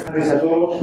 [0.00, 0.82] buenas tardes a todos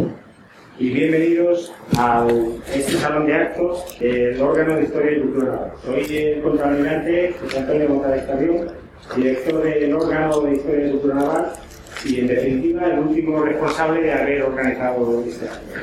[0.77, 2.27] y bienvenidos a
[2.73, 7.87] este salón de actos del órgano de Historia y Cultura Soy el contraalmirante José Antonio
[7.87, 8.67] González Carrión,
[9.15, 11.45] director del órgano de Historia y Cultura Naval
[12.05, 15.73] y, en definitiva, el último responsable de haber organizado este acto.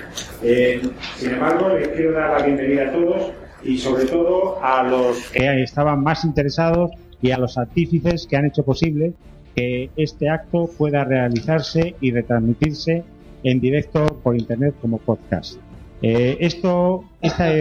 [0.43, 0.83] Eh,
[1.17, 3.33] sin embargo, les quiero dar la bienvenida a todos
[3.65, 8.45] y, sobre todo, a los que estaban más interesados y a los artífices que han
[8.45, 9.13] hecho posible
[9.57, 13.05] que este acto pueda realizarse y retransmitirse
[13.45, 15.61] en directo por internet como podcast.
[16.03, 17.53] Eh, esto, esta,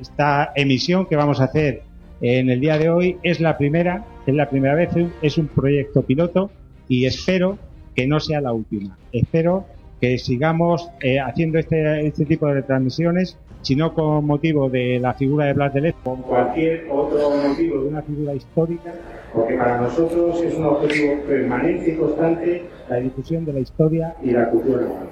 [0.00, 1.82] esta emisión que vamos a hacer
[2.20, 4.90] en el día de hoy es la primera, es la primera vez,
[5.22, 6.50] es un proyecto piloto
[6.88, 7.58] y espero
[7.94, 8.96] que no sea la última.
[9.12, 9.66] Espero
[10.00, 15.14] que sigamos eh, haciendo este, este tipo de transmisiones, si no con motivo de la
[15.14, 18.94] figura de Blas de Lezo, con cualquier otro motivo de una figura histórica,
[19.32, 24.30] porque para nosotros es un objetivo permanente y constante la difusión de la historia y
[24.30, 25.08] la cultura naval.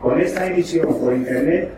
[0.00, 1.70] Con esta emisión por Internet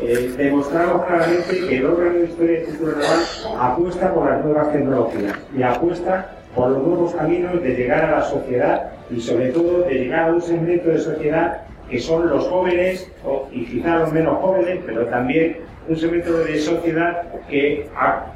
[0.00, 4.72] eh, demostramos claramente que el órgano de historia y cultura naval apuesta por las nuevas
[4.72, 9.82] tecnologías y apuesta por los nuevos caminos de llegar a la sociedad y sobre todo
[9.82, 13.10] de llegar a un segmento de sociedad que son los jóvenes,
[13.50, 15.56] y quizá los menos jóvenes, pero también
[15.88, 17.88] un segmento de sociedad que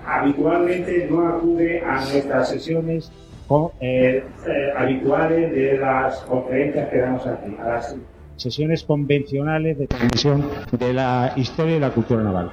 [0.06, 3.12] habitualmente no acude a nuestras sesiones
[3.80, 7.54] eh, eh, habituales de las conferencias que damos aquí,
[8.36, 12.50] sesiones convencionales de transmisión de la historia y la cultura naval.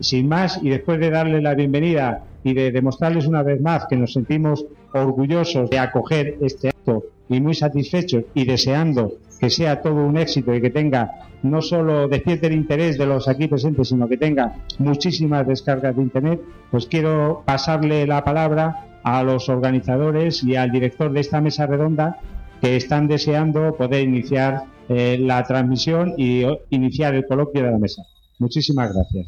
[0.00, 3.96] Sin más, y después de darle la bienvenida y de demostrarles una vez más que
[3.96, 10.06] nos sentimos orgullosos de acoger este acto y muy satisfechos y deseando que sea todo
[10.06, 11.10] un éxito y que tenga
[11.42, 16.02] no solo despierte el interés de los aquí presentes, sino que tenga muchísimas descargas de
[16.02, 21.66] Internet, pues quiero pasarle la palabra a los organizadores y al director de esta mesa
[21.66, 22.18] redonda
[22.60, 28.02] que están deseando poder iniciar eh, la transmisión y iniciar el coloquio de la mesa.
[28.38, 29.26] Muchísimas gracias.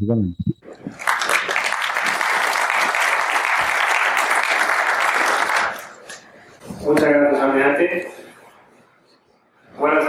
[6.85, 7.28] Muchas gracias,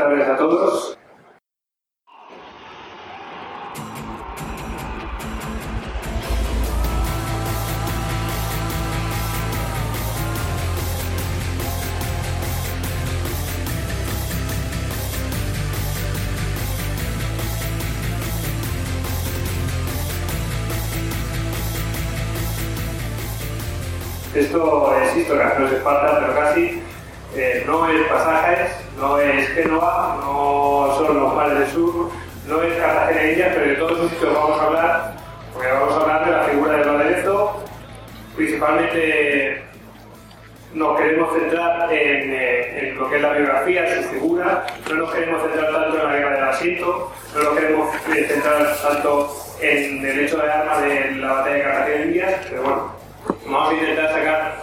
[0.09, 0.97] tardes a todos.
[24.33, 26.81] Esto es historia, no se falta, pero casi.
[27.35, 32.09] Eh, no es pasajes, no es Génova, no son los mares del sur,
[32.47, 35.13] no es Cartagena y India, pero de todos los sitios vamos a hablar,
[35.53, 37.63] porque vamos a hablar de la figura de Lorenzo,
[38.35, 39.63] principalmente
[40.73, 45.41] nos queremos centrar eh, en, lo que es la biografía, su figura, no nos queremos
[45.43, 50.37] centrar tanto en la guerra del asiento, no nos queremos centrar tanto en el hecho
[50.37, 52.91] de armas de la batalla de Cartagena y India, pero bueno,
[53.45, 54.57] vamos a intentar sacar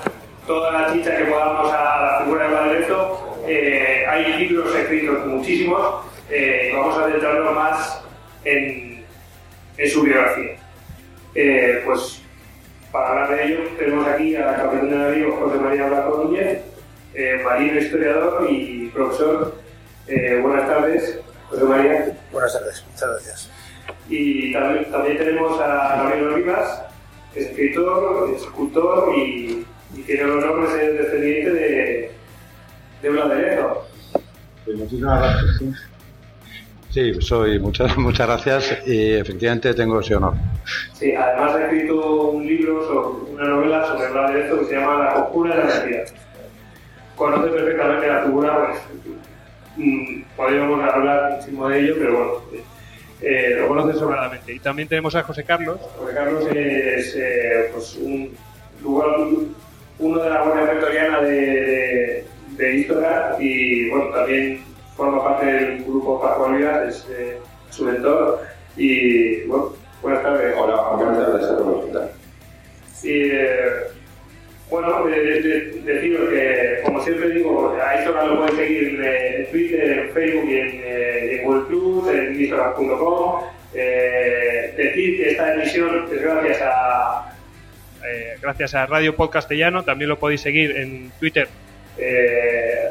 [0.46, 3.25] toda la chicha que podamos a la figura de Lorenzo.
[3.48, 8.02] Eh, hay libros escritos muchísimos eh, y vamos a centrarnos más
[8.44, 9.04] en,
[9.76, 10.56] en su biografía.
[11.34, 12.22] Eh, pues
[12.90, 16.60] para hablar de ello tenemos aquí a la capitán de navío José María Blanco Núñez,
[17.44, 19.54] marino historiador y profesor.
[20.42, 22.16] buenas tardes, José María.
[22.32, 23.50] Buenas tardes, muchas gracias.
[24.08, 26.82] Y también, también tenemos a Ramiro Rivas,
[27.34, 29.64] escritor, escultor y,
[29.94, 32.15] y tiene el honor de ser descendiente de,
[33.02, 33.84] de un laderero.
[34.66, 35.86] muchísimas gracias.
[36.90, 37.20] Sí.
[37.20, 40.34] soy, muchas, muchas gracias y efectivamente tengo ese honor.
[40.94, 45.04] Sí, además ha escrito un libro, sobre, una novela sobre el laderezo que se llama
[45.04, 46.04] La conjura de la energía.
[47.16, 48.78] Conoce perfectamente la figura, pues
[49.76, 52.32] mm, podríamos hablar muchísimo de ello, pero bueno,
[53.22, 54.54] eh, lo conoce sobradamente.
[54.54, 55.80] Y también tenemos a José Carlos.
[55.98, 58.32] José Carlos es eh, pues un
[58.82, 59.16] lugar,
[59.98, 62.25] uno de la Guardia Pretoriana de, de,
[62.58, 64.60] Historia y bueno, también
[64.96, 67.38] forma parte del grupo Paco es eh,
[67.70, 68.40] su mentor.
[68.76, 69.72] Y bueno,
[70.02, 70.54] buenas tardes.
[70.56, 72.10] Hola, buenas tardes a todos.
[73.02, 73.30] Y
[74.70, 80.48] bueno, deciros que, como siempre digo, a Historia lo pueden seguir en Twitter, en Facebook
[80.48, 80.82] y en,
[81.38, 83.42] en Google Plus, en historia.com.
[83.72, 87.36] decir que esta emisión es gracias a
[88.06, 89.82] eh, gracias a Radio Podcast Castellano.
[89.84, 91.48] También lo podéis seguir en Twitter,
[91.98, 92.88] eh,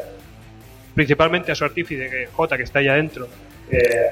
[0.93, 3.27] principalmente a su artífice, J, que está allá adentro.
[3.69, 4.11] Eh,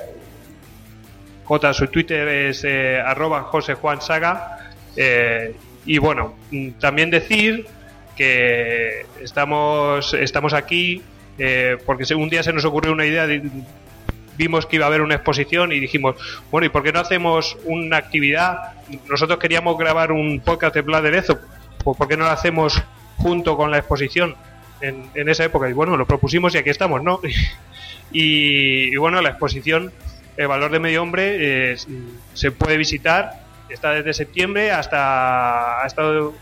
[1.43, 4.59] J, su Twitter es arroba José Juan Saga.
[5.85, 7.65] y bueno, mm, también decir
[8.15, 11.01] que estamos, estamos aquí
[11.85, 13.25] porque un día se nos ocurrió una idea
[14.37, 16.15] vimos que iba a haber una exposición y dijimos,
[16.51, 18.73] bueno, ¿y por qué no hacemos una actividad?
[19.09, 21.39] Nosotros queríamos grabar un podcast de Blas de Lezo,
[21.83, 22.81] pues ¿por qué no lo hacemos
[23.17, 24.35] junto con la exposición
[24.83, 25.69] en, esa época?
[25.69, 27.19] Y bueno, lo propusimos y aquí estamos, ¿no?
[28.11, 29.91] y, y bueno, la exposición,
[30.37, 31.77] el valor de medio hombre, eh,
[32.33, 36.33] se puede visitar, está desde septiembre hasta, ha estado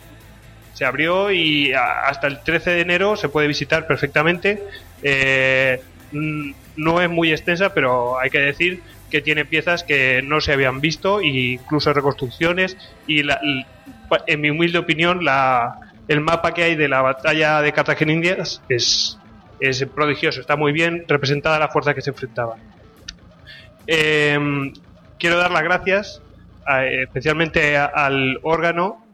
[0.73, 4.63] se abrió y hasta el 13 de enero se puede visitar perfectamente.
[5.03, 10.53] Eh, no es muy extensa, pero hay que decir que tiene piezas que no se
[10.53, 12.77] habían visto, e incluso reconstrucciones.
[13.05, 18.35] Y en mi humilde opinión, la, el mapa que hay de la batalla de Cartagena
[18.69, 19.17] es,
[19.59, 22.57] es prodigioso, está muy bien representada la fuerza que se enfrentaba.
[23.87, 24.73] Em,
[25.17, 26.21] quiero dar las gracias
[27.01, 29.05] especialmente al órgano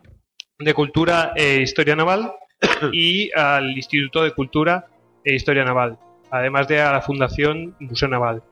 [0.59, 2.33] de Cultura e Historia Naval
[2.91, 4.85] y al Instituto de Cultura
[5.23, 5.97] e Historia Naval
[6.31, 8.43] además de a la Fundación Museo Naval.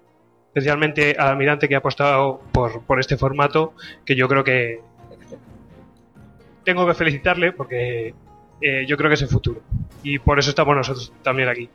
[0.47, 3.73] Especialmente al almirante que ha apostado por, por este formato,
[4.05, 4.79] que yo creo que
[6.63, 8.13] tengo que felicitarle porque
[8.61, 9.61] eh, yo creo que es el futuro.
[10.03, 11.69] Y por eso estamos nosotros también aquí.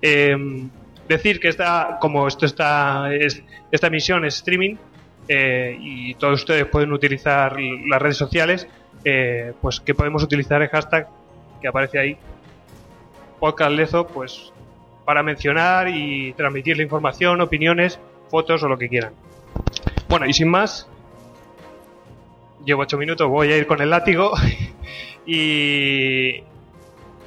[0.00, 0.70] Em,
[1.08, 4.76] decir que esta, como esto está, es, esta emisión es streaming
[5.28, 8.66] eh, y todos ustedes pueden utilizar las redes sociales,
[9.04, 11.08] eh, pues que podemos utilizar el hashtag
[11.60, 12.16] que aparece ahí,
[13.38, 14.52] podcast Lezo, pues
[15.04, 17.98] para mencionar y transmitir la información, opiniones,
[18.28, 19.12] fotos o lo que quieran.
[20.08, 20.88] Bueno, y sin más,
[22.64, 24.32] llevo ocho minutos, voy a ir con el látigo
[25.26, 26.40] y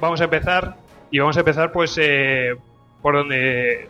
[0.00, 0.76] vamos a empezar
[1.10, 2.54] y vamos a empezar pues eh,
[3.02, 3.88] por donde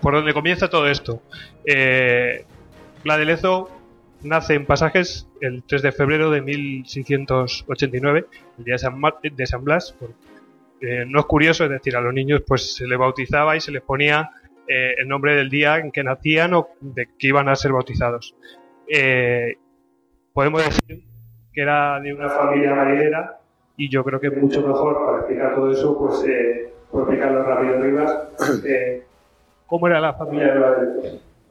[0.00, 1.22] por donde comienza todo esto.
[1.64, 2.44] Eh,
[3.04, 3.24] la de
[4.22, 8.26] nace en Pasajes el 3 de febrero de 1689,
[8.58, 9.94] el día de San, de San Blas,
[10.80, 13.72] eh, no es curioso, es decir, a los niños pues se les bautizaba y se
[13.72, 14.30] les ponía
[14.66, 18.34] eh, el nombre del día en que nacían o de que iban a ser bautizados.
[18.88, 19.56] Eh,
[20.32, 21.02] podemos decir
[21.54, 23.38] que era de una familia marinera
[23.76, 26.24] y yo creo que es mucho mejor para explicar todo eso, pues
[26.90, 28.18] por explicarlo rápido Rivas,
[29.66, 30.76] ¿cómo era la familia de la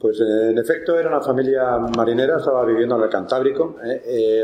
[0.00, 3.76] pues en efecto era una familia marinera, estaba viviendo en el Cantábrico,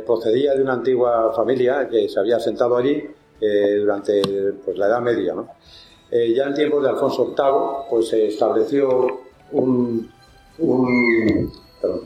[0.06, 3.06] procedía de una antigua familia que se había asentado allí
[3.40, 4.22] eh, durante
[4.64, 5.34] pues, la Edad Media.
[5.34, 5.48] ¿no?
[6.10, 9.06] Eh, ya en tiempos de Alfonso VIII pues, se estableció
[9.52, 10.10] un,
[10.58, 12.00] un perdón,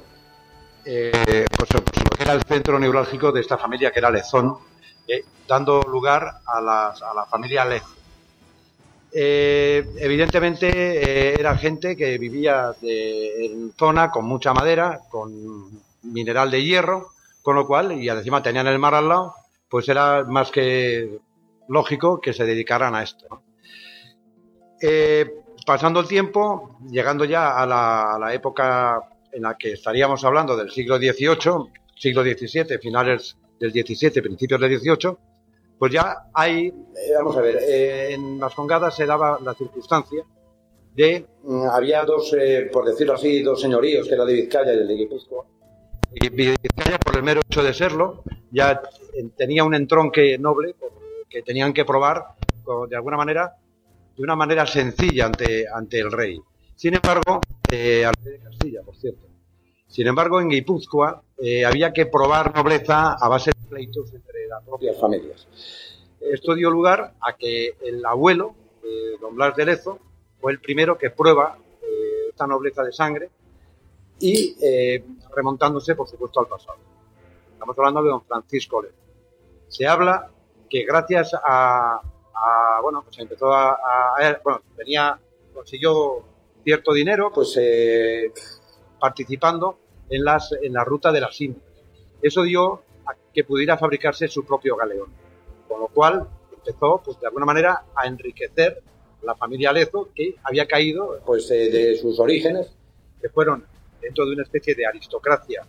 [0.85, 4.57] eh, pues, pues, era el centro neurálgico de esta familia que era Lezón,
[5.47, 7.83] dando lugar a, a la familia Lez.
[9.13, 17.11] evidentemente era gente que vivía en zona con mucha madera, con mineral de hierro,
[17.43, 19.35] con lo cual, y encima tenían el mar al lado,
[19.69, 21.19] pues era más que
[21.69, 23.43] lógico que se dedicaran a esto.
[24.81, 25.31] Eh,
[25.67, 30.97] pasando el tiempo, llegando ya a la, época en la que estaríamos hablando del siglo
[30.97, 35.17] XVIII, siglo XVII, finales del XVII, principios del XVIII,
[35.79, 36.73] pues ya hay, eh,
[37.17, 40.25] vamos a ver, eh, en las congadas se daba la circunstancia
[40.95, 42.35] de, mm, había dos,
[42.73, 45.45] por decirlo así, dos señoríos, que era de Vizcaya y el de Guipúzcoa,
[46.11, 48.81] Vizcaya, por el mero hecho de serlo, ya
[49.37, 50.77] tenía un entronque noble
[51.29, 52.25] que tenían que probar
[52.89, 53.57] de alguna manera,
[54.17, 56.41] de una manera sencilla ante, ante el rey.
[56.77, 57.41] Sin embargo,
[57.71, 59.27] eh, al rey de Castilla, por cierto.
[59.87, 64.63] Sin embargo, en Guipúzcoa eh, había que probar nobleza a base de pleitos entre las
[64.65, 65.47] propias familias.
[66.21, 68.55] Esto dio lugar a que el abuelo,
[69.21, 69.99] don Blas de Lezo,
[70.41, 73.31] fue el primero que prueba eh, esta nobleza de sangre
[74.21, 74.57] y
[75.35, 76.79] remontándose, por supuesto, al pasado.
[77.53, 78.95] Estamos hablando de don Francisco León.
[79.69, 80.31] Se habla
[80.69, 82.01] que gracias a,
[82.83, 83.79] bueno, pues empezó a,
[84.43, 84.63] bueno,
[85.55, 86.23] consiguió
[86.63, 88.33] cierto dinero, pues eh,
[89.05, 91.63] participando en, las, en la ruta de las Indias.
[92.23, 95.11] Eso dio a que pudiera fabricarse su propio galeón,
[95.69, 98.83] con lo cual empezó, pues de alguna manera, a enriquecer
[99.21, 102.75] la familia Lezo, que había caído, pues eh, de sus orígenes,
[103.21, 103.67] que fueron
[104.01, 105.67] dentro de una especie de aristocracia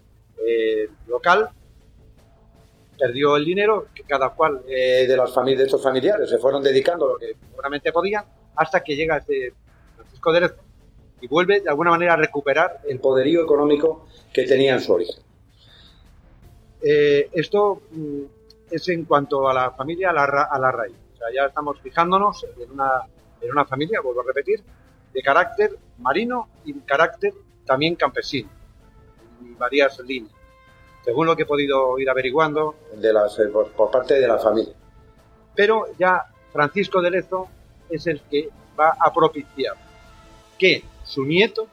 [0.47, 1.49] eh, local,
[2.97, 7.05] perdió el dinero, que cada cual eh, de, las de estos familiares se fueron dedicando
[7.05, 8.23] lo que seguramente podían,
[8.55, 9.51] hasta que llega este
[9.97, 10.64] Francisco de Lezo
[11.22, 15.24] y vuelve de alguna manera a recuperar el poderío económico que tenía en su origen.
[16.81, 18.22] Eh, esto mm,
[18.69, 20.95] es en cuanto a la familia, a la, a la raíz.
[21.13, 23.01] O sea, ya estamos fijándonos en una,
[23.41, 24.62] en una familia, vuelvo a repetir,
[25.13, 27.34] de carácter marino y carácter
[27.65, 28.50] también campesino,
[29.41, 30.36] en varias líneas,
[31.03, 34.74] según lo que he podido ir averiguando eh, por, parte de la familia.
[35.55, 37.48] Pero ya Francisco de Lezo
[37.89, 39.75] es el que va a propiciar
[40.57, 41.67] que su nieto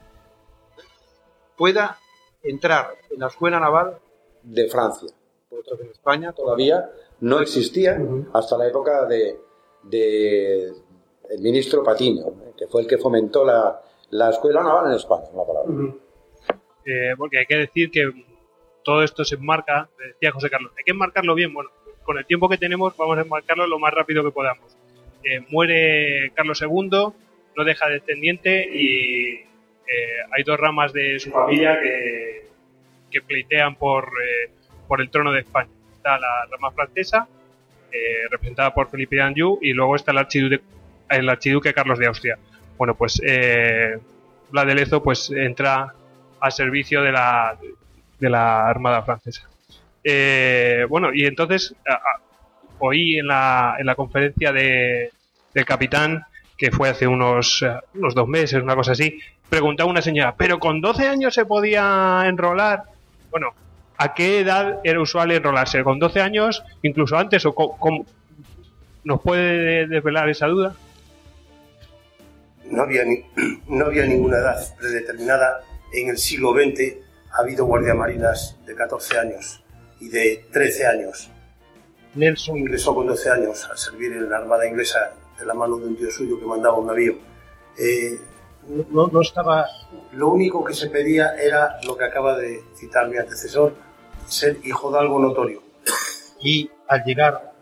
[1.57, 1.99] pueda
[2.43, 3.99] entrar en la escuela naval
[4.43, 5.09] de Francia.
[5.49, 7.99] Puesto que en España Todavía no existía
[8.33, 9.39] hasta la época de,
[9.85, 10.73] de
[11.31, 12.53] el ministro Patiño, ¿eh?
[12.57, 15.95] que fue el que fomentó la, la escuela naval en España, una palabra.
[16.85, 18.11] Eh, porque hay que decir que
[18.85, 21.71] todo esto se enmarca, decía José Carlos, hay que enmarcarlo bien, bueno,
[22.03, 24.77] con el tiempo que tenemos vamos a enmarcarlo lo más rápido que podamos.
[25.23, 27.13] Eh, muere Carlos II,
[27.57, 29.47] no deja descendiente y eh,
[30.35, 32.49] hay dos ramas de su familia que,
[33.11, 34.51] que pleitean por, eh,
[34.89, 35.71] por el trono de España.
[35.97, 37.29] Está la rama francesa,
[37.93, 40.61] eh, representada por Felipe de Anjou, y luego está el archiduque,
[41.11, 42.39] el archiduque Carlos de Austria.
[42.79, 43.21] Bueno, pues
[44.51, 45.93] Vlad de Lezo pues, entra
[46.41, 47.57] al servicio de la,
[48.19, 49.49] de la Armada Francesa.
[50.89, 52.01] Bueno, y entonces a-
[52.79, 55.11] oí en la, en la conferencia de,
[55.55, 56.25] del capitán,
[56.57, 59.19] que fue hace unos, eh, unos dos meses, una cosa así,
[59.49, 62.85] preguntaba una señora, ¿pero con 12 años se podía enrolar?
[63.31, 63.49] Bueno,
[63.99, 65.83] ¿a qué edad era usual enrolarse?
[65.85, 66.63] ¿Con 12 años?
[66.83, 67.45] ¿Incluso antes?
[67.47, 68.07] ¿O cómo-
[69.05, 70.75] ¿Nos puede desvelar esa duda?
[72.65, 73.25] no había, ni-
[73.69, 75.61] no había ninguna edad predeterminada.
[75.93, 76.95] En el siglo XX
[77.33, 79.63] ha habido guardiamarinas de 14 años
[80.01, 81.31] y de 13 años.
[82.15, 85.87] Nelson ingresó con 12 años a servir en la Armada inglesa de la mano de
[85.87, 87.15] un tío suyo que mandaba un navío.
[87.79, 88.19] Eh,
[88.91, 89.67] no, no estaba...
[90.13, 93.75] Lo único que se pedía era lo que acaba de citar mi antecesor,
[94.27, 95.63] ser hijo de algo notorio.
[96.41, 97.53] y al llegar,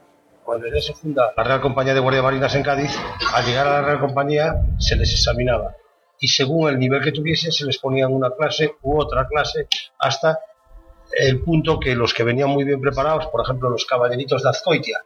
[0.45, 2.91] cuando ya se funda la Real Compañía de Guardia Marinas en Cádiz,
[3.35, 5.75] al llegar a la Real Compañía se les examinaba
[6.21, 9.67] y según el nivel que tuviesen se les ponían una clase u otra clase
[9.99, 10.39] hasta
[11.13, 15.01] el punto que los que venían muy bien preparados, por ejemplo los caballeritos de Azcoitia,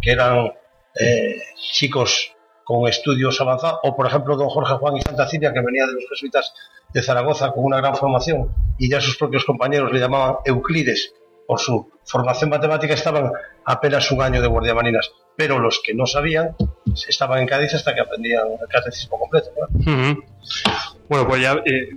[0.00, 0.52] que eran
[0.94, 1.36] eh,
[1.72, 2.32] chicos
[2.64, 5.94] con estudios avanzados, o por ejemplo don Jorge Juan y Santa Cilia, que venía de
[5.94, 6.52] los jesuitas
[6.92, 11.12] de Zaragoza con una gran formación y ya sus propios compañeros le llamaban Euclides
[11.48, 13.32] por su formación matemática estaban
[13.64, 16.54] apenas un año de guardia marinas, pero los que no sabían
[17.08, 19.50] estaban en Cádiz hasta que aprendían el catecismo completo.
[21.08, 21.96] Bueno, pues ya eh,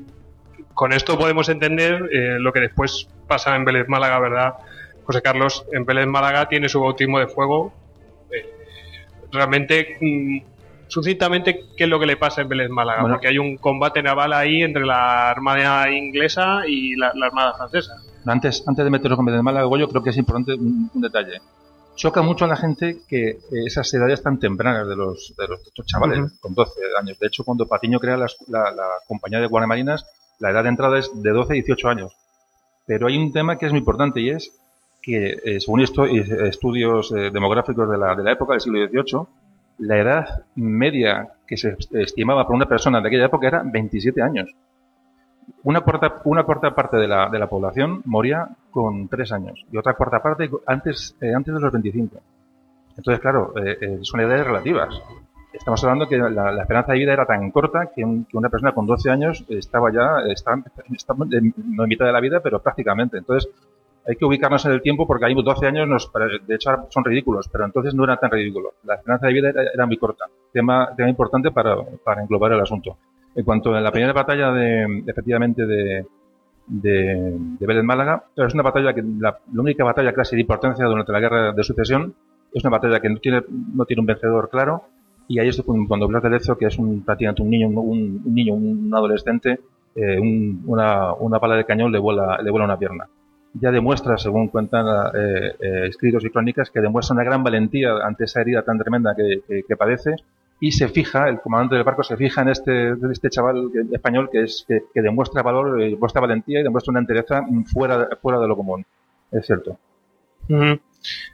[0.73, 4.53] con esto podemos entender eh, lo que después pasa en Vélez Málaga, ¿verdad?
[5.03, 7.73] José Carlos, en Vélez Málaga tiene su bautismo de fuego.
[9.31, 10.37] Realmente, mm,
[10.87, 13.01] sucintamente, ¿qué es lo que le pasa en Vélez Málaga?
[13.01, 13.15] Bueno.
[13.15, 17.93] Porque hay un combate naval ahí entre la Armada inglesa y la, la Armada francesa.
[18.25, 21.39] Antes, antes de meternos con Vélez Málaga, yo creo que es importante un, un detalle.
[21.95, 25.59] Choca mucho a la gente que eh, esas edades tan tempranas de los, de los
[25.63, 26.29] de estos chavales, Ujú.
[26.39, 27.19] con 12 años.
[27.19, 30.05] De hecho, cuando Patiño crea la, la- la compañía de guardiamarinas,
[30.39, 32.13] la edad de entrada es de 12 a 18 años.
[32.87, 34.51] Pero hay un tema que es muy importante y es
[35.01, 38.85] que, eh, según esto, eh, estudios eh, demográficos de la, de la época del siglo
[38.87, 39.21] XVIII,
[39.79, 44.53] la edad media que se estimaba por una persona de aquella época era 27 años.
[45.63, 49.77] Una cuarta, una cuarta parte de la, de la población moría con 3 años y
[49.77, 52.17] otra cuarta parte antes, eh, antes de los 25.
[52.97, 53.53] Entonces, claro,
[54.01, 54.93] son edades relativas.
[55.53, 58.73] Estamos hablando que la, esperanza de vida era tan corta que, un- que una persona
[58.73, 60.61] con 12 años estaba ya, estaba
[61.31, 63.17] en- no en mitad de la vida, pero prácticamente.
[63.17, 63.51] Entonces,
[64.07, 66.11] hay que ubicarnos en el tiempo porque ahí 12 años, nos,
[66.47, 68.73] de hecho, son ridículos, pero entonces no era tan ridículo.
[68.83, 70.25] La esperanza de vida era, era muy corta.
[70.51, 72.97] Tema, tema importante para, para englobar el asunto.
[73.35, 76.05] En cuanto a la primera batalla de, efectivamente, de,
[76.67, 81.11] de, de Málaga, es una batalla que, la, la única batalla casi de importancia durante
[81.11, 82.13] la guerra de sucesión,
[82.53, 84.83] es una batalla que no tiene, no tiene un vencedor claro,
[85.27, 88.33] y ahí es cuando Blas de Lezo, que es un, prácticamente un niño, un, un
[88.33, 89.59] niño, un adolescente,
[89.95, 93.05] eh, un- una, una bala de cañón le vuela, le vuela una pierna.
[93.53, 98.23] Ya demuestra, según cuentan eh, eh, escritos y crónicas, que demuestra una gran valentía ante
[98.23, 100.15] esa herida tan tremenda que, que- padece
[100.63, 104.43] y se fija, el comandante del barco se fija en este, este chaval español que,
[104.43, 107.41] es, que, demuestra valor, eh, demuestra valentía y demuestra una entereza
[107.73, 108.85] fuera, fuera de lo común.
[109.31, 109.77] Es cierto.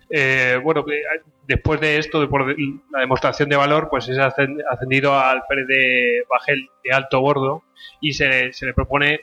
[0.09, 0.85] Eh, bueno,
[1.47, 2.47] después de esto, de por
[2.91, 7.63] la demostración de valor, pues es ascend- ascendido al Pérez de Bajel de alto bordo
[7.99, 9.19] y se, se le propone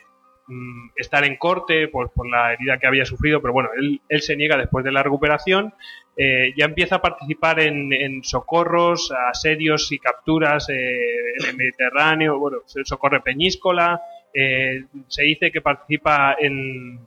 [0.47, 4.57] mm, estar en corte por, la herida que había sufrido, pero bueno, él, se niega
[4.57, 5.73] después de la recuperación,
[6.17, 12.59] eh, ya empieza a participar en, socorros, asedios y capturas eh, en el Mediterráneo, bueno,
[12.65, 14.01] se socorre Peñíscola,
[14.33, 16.99] eh, se dice que participa en,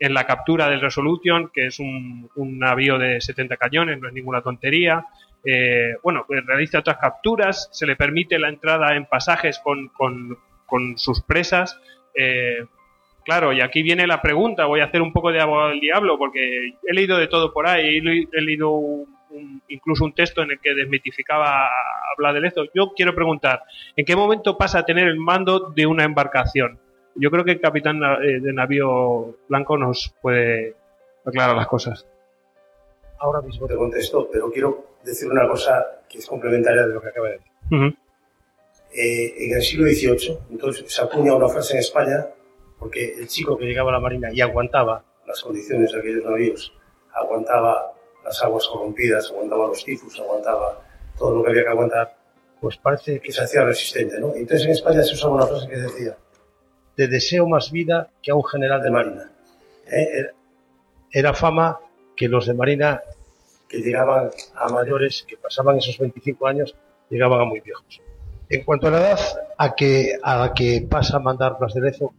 [0.00, 4.14] en la captura del Resolution, que es un, un navío de 70 cañones, no es
[4.14, 5.04] ninguna tontería.
[5.44, 9.90] Eh, bueno, pues realiza otras capturas, se le permite la entrada en pasajes con
[10.96, 11.80] sus presas.
[12.20, 12.64] Eh,
[13.24, 16.18] claro, y aquí viene la pregunta, voy a hacer un poco de abogado del diablo,
[16.18, 20.14] porque he leído de todo por ahí, he le- he leído un- un- incluso un
[20.14, 21.70] texto en el que desmitificaba a
[22.16, 22.64] Blas de Lezo.
[22.74, 23.62] Yo quiero preguntar,
[23.96, 26.78] ¿en qué momento pasa a tener el mando de una embarcación?
[27.14, 30.74] Yo creo que el capitán eh, de navío blanco nos puede
[31.24, 32.06] aclarar las cosas.
[33.20, 37.08] Ahora mismo te contesto, pero quiero decir una cosa que es complementaria de lo que
[37.08, 37.52] acaba de decir.
[38.92, 42.26] Eh, en el siglo XVIII, entonces se acuña una frase en España
[42.78, 46.72] porque el chico que llegaba a la marina y aguantaba las condiciones de aquellos navíos,
[47.12, 47.92] aguantaba
[48.24, 50.82] las aguas corrompidas, aguantaba los tifus, aguantaba
[51.18, 52.16] todo lo que había que aguantar,
[52.60, 54.34] pues parece que se hacía resistente, ¿no?
[54.34, 56.16] Entonces en España se usaba una frase que decía,
[56.96, 59.30] te deseo más vida que a un general de marina.
[59.86, 60.26] ¿Eh?
[61.10, 61.78] Era fama
[62.16, 63.02] que los de marina
[63.68, 66.74] que llegaban a mayores, que pasaban esos 25 años,
[67.10, 68.00] llegaban a muy viejos.
[68.50, 69.20] En cuanto a la edad
[69.58, 72.14] a que, a la que pasa a mandar Blas de Lezo,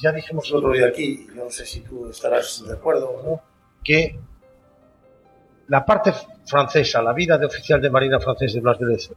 [0.00, 3.40] ya dijimos el otro día aquí, no sé si tú estarás de acuerdo o no,
[3.82, 4.18] que
[5.68, 6.12] la parte
[6.46, 9.14] francesa, la vida de oficial de marina francés de Blas de Lezo,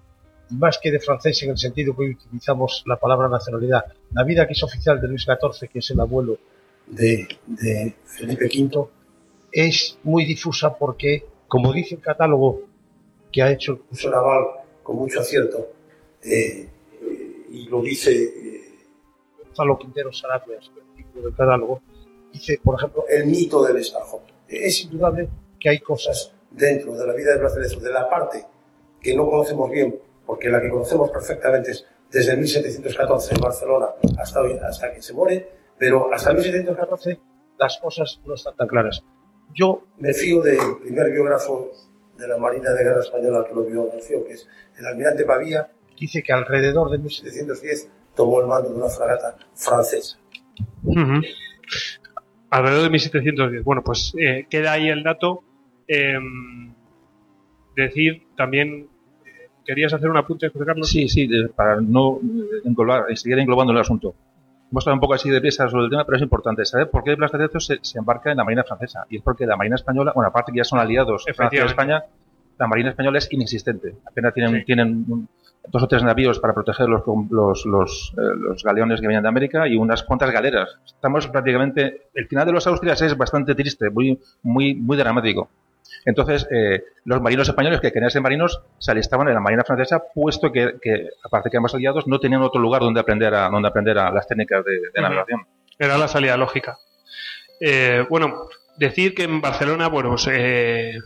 [0.51, 4.47] más que de francés en el sentido que hoy utilizamos la palabra nacionalidad, la vida
[4.47, 6.39] que es oficial de Luis XIV, que es el abuelo
[6.87, 8.87] de, de Felipe V,
[9.51, 12.61] es muy difusa porque, como dice el catálogo
[13.31, 14.45] que ha hecho el curso naval
[14.87, 15.67] con mucho acierto,
[16.23, 16.65] eh,
[17.49, 18.85] y lo dice eh,
[19.43, 21.81] Gonzalo Quintero Sarabia, el título del catálogo,
[22.31, 24.21] dice, por ejemplo, el mito del Estajón.
[24.47, 25.27] Es indudable
[25.59, 28.45] que hay cosas dentro de la vida de Blas de de la parte
[29.01, 34.41] que no conocemos bien, porque la que conocemos perfectamente es desde 1714 en Barcelona hasta
[34.41, 37.19] hoy, hasta que se muere, pero hasta 1714
[37.59, 39.03] las cosas no están tan claras.
[39.53, 41.71] Yo me fío del primer biógrafo
[42.17, 43.89] de la Marina de Guerra Española que lo vio,
[44.25, 44.47] que es
[44.77, 45.69] el almirante Pavía,
[45.99, 50.17] dice que alrededor de 1710 tomó el mando de una fragata francesa.
[52.49, 53.63] Alrededor de 1710.
[53.63, 55.43] Bueno, pues eh, queda ahí el dato.
[55.87, 56.17] Eh,
[57.75, 58.89] decir también
[59.25, 60.89] eh, ¿Querías hacer un apunte, José Carlos?
[60.89, 62.19] Sí, sí, para no
[62.63, 64.15] englobar, seguir englobando el asunto.
[64.69, 67.03] Hemos estado un poco así de pieza sobre el tema, pero es importante saber por
[67.03, 69.05] qué Blas de Lezo se, se, embarca en la Marina francesa.
[69.09, 72.03] Y es porque la Marina española, bueno, aparte que ya son aliados Francia y España,
[72.59, 73.95] la Marina española es inexistente.
[74.05, 75.27] Apenas tienen, tienen
[75.69, 79.29] dos o tres navíos para proteger los, los, los, eh, los, galeones que vienen de
[79.29, 80.77] América y unas cuantas galeras.
[80.85, 82.07] Estamos prácticamente.
[82.13, 85.49] El final de los Austrias es bastante triste, muy, muy, muy dramático.
[86.05, 90.03] Entonces, eh, los marinos españoles que querían ser marinos se alistaban en la marina francesa,
[90.13, 93.67] puesto que, que aparte que ambos aliados no tenían otro lugar donde aprender a, donde
[93.67, 95.45] aprender a las técnicas de, de navegación.
[95.79, 96.77] Era la salida lógica.
[97.59, 98.47] Eh, bueno,
[98.77, 100.97] decir que en Barcelona, bueno, pues, eh,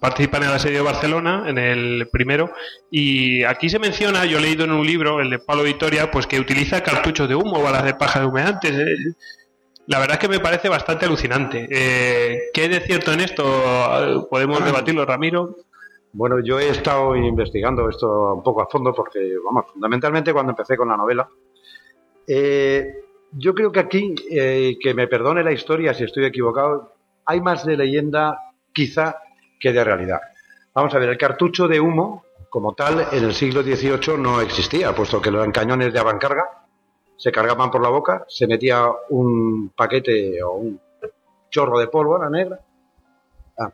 [0.00, 2.52] participan en el asedio de Barcelona, en el primero,
[2.90, 6.26] y aquí se menciona, yo he leído en un libro, el de Pablo Victoria, pues
[6.26, 8.72] que utiliza cartuchos de humo, balas de paja de humeantes.
[8.72, 9.14] Eh,
[9.86, 11.68] la verdad es que me parece bastante alucinante.
[11.70, 14.26] Eh, ¿Qué es de cierto en esto?
[14.28, 15.56] ¿Podemos debatirlo, Ramiro?
[16.12, 20.76] Bueno, yo he estado investigando esto un poco a fondo porque, vamos, fundamentalmente cuando empecé
[20.76, 21.28] con la novela,
[22.26, 26.94] eh, yo creo que aquí, eh, que me perdone la historia si estoy equivocado,
[27.24, 28.38] hay más de leyenda
[28.72, 29.18] quizá
[29.60, 30.20] que de realidad.
[30.74, 34.94] Vamos a ver, el cartucho de humo como tal en el siglo XVIII no existía,
[34.94, 36.65] puesto que eran cañones de avancarga
[37.16, 40.80] se cargaban por la boca, se metía un paquete o un
[41.50, 42.60] chorro de pólvora negra,
[43.58, 43.72] ah,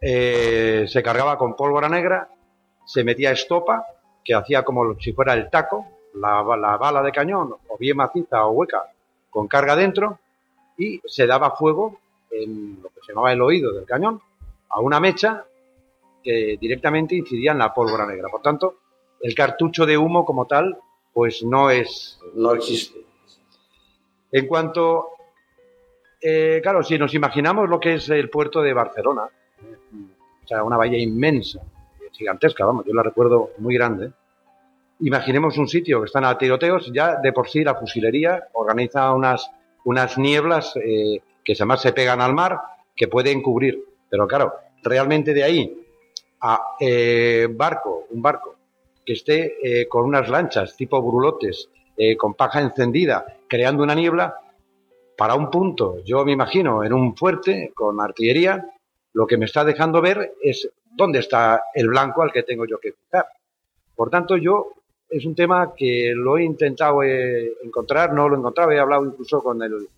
[0.00, 2.28] eh, se cargaba con pólvora negra,
[2.84, 3.86] se metía estopa,
[4.24, 8.46] que hacía como si fuera el taco, la, la bala de cañón, o bien maciza
[8.46, 8.92] o hueca,
[9.30, 10.18] con carga dentro,
[10.76, 11.98] y se daba fuego
[12.30, 14.20] en lo que se llamaba el oído del cañón,
[14.68, 15.44] a una mecha
[16.22, 18.28] que directamente incidía en la pólvora negra.
[18.30, 18.76] Por tanto,
[19.20, 20.78] el cartucho de humo como tal
[21.12, 23.00] pues no es, no existe.
[24.32, 25.08] En cuanto,
[26.20, 30.76] eh, claro, si nos imaginamos lo que es el puerto de Barcelona, o sea, una
[30.76, 31.60] bahía inmensa,
[32.12, 34.12] gigantesca, vamos, yo la recuerdo muy grande.
[35.00, 39.50] Imaginemos un sitio que están a tiroteos, ya de por sí la fusilería organiza unas,
[39.84, 42.60] unas nieblas eh, que además se pegan al mar,
[42.94, 43.82] que pueden cubrir.
[44.10, 45.86] Pero claro, realmente de ahí
[46.42, 48.59] a eh, barco, un barco
[49.10, 54.36] que esté eh, con unas lanchas tipo brulotes, eh, con paja encendida, creando una niebla,
[55.16, 58.64] para un punto, yo me imagino, en un fuerte con artillería,
[59.12, 62.78] lo que me está dejando ver es dónde está el blanco al que tengo yo
[62.78, 63.26] que fijar.
[63.96, 64.74] Por tanto, yo
[65.08, 69.04] es un tema que lo he intentado eh, encontrar, no lo he encontrado, he hablado
[69.04, 69.88] incluso con el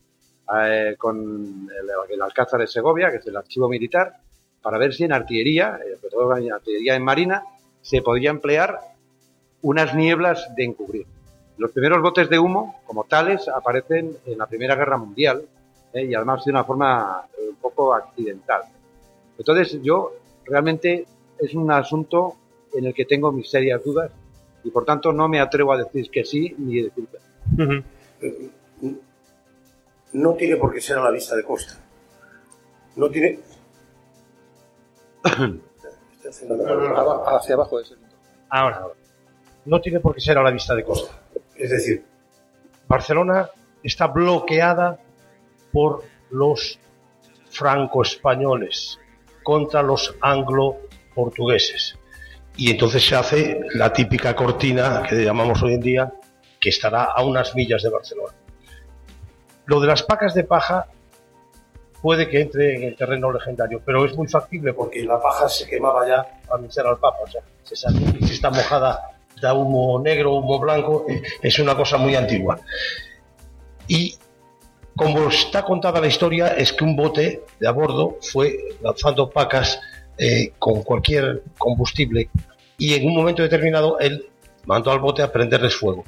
[0.96, 1.68] con
[2.10, 4.14] el, Alcázar de Segovia, que es el archivo militar,
[4.62, 5.78] para ver si en artillería,
[6.10, 7.42] sobre en artillería en marina,
[7.82, 8.91] se podía emplear
[9.62, 11.06] unas nieblas de encubrir.
[11.58, 15.44] Los primeros botes de humo, como tales, aparecen en la Primera Guerra Mundial
[15.92, 16.04] ¿eh?
[16.04, 18.62] y además de una forma eh, un poco accidental.
[19.38, 20.12] Entonces yo
[20.44, 21.06] realmente
[21.38, 22.36] es un asunto
[22.74, 24.10] en el que tengo mis serias dudas
[24.64, 27.18] y por tanto no me atrevo a decir que sí ni decir que
[27.56, 27.84] no.
[30.12, 31.74] No tiene por qué ser a la vista de costa.
[32.96, 33.38] No tiene.
[37.26, 37.98] Hacia abajo es el...
[38.50, 38.88] Ahora,
[39.64, 41.20] no tiene por qué ser a la vista de costa.
[41.56, 42.04] Es decir,
[42.88, 43.48] Barcelona
[43.82, 44.98] está bloqueada
[45.72, 46.78] por los
[47.50, 48.98] franco-españoles
[49.42, 51.98] contra los anglo-portugueses.
[52.56, 56.12] Y entonces se hace la típica cortina que llamamos hoy en día,
[56.60, 58.34] que estará a unas millas de Barcelona.
[59.66, 60.86] Lo de las pacas de paja
[62.02, 65.66] puede que entre en el terreno legendario, pero es muy factible porque la paja se
[65.66, 66.22] quemaba ya.
[66.46, 71.04] para anunciar al Papa, o sea, se está mojada da humo negro, humo blanco,
[71.42, 72.60] es una cosa muy antigua.
[73.88, 74.14] Y
[74.96, 79.80] como está contada la historia, es que un bote de a bordo fue lanzando pacas
[80.16, 82.30] eh, con cualquier combustible
[82.78, 84.28] y en un momento determinado él
[84.66, 86.04] mandó al bote a prenderles fuego.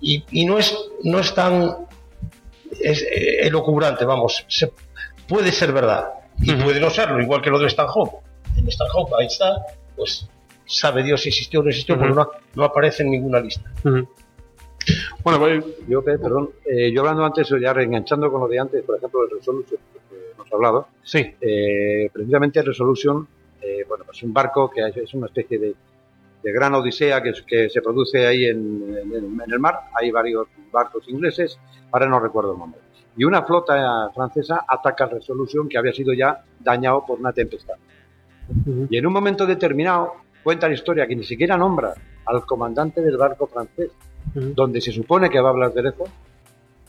[0.00, 1.86] Y, y no, es, no es tan
[2.80, 4.72] es, eh, elucubrante, vamos, se,
[5.28, 6.08] puede ser verdad
[6.40, 8.16] y puede no serlo, igual que lo de Stanhope.
[8.56, 9.64] En Stanhope, ahí está,
[9.94, 10.26] pues
[10.72, 13.70] sabe Dios si existió o no existió, porque no, no aparece en ninguna lista.
[15.22, 18.82] Bueno, pues, yo, pe- perdón, eh, yo hablando antes, ya reenganchando con lo de antes,
[18.82, 19.78] por ejemplo, el Resolution,
[20.10, 21.34] que hemos hablado, Sí.
[21.40, 23.28] eh, precisamente el Resolution,
[23.60, 25.74] eh, bueno, pues un barco que es- una especie de,
[26.42, 29.82] de gran odisea que, se produce ahí en, en- en el mar.
[29.94, 31.56] Hay varios barcos ingleses,
[31.92, 32.80] ahora no recuerdo el nombre.
[33.16, 37.74] Y una flota francesa ataca el Resolution que había sido ya dañado por una tempestad.
[38.90, 41.94] Y en un momento determinado cuenta la historia que ni siquiera nombra
[42.26, 43.90] al comandante del barco francés,
[44.34, 46.08] donde se supone que va a hablar de lejos,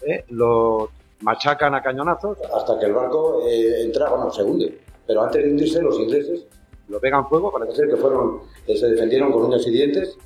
[0.05, 0.25] ¿eh?
[0.29, 0.89] lo
[1.21, 4.79] machacan a cañonazos, Hasta que el barco eh, entra, bueno, se hunde.
[5.05, 6.45] Pero antes de hundirse, los ingleses,
[6.87, 10.17] lo pegan fuego, para parece ser que fueron, que se defendieron con uñas y dientes,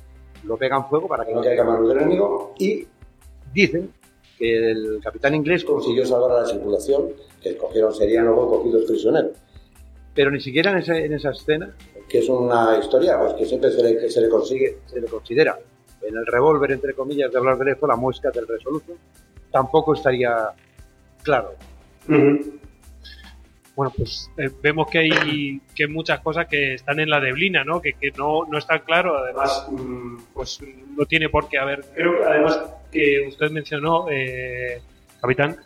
[0.44, 2.86] lo pegan fuego para que que no caiga mano del enemigo, Y
[3.52, 3.92] dicen
[4.38, 7.08] que el capitán inglés, consiguió salvar a la tripulación,
[7.42, 9.32] que cogieron, serían luego cogidos prisioneros.
[10.14, 11.74] pero ni siquiera en esa, en esa escena
[12.08, 14.78] Que es una historia pues, que siempre se le, que se le consigue.
[14.86, 15.58] se le considera
[16.02, 18.96] en el revólver, entre comillas, de hablar de lejos, la muesca del Resolution,
[19.50, 20.50] tampoco estaría
[21.22, 21.54] claro.
[23.76, 27.80] Bueno, pues eh, vemos que hay, que muchas cosas que están en la deblina, ¿no?
[27.80, 30.58] Que, que no, no está claro, además, mm, pues
[30.96, 31.84] no tiene por qué haber.
[31.94, 34.80] Creo que además que usted mencionó, eh,
[35.20, 35.56] capitán,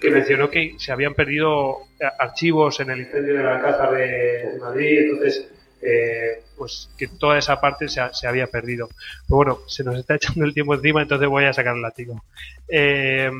[0.00, 4.58] que mencionó que se habían perdido eh, archivos en el incendio de la Alcázar de,
[4.60, 5.48] Madrid, entonces,
[5.80, 8.88] eh, pues que toda esa parte se, se había perdido.
[9.26, 12.22] Pero bueno, se nos está echando el tiempo encima, entonces voy a sacar el látigo.
[12.68, 13.30] Eh,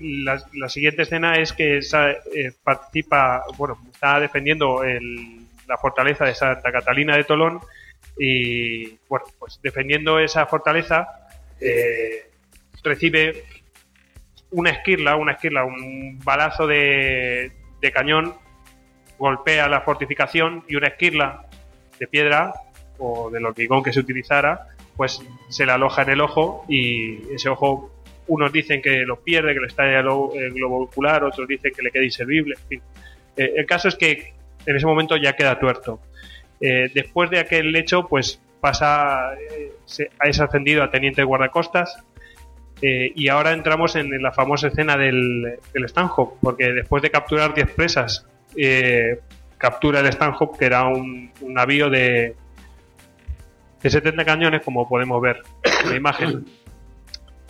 [0.00, 1.80] la, siguiente escena es que
[2.64, 7.60] participa, bueno, está defendiendo la fortaleza de Santa Catalina de Tolón
[8.18, 11.06] y, bueno, pues defendiendo esa fortaleza
[12.82, 13.44] recibe
[14.50, 18.34] una esquirla, una esquirla, un balazo de, de cañón,
[19.18, 21.46] golpea la fortificación y una esquirla
[21.98, 22.52] de piedra
[22.98, 27.48] o del hormigón que se utilizara, pues se le aloja en el ojo y ese
[27.48, 27.92] ojo
[28.26, 31.90] unos dicen que lo pierde, que le estalla el, globo ocular, otros dicen que le
[31.90, 32.82] queda inservible, en fin.
[33.36, 34.34] Eh, el caso es que
[34.66, 36.00] en ese momento ya queda tuerto.
[36.60, 42.04] Eh, después de aquel hecho, pues pasa, eh, se- es ascendido a teniente de guardacostas
[42.80, 47.54] eh, y ahora entramos en, la famosa escena del, del Stanhope, porque después de capturar
[47.54, 49.18] 10 presas, eh,
[49.56, 52.36] captura el Stanhope, que era un, un navío de,
[53.82, 55.42] de 70 cañones, como podemos ver
[55.82, 56.44] en la imagen.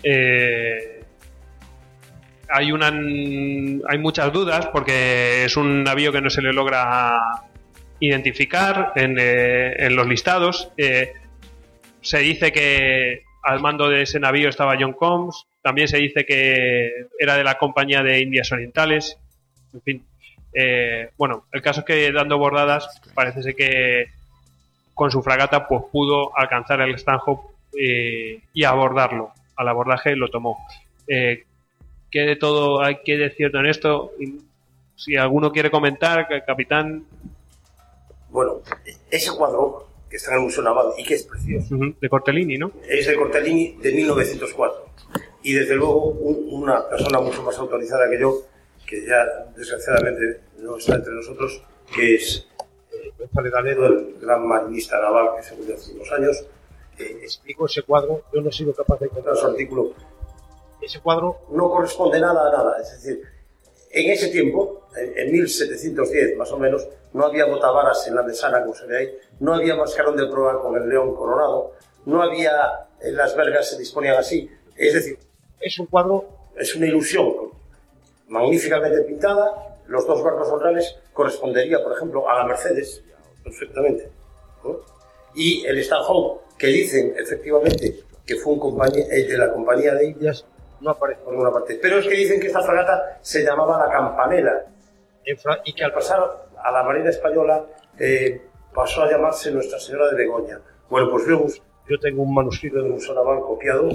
[0.02, 1.04] Eh,
[2.50, 7.18] hay una hay muchas dudas porque es un navío que no se le logra
[8.00, 10.70] identificar en, en los listados.
[12.00, 15.46] Se dice que al mando de ese navío estaba John Combs.
[15.62, 19.16] También se dice que era de la compañía de Indias Orientales.
[19.72, 20.04] En fin.
[20.52, 24.06] Eh, bueno, el caso es que dando bordadas parece ser que
[24.92, 29.32] con su fragata pues pudo alcanzar el Stanhope eh, y abordarlo.
[29.56, 30.58] Al abordaje lo tomó.
[31.06, 31.44] Eh,
[32.10, 34.12] ¿Qué de todo hay que de cierto en esto?
[34.94, 37.04] Si alguno quiere comentar, capitán,
[38.30, 38.56] Bueno,
[39.10, 42.56] ese cuadro que está en el Museo Naval y que es precioso, ujú, de Cortellini,
[42.58, 42.72] ¿no?
[42.88, 44.86] es de Cortellini de 1904.
[45.42, 48.42] Y desde luego un- una persona mucho más autorizada que yo,
[48.86, 49.24] que ya
[49.56, 51.62] desgraciadamente no está entre nosotros,
[51.94, 52.46] que es
[52.92, 56.44] eh, González Galedo, el gran marinista naval que se murió hace unos años,
[56.98, 59.92] eh, Explico ese cuadro, yo no he sido capaz de encontrar su artículo
[60.80, 61.38] ese cuadro.
[61.52, 62.76] no corresponde nada a nada.
[62.80, 63.22] Es decir,
[63.90, 68.62] en ese tiempo, en, en 1710 más o menos, no había botavaras en la mesana,
[68.62, 71.72] como se ve ahí, no había mascarón de proa con el león coronado,
[72.06, 74.50] no había eh, las vergas se disponían así.
[74.76, 75.18] Es decir,
[75.60, 77.32] es un cuadro, es una ilusión
[78.28, 79.76] magníficamente pintada.
[79.86, 83.02] Los dos barcos honrales correspondería, por ejemplo, a la Mercedes,
[83.42, 84.10] perfectamente.
[85.34, 90.44] Y el Stanhope, que dicen efectivamente que fue un eh, de la Compañía de Indias,
[90.80, 91.78] no aparece por ninguna parte.
[91.80, 94.66] Pero es que dicen que esta fragata se llamaba la Campanela
[95.64, 97.64] y que al pasar a la Marina Española
[97.98, 98.40] eh,
[98.74, 100.60] pasó a llamarse Nuestra Señora de Begoña.
[100.88, 101.46] Bueno, pues luego
[101.88, 103.90] yo tengo un manuscrito de Museo Naval copiado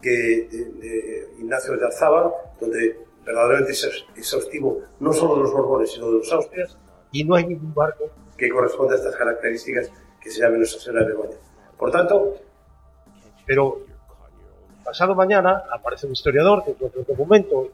[0.00, 6.06] que, de, Ignacio de Arzaba, donde verdaderamente es exhaustivo no solo de los Borbones, sino
[6.06, 6.76] de los Austrias,
[7.12, 9.90] y no hay ningún barco que corresponda a estas características
[10.20, 11.36] que se llame Nuestra Señora de Begoña.
[11.76, 12.36] Por tanto,
[13.46, 13.84] pero
[14.82, 17.68] pasado mañana aparece un historiador que encuentra un documento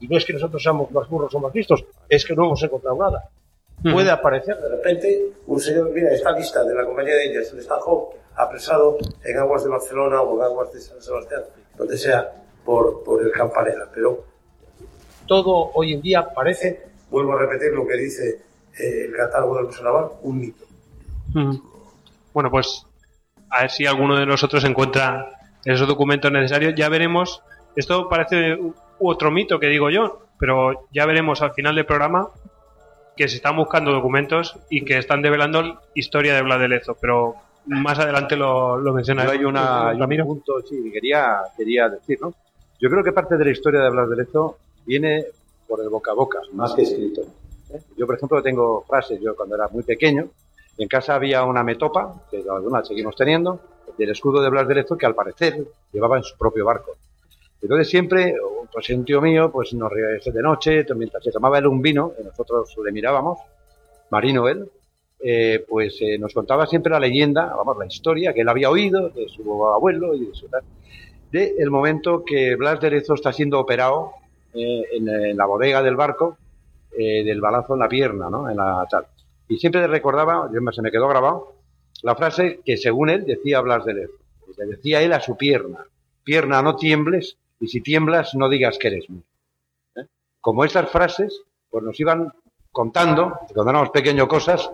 [0.00, 2.62] y no es que nosotros seamos más burros o más listos, es que no hemos
[2.62, 3.30] encontrado nada.
[3.82, 7.60] Puede aparecer de repente un señor, mira, esta lista de la Compañía de Indias, el
[7.60, 11.42] Stanhope, apresado en aguas de Barcelona o en aguas de San Sebastián,
[11.76, 12.32] donde sea,
[12.64, 13.86] por, por el Campanella.
[13.92, 14.24] Pero
[15.26, 18.42] todo hoy en día parece, vuelvo a repetir lo que dice
[18.78, 20.64] eh, el catálogo del Museo Naval, un mito.
[22.32, 22.86] Bueno, pues
[23.50, 25.33] a ver si alguno de nosotros encuentra
[25.64, 26.74] esos documentos necesarios.
[26.76, 27.42] Ya veremos.
[27.76, 28.58] Esto parece
[29.00, 32.28] otro mito que digo yo, pero ya veremos al final del programa
[33.16, 37.36] que se están buscando documentos y que están develando historia de Blas de Lezo, pero
[37.66, 39.32] más adelante lo, lo mencionaré.
[39.32, 42.34] hay, una, hay un punto, sí, quería, quería decir, ¿no?
[42.80, 45.24] Yo creo que parte de la historia de Blas de Lezo viene
[45.66, 47.22] por el boca a boca, más que escrito.
[47.72, 47.80] ¿eh?
[47.96, 50.28] Yo, por ejemplo, tengo frases, yo cuando era muy pequeño,
[50.76, 53.60] en casa había una metopa, que alguna seguimos teniendo,
[53.98, 56.96] del escudo de Blas de Lezo, que al parecer llevaba en su propio barco.
[57.62, 58.34] Entonces siempre,
[58.94, 62.24] un tío mío, pues nos reía de noche, mientras se tomaba él un vino, y
[62.24, 63.38] nosotros le mirábamos,
[64.10, 64.68] marino él,
[65.26, 69.08] eh, pues eh, nos contaba siempre la leyenda, vamos, la historia que él había oído
[69.08, 70.62] de su abuelo y de su tal,
[71.32, 74.12] de el momento que Blas de Lezo está siendo operado
[74.52, 76.36] eh, en, la bodega del barco
[76.96, 78.48] del balazo en la pierna, ¿no?
[78.48, 79.06] En la tal.
[79.48, 81.54] Y siempre recordaba, se me quedó grabado,
[82.02, 84.18] la frase que según él decía Blas de Lezo.
[84.56, 85.86] Le decía él a su pierna,
[86.22, 89.22] pierna no tiembles y si tiemblas no digas que eres mío.
[89.96, 90.06] ¿Eh?
[90.40, 92.32] Como estas frases, pues nos iban
[92.70, 94.70] contando, cuando éramos pequeños, cosas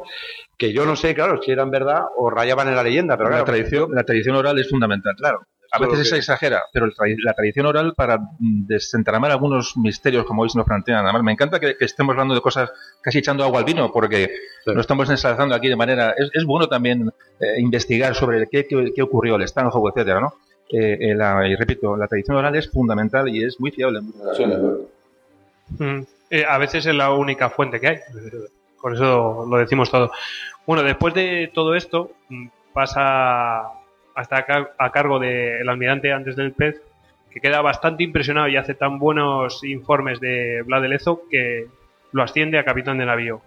[0.59, 3.16] que yo no sé, claro, si eran verdad o rayaban en la leyenda.
[3.16, 5.14] Pero la, tradición, la tradición oral es fundamental.
[5.16, 5.46] Claro.
[5.72, 6.88] A veces se exagera, pero
[7.22, 11.04] la tradición oral para desentramar algunos misterios, como hoy se nos plantean.
[11.04, 14.30] Además, me encanta que, estemos hablando de cosas casi echando agua al vino, porque
[14.66, 16.14] no estamos ensalzando aquí de manera...
[16.18, 20.35] Es, bueno también eh, investigar sobre qué, qué, ocurrió, el Stanhope, etcétera, ¿no?
[20.72, 24.00] Eh, eh, la, y repito, la tradición oral es fundamental y es muy fiable.
[25.78, 27.98] Mm, eh, a veces es la única fuente que hay,
[28.80, 30.12] por eso lo decimos todo.
[30.66, 33.62] Bueno, después de todo esto, mm, pasa
[34.20, 34.44] hasta
[34.78, 36.80] a cargo del almirante antes del pez,
[37.30, 40.98] que queda bastante impresionado y hace tan buenos informes de Vlad de
[41.30, 41.66] que
[42.12, 43.40] lo asciende a capitán de navío.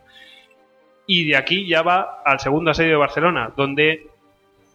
[1.06, 4.08] Y de aquí ya va al segundo asedio de Barcelona, donde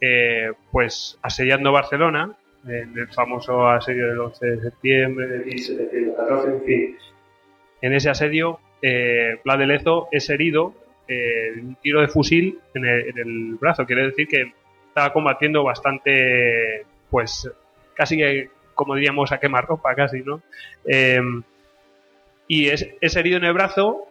[0.01, 6.97] eh, pues asediando Barcelona, en el famoso asedio del 11 de septiembre de 1714,
[7.81, 10.75] en ese asedio, eh, de es herido
[11.09, 13.87] eh, un tiro de fusil en el, brazo.
[13.87, 14.53] Quiere decir que
[14.99, 17.49] estaba combatiendo bastante, pues,
[17.95, 20.43] casi que, como diríamos, a quemar ropa, casi, ¿no?
[20.85, 21.21] Eh,
[22.49, 24.09] y es, es, herido en el brazo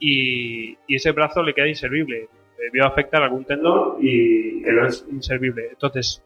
[0.00, 5.68] y, ese brazo le queda inservible debió afectar algún tendón y quedó inservible.
[5.70, 6.22] Entonces,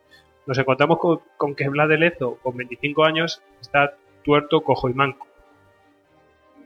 [0.47, 0.99] nos encontramos
[1.37, 5.27] con, que Vlad de Lezo, con 25 años, está tuerto, cojo y manco.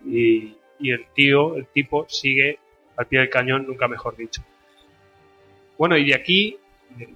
[0.06, 2.58] Y, el tío, el tipo, sigue
[2.96, 4.42] al pie del cañón, nunca mejor dicho.
[5.78, 6.58] Bueno, y de aquí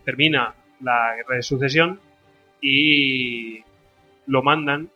[0.05, 2.01] termina la guerra de sucesión
[2.61, 3.62] y
[4.27, 4.91] lo mandan,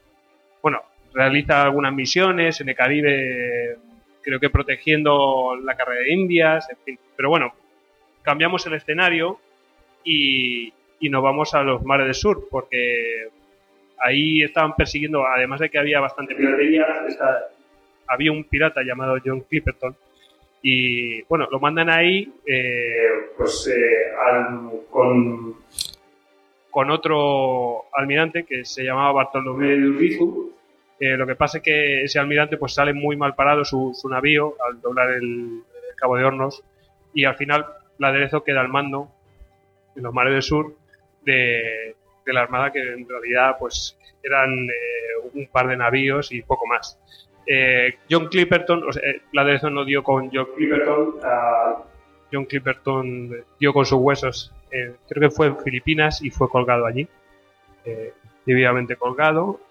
[0.62, 3.78] bueno, realiza algunas misiones en el Caribe
[4.22, 6.98] creo que protegiendo la carrera de Indias, en fin.
[7.16, 7.52] Pero bueno,
[8.22, 9.38] cambiamos el escenario
[10.04, 10.72] y,
[11.10, 13.26] nos vamos a los mares del sur, porque
[13.98, 16.86] ahí estaban persiguiendo, además de que había bastante piratería,
[18.06, 19.96] había un pirata llamado John Clipperton.
[20.62, 24.12] Y bueno, lo mandan ahí eh, pues eh,
[24.90, 25.56] con,
[26.70, 30.52] con otro almirante que se llamaba Bartolomé de Urbizu
[31.04, 34.54] eh, lo que pasa es que ese almirante pues sale muy mal parado su, navío
[34.64, 35.64] al doblar el,
[35.96, 36.62] Cabo de Hornos
[37.12, 37.66] y al final
[37.98, 39.08] la aderezo queda al mando
[39.96, 40.76] en los mares del sur
[41.24, 41.96] de,
[42.26, 46.96] la armada que en realidad pues eran eh, un par de navíos y poco más.
[47.46, 49.02] Eh, John Clipperton, o sea,
[49.32, 51.14] la aderezo no dio con John Clipperton,
[52.32, 56.86] John Clipperton dio con sus huesos eh, creo que fue en Filipinas y fue colgado
[56.86, 57.06] allí,
[57.84, 58.14] eh,
[58.46, 59.60] debidamente colgado.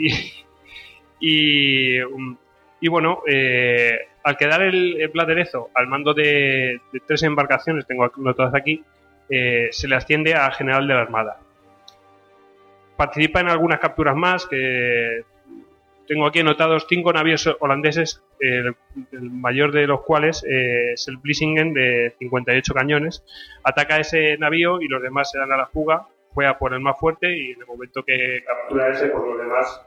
[1.23, 2.35] Um,
[2.79, 8.83] y bueno, eh, al quedar el, Bladerezo al mando de, tres embarcaciones, tengo notadas aquí,
[9.29, 11.37] eh, se le asciende a general de la Armada.
[12.97, 15.23] Participa en algunas capturas más, que
[16.07, 18.75] tengo aquí anotados cinco navíos holandeses, el,
[19.11, 23.23] mayor de los cuales eh, es el Vlissingen de 58 cañones.
[23.63, 26.79] Ataca ese navío y los demás se dan a la fuga, fue a por el
[26.79, 29.85] más fuerte y en el momento que captura ese, por los demás,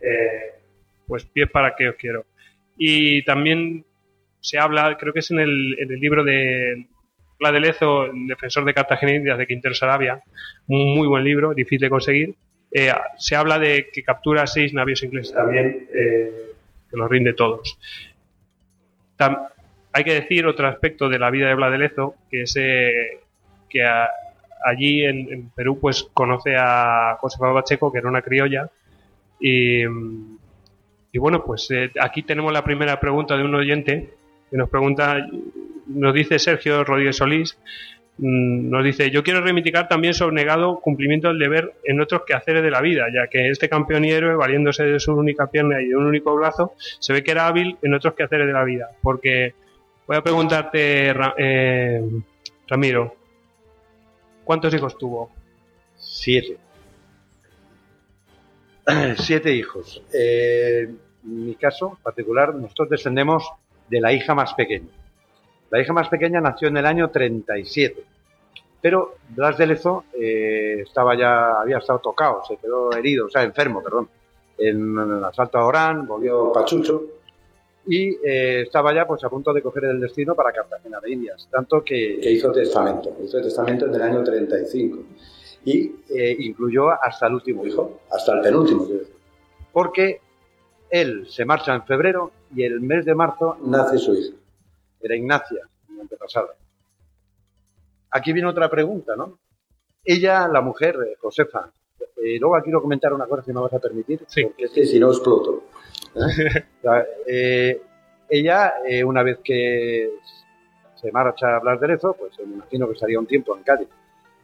[0.00, 0.54] eh,
[1.06, 2.24] pues pies para que os quiero.
[2.76, 3.84] Y también
[4.40, 6.86] se habla, creo que es en el, el libro de
[7.40, 10.22] la de Lezo, el defensor de Cartagena Indias de Quintero Sarabia,
[10.68, 12.34] un muy buen libro, difícil de conseguir.
[12.72, 16.52] Eh, se habla de que captura seis navíos ingleses también, eh,
[16.88, 17.78] que los rinde todos.
[19.92, 21.92] Hay que decir otro aspecto de la vida de Blas
[22.30, 23.18] que es eh,
[23.68, 23.82] que
[24.64, 28.70] allí en, Perú pues conoce a Josefa Pacheco, que era una criolla,
[29.40, 31.68] y, y bueno, pues
[32.00, 34.10] aquí tenemos la primera pregunta de un oyente
[34.50, 35.26] que nos pregunta,
[35.86, 37.58] nos dice Sergio Rodríguez Solís,
[38.22, 42.70] nos dice, yo quiero reivindicar también su negado cumplimiento del deber en otros quehaceres de
[42.70, 45.96] la vida, ya que este campeón y héroe, valiéndose de su única pierna y de
[45.96, 48.90] un único brazo, se ve que era hábil en otros quehaceres de la vida.
[49.02, 49.54] Porque
[50.06, 52.02] voy a preguntarte, eh,
[52.68, 53.16] Ramiro,
[54.44, 55.32] ¿cuántos hijos tuvo?
[55.96, 56.58] Siete.
[59.16, 60.02] Siete hijos.
[60.12, 60.90] Eh,
[61.24, 63.50] en mi caso particular, nosotros descendemos
[63.88, 64.99] de la hija más pequeña.
[65.70, 68.04] La hija más pequeña nació en el año 37.
[68.82, 73.42] Pero Blas de Lezo eh, estaba ya, había estado tocado, se quedó herido, o sea,
[73.42, 74.08] enfermo, perdón,
[74.56, 77.04] en, el asalto a Orán, volvió pachucho
[77.86, 81.48] y eh, estaba ya pues a punto de coger el destino para Cartagena de Indias.
[81.50, 83.16] Tanto que, que hizo testamento.
[83.22, 84.98] Hizo testamento en el año 35.
[85.64, 88.00] y eh, incluyó hasta el último hijo.
[88.10, 88.86] Hasta el penúltimo.
[89.72, 90.20] porque
[90.90, 94.34] él se marcha en febrero y el mes de marzo Nace su hija.
[95.00, 96.54] Era Ignacia, mi antepasada.
[98.10, 99.38] Aquí viene otra pregunta, ¿no?
[100.04, 101.70] Ella, la mujer, Josefa,
[102.22, 104.20] eh, luego quiero comentar una cosa si me vas a permitir.
[104.26, 104.44] Sí.
[104.44, 105.64] porque Es que si no exploto.
[107.26, 107.80] Eh,
[108.28, 110.10] ella, eh, una vez que
[110.96, 113.88] se marcha a Blas de Lezo, pues me imagino que estaría un tiempo en Cádiz,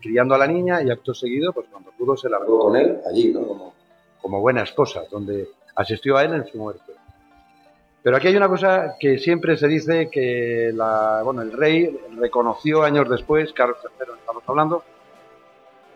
[0.01, 3.33] criando a la niña y acto seguido, pues cuando pudo se largó con él, allí,
[3.33, 3.45] ¿no?
[3.47, 3.75] Como,
[4.21, 6.92] como buena esposa, donde asistió a él en su muerte.
[8.07, 12.85] Pero aquí hay una cosa que siempre se dice que la, bueno, el rey reconoció
[12.85, 14.85] años después, Carlos III estamos hablando,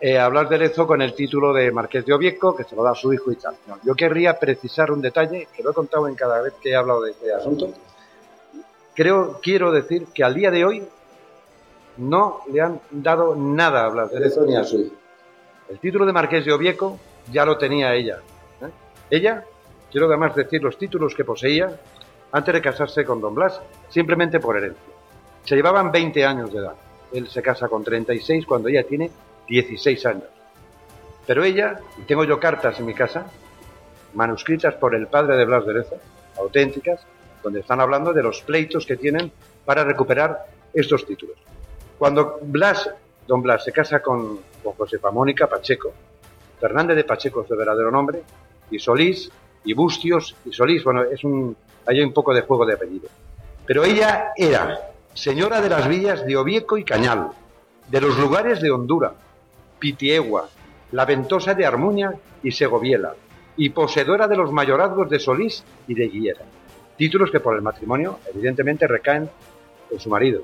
[0.00, 2.82] eh, a Blas de Lezo con el título de Marqués de Obieco, que se lo
[2.82, 3.54] da a su hijo y tal.
[3.84, 7.02] Yo querría precisar un detalle, que lo he contado en cada vez que he hablado
[7.02, 7.72] de este asunto.
[8.92, 10.82] Creo, quiero decir que al día de hoy
[11.98, 14.94] no le han dado nada a Blas de Lezo ni a su hijo.
[15.68, 16.98] el título de Marqués de Obieco
[17.30, 18.18] ya lo tenía ella.
[18.62, 18.70] ¿eh?
[19.10, 19.44] Ella,
[19.92, 21.78] quiero además decir los títulos que poseía
[22.32, 24.82] antes de casarse con Don Blas, simplemente por herencia.
[25.44, 26.74] Se llevaban 20 años de edad.
[27.12, 29.10] Él se casa con 36 cuando ella tiene
[29.48, 30.28] 16 años.
[31.26, 33.26] Pero ella, y tengo yo cartas en mi casa,
[34.14, 35.96] manuscritas por el padre de Blas de Lezo,
[36.38, 37.00] auténticas,
[37.42, 39.32] donde están hablando de los pleitos que tienen
[39.64, 41.36] para recuperar estos títulos.
[41.98, 42.90] Cuando Blas,
[43.26, 45.92] don Blas, se casa con, con Josefa Mónica Pacheco,
[46.60, 48.22] Fernández de Pacheco es su verdadero nombre,
[48.70, 49.30] y Solís,
[49.64, 51.56] y Bustios, y Solís, bueno, es un,
[51.90, 53.08] hay un poco de juego de apellido.
[53.66, 57.30] Pero ella era señora de las villas de Ovieco y Cañal,
[57.88, 59.12] de los lugares de Honduras,
[59.78, 60.48] Pitiegua,
[60.92, 62.12] la Ventosa de Armuña
[62.44, 63.14] y Segoviela,
[63.56, 66.42] y poseedora de los mayorazgos de Solís y de Guillera.
[66.96, 69.28] Títulos que por el matrimonio, evidentemente, recaen
[69.90, 70.42] en su marido.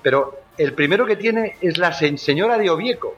[0.00, 3.16] Pero el primero que tiene es la señora de Ovieco.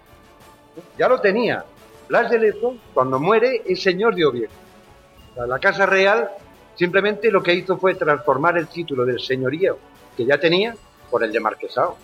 [0.99, 1.65] Ya lo tenía.
[2.09, 4.53] Blas de Lezo, cuando muere, es señor de Ovieco.
[5.37, 6.31] La, la Casa Real
[6.75, 9.79] simplemente lo que hizo fue transformar el título del señorío
[10.17, 10.75] que ya tenía
[11.11, 11.97] por el de marquesado.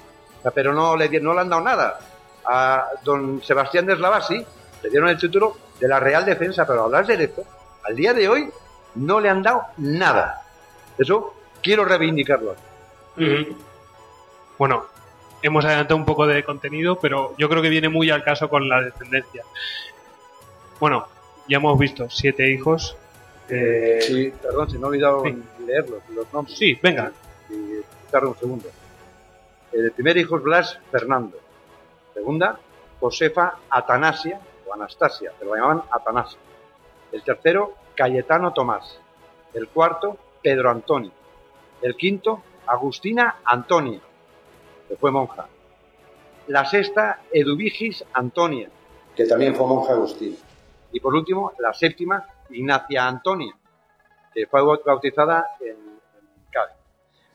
[0.54, 1.98] Pero no le, no le han dado nada.
[2.44, 4.44] A don Sebastián de Eslavasi
[4.82, 7.44] le dieron el título de la Real Defensa, pero a Blas de Lezo,
[7.84, 8.48] al día de hoy,
[8.94, 10.42] no le han dado nada.
[10.98, 12.54] Eso quiero reivindicarlo.
[14.58, 14.86] Bueno,
[15.42, 18.68] hemos adelantado un poco de contenido, pero yo creo que viene muy al caso con
[18.68, 19.44] la descendencia.
[20.78, 21.06] Bueno,
[21.48, 22.96] ya hemos visto siete hijos.
[23.50, 25.42] Eh, Sí, perdón, se me ha olvidado Sí.
[25.66, 26.56] leerlos, los nombres.
[26.58, 27.12] sí, venga.
[27.48, 27.80] Y
[28.10, 28.68] tarda un segundo.
[29.72, 31.38] El primer hijo es Blas Fernando.
[32.14, 32.58] Segunda,
[33.00, 36.38] Josefa Atanasia, o Anastasia, pero lo llamaban Atanasia.
[37.12, 39.00] El tercero, Cayetano Tomás.
[39.54, 41.12] El cuarto, Pedro Antonio.
[41.82, 44.00] El quinto, Agustina Antonia,
[44.88, 45.46] que fue monja.
[46.46, 48.68] la sexta, Eduvigis Antonia.
[49.14, 50.36] Que también fue monja agustina.
[50.92, 53.56] Y por último, la séptima, Ignacia Antonia,
[54.34, 56.76] que fue bautizada en, en Cádiz.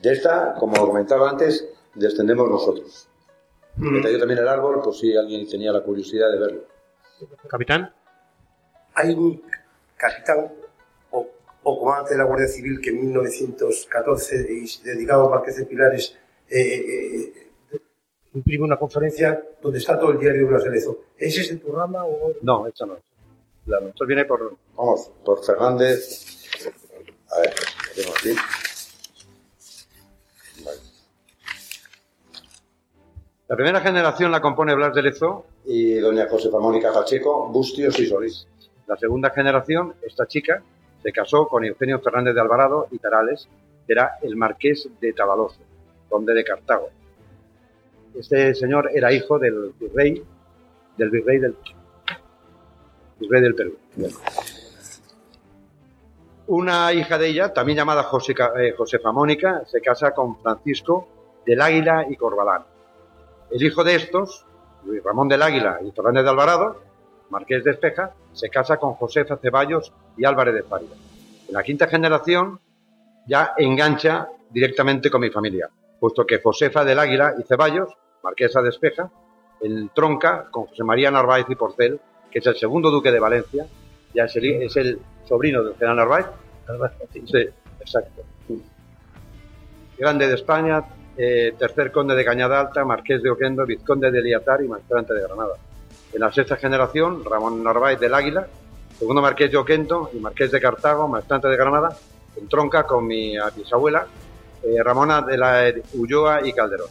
[0.02, 3.08] De esta, como comentaba antes, descendemos nosotros.
[3.78, 6.62] Me traigo también el árbol por si alguien tenía la curiosidad de verlo.
[7.48, 7.94] Capitán.
[8.94, 9.42] Hay un
[9.98, 10.54] capitán
[11.12, 11.28] o,
[11.64, 16.18] o comandante de la Guardia Civil que en 1914, y dedicado a Marqués de Pilares,
[16.50, 17.78] eh, eh,
[18.34, 21.00] imprime una conferencia donde está todo el diario de Lezo.
[21.18, 22.34] ¿Es ese tu rama o...?
[22.42, 22.98] No, esta no.
[23.66, 24.56] La nuestra viene por...
[24.76, 26.46] Vamos, por Fernández.
[27.32, 27.54] A ver,
[27.88, 28.36] lo tengo aquí.
[30.64, 30.78] Vale.
[33.48, 35.46] La primera generación la compone Blas de Lezo.
[35.66, 38.48] Y doña Josefa Mónica Pacheco, Bustios y Solís.
[38.88, 40.62] La segunda generación, esta chica,
[41.02, 43.48] se casó con Eugenio Fernández de Alvarado y Tarales,
[43.88, 45.60] que era el marqués de Tabaloso,
[46.08, 46.90] conde de Cartago.
[48.14, 50.24] Este señor era hijo del virrey,
[50.98, 51.56] del virrey del,
[53.20, 53.78] virrey del Perú.
[56.48, 58.08] Una hija de ella, también llamada
[58.60, 61.08] eh, Josefa Mónica, se casa con Francisco
[61.46, 62.64] del Águila y Corbalán.
[63.50, 64.46] El hijo de estos,
[64.86, 66.82] Luis Ramón del Águila y Fernández de Alvarado,
[67.30, 70.90] marqués de Espeja, se casa con Josefa Ceballos y Álvarez de Faria.
[71.48, 72.60] En la quinta generación
[73.28, 77.90] ya engancha directamente con mi familia, puesto que Josefa del Águila y Ceballos,
[78.24, 79.10] marquesa de Espeja,
[79.62, 82.00] entronca con José María Narváez y Porcel,
[82.36, 83.66] que es el segundo duque de Valencia,
[84.14, 86.26] ya es el, es el sobrino del general Narváez.
[87.14, 87.48] Sí,
[87.80, 88.24] exacto.
[89.98, 90.84] Grande de España,
[91.16, 95.22] eh, tercer conde de Cañada Alta, marqués de Oquendo, vizconde de Liatar y maestrante de
[95.22, 95.54] Granada.
[96.12, 98.46] En la sexta generación, Ramón Narváez del Águila,
[99.00, 101.96] segundo marqués de Oquendo y marqués de Cartago, maestrante de Granada,
[102.36, 104.08] entronca con mi bisabuela,
[104.62, 106.90] eh, Ramona de la Ulloa y Calderón.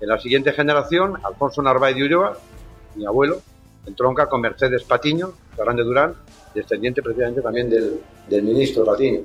[0.00, 2.38] En la siguiente generación, Alfonso Narváez de Ulloa,
[2.94, 3.42] mi abuelo,
[3.86, 6.14] entronca con Mercedes Patiño, Fernández Durán,
[6.54, 9.20] descendiente precisamente también del, Del ministro Patiño.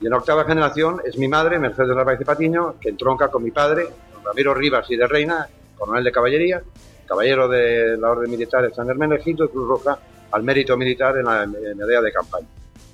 [0.00, 3.42] y en la octava generación es mi madre, Mercedes Narváez de Patiño, que entronca con
[3.42, 3.86] mi padre,
[4.24, 5.46] Ramiro Rivas y de Reina,
[5.78, 6.62] coronel de caballería,
[7.06, 9.98] caballero de la Orden Militar de San Hermenegildo y Cruz Roja
[10.32, 12.46] al mérito militar en la medalla de campaña.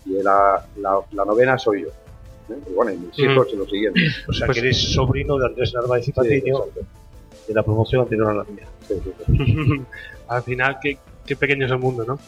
[0.06, 1.88] Y la, la- la novena soy yo.
[1.88, 2.58] ¿eh?
[2.70, 4.24] Y bueno, y mis hijos y los siguientes.
[4.28, 6.60] O sea, Pues- que eres sobrino de Andrés Narváez y Patiño,
[7.48, 8.66] de la promoción anterior a la mía.
[10.28, 10.98] Al final, qué,
[11.36, 12.18] pequeño es el mundo, ¿no?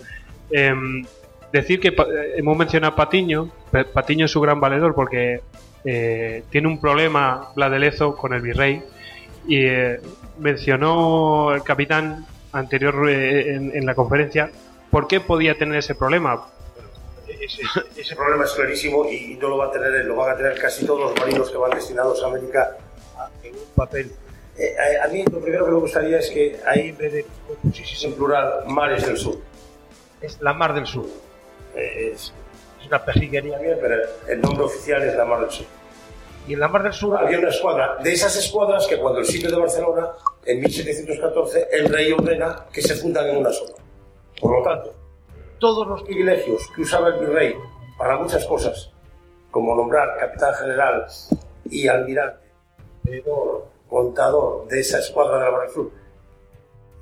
[0.51, 1.05] Em,
[1.53, 3.51] decir que eh, hemos mencionado a Patiño.
[3.71, 5.41] Pa- Patiño es su gran valedor porque
[5.85, 8.83] eh, tiene un problema, la de Lezo, con el virrey.
[9.47, 10.01] Y eh,
[10.39, 14.51] mencionó el capitán anterior en, la conferencia
[14.91, 16.47] por qué podía tener ese problema.
[17.97, 20.87] Ese, problema es clarísimo y no lo va a tener lo van a tener casi
[20.87, 22.77] todos los marinos que van destinados a América
[23.43, 24.13] en un papel.
[24.59, 27.27] Eh, a, a mí lo primero que me gustaría es que ahí en vez de
[28.03, 29.37] en plural mares del sur.
[30.21, 31.07] Es la Mar del Sur.
[31.77, 32.33] Eh, es,
[32.81, 33.59] Es una pejiguería.
[33.59, 33.97] bien, pero
[34.27, 35.67] el nombre oficial es la mar del sur.
[36.49, 39.27] Y en la Mar del Sur Había una escuadra, de esas escuadras que cuando el
[39.27, 40.09] sitio de Barcelona,
[40.47, 43.75] en 1714, el rey ordena que se fundan en una sola.
[44.41, 44.95] Por lo tanto,
[45.59, 47.55] todos los privilegios que usaba el virrey
[47.99, 48.91] para muchas cosas,
[49.51, 51.07] como nombrar capitán general
[51.67, 52.47] y almirante,
[53.89, 55.91] contador de esa escuadra de la del Sur,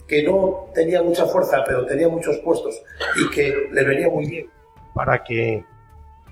[0.07, 2.81] que no tenía mucha fuerza, pero tenía muchos puestos
[3.21, 4.51] y que le venía muy bien
[4.95, 5.65] para que,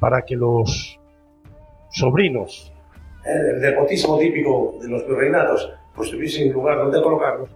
[0.00, 0.98] para que los
[1.90, 2.72] sobrinos
[3.26, 7.48] eh, el nepotismo típico de los virreinatos, pues tuviesen lugar donde colocarlos,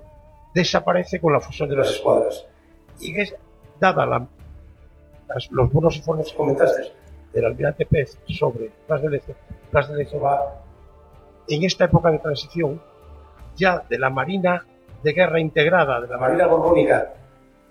[0.54, 2.46] desaparece con la fusión de las escuadras.
[3.00, 3.34] y que es
[3.78, 4.26] dada la-
[5.28, 6.90] las- los buenos informes que comentaste
[7.32, 9.34] del almirante Pez sobre Plas de Lezo,
[9.70, 10.62] Plas de Lezo va
[11.46, 12.82] en esta época de transición
[13.58, 14.64] ya de la Marina
[15.02, 17.12] de Guerra Integrada, de la Marina Borbónica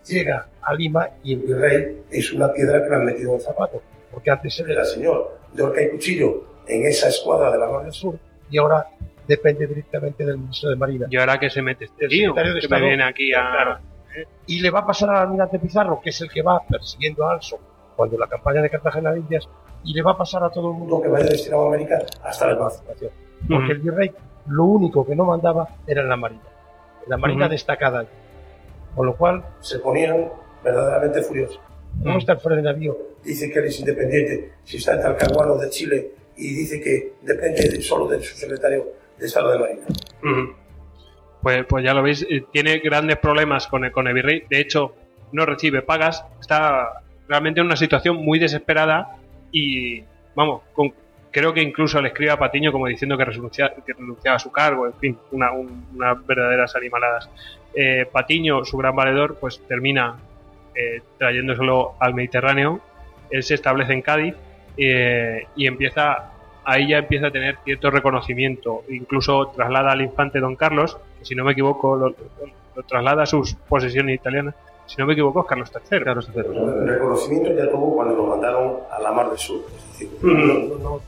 [0.05, 3.41] llega a Lima y el virrey es una piedra que le han metido en el
[3.41, 3.81] zapato.
[4.11, 7.93] porque antes Era señor de horca y cuchillo en esa escuadra de la Mar del
[7.93, 8.17] Sur.
[8.49, 8.87] Y ahora
[9.27, 11.07] depende directamente del ministro de Marina.
[11.09, 13.33] Y ahora que se mete este El tío, secretario de que me Estado, viene aquí
[13.33, 13.51] a...
[13.51, 13.77] claro.
[14.47, 17.33] Y le va a pasar al almirante Pizarro, que es el que va persiguiendo a
[17.33, 17.59] Alson
[17.95, 19.47] cuando la campaña de Cartagena de Indias,
[19.83, 22.47] y le va a pasar a todo el mundo que vaya destinado a América hasta
[22.47, 23.11] la emancipación.
[23.47, 24.11] porque el virrey
[24.49, 26.41] lo único que no mandaba era en la marina,
[27.07, 27.51] la marina Ujú.
[27.51, 28.05] destacada.
[28.95, 30.29] Con lo cual, Se ponían
[30.63, 31.59] verdaderamente furiosos.
[32.03, 32.97] ¿cómo está el Fred de Navío?
[33.23, 37.69] Dice que él es independiente, si está en Talcahuano de Chile, y dice que depende
[37.69, 38.85] de- solo de su secretario
[39.17, 39.81] de Estado de Marina.
[40.23, 40.53] Ujú.
[41.41, 44.43] Pues, pues ya lo veis, eh, tiene grandes problemas con el, con el virrey.
[44.49, 44.93] De hecho,
[45.31, 46.23] no recibe pagas.
[46.39, 49.17] Está realmente en una situación muy desesperada
[49.51, 50.03] y,
[50.35, 50.93] vamos, con
[51.31, 54.51] creo que incluso le escribe a Patiño como diciendo que renunciaba, que renunciaba a su
[54.51, 57.29] cargo, en fin, una, un- unas verdaderas animaladas.
[57.75, 60.15] Eh, Patiño, su gran valedor, pues termina
[60.75, 62.79] eh, trayéndoselo al Mediterráneo.
[63.29, 64.35] Él se establece en Cádiz
[64.77, 66.31] eh, y empieza,
[66.63, 68.83] ahí ya empieza a tener cierto reconocimiento.
[68.89, 72.09] Incluso traslada al infante Don Carlos, que si no me equivoco lo,
[72.75, 74.55] lo traslada a sus posesiones italianas.
[74.85, 76.03] Si no me equivoco, es Carlos III.
[76.03, 76.41] Carlos III.
[76.45, 79.61] El reconocimiento ya tuvo cuando lo mandaron a la Mar del Sur.
[79.75, 81.01] Es decir, no, no- no-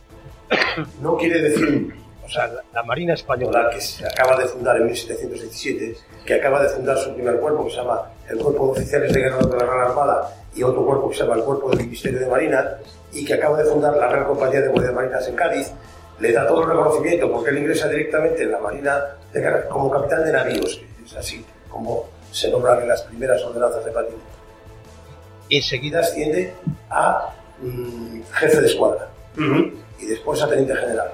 [1.01, 1.93] no quiere decir,
[2.25, 5.95] o sea, la, Marina Española que se acaba de fundar en 1717,
[6.25, 9.19] que acaba de fundar su primer cuerpo, que se llama el Cuerpo de Oficiales de
[9.21, 12.19] Guerra de la Real Armada, y otro cuerpo que se llama el Cuerpo del Ministerio
[12.19, 12.77] de Marina,
[13.11, 15.71] y que acaba de fundar la Real Compañía de Guardias Marinas en Cádiz,
[16.19, 18.99] le da todo el reconocimiento porque él ingresa directamente en la Marina
[19.33, 23.91] de como capitán de navíos, es así como se nombran en las primeras ordenanzas de
[23.91, 24.39] Patiño
[25.49, 26.53] enseguida asciende
[26.89, 29.09] a mm, jefe de escuadra
[30.01, 31.11] y después a teniente general.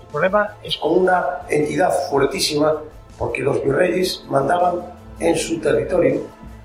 [0.00, 2.80] El problema es con una entidad fuertísima
[3.18, 4.80] porque los virreyes mandaban
[5.20, 6.22] en su territorio,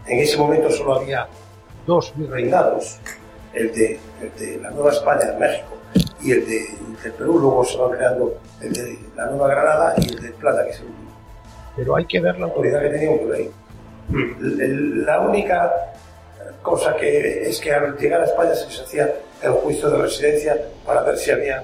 [0.07, 1.27] en ese momento solo había
[1.85, 2.97] dos virreinados,
[3.53, 5.77] el de, el de la Nueva España, México,
[6.21, 9.93] y el de, el de Perú, luego se va creando el de la Nueva Granada
[9.97, 11.09] y el de Plata, que es el último.
[11.75, 13.51] Pero hay que ver la autoridad que tenía un virrey.
[14.11, 15.71] El- La única
[16.61, 19.13] cosa que es que al llegar a España se les hacía
[19.43, 21.63] el juicio de residencia para ver si habían...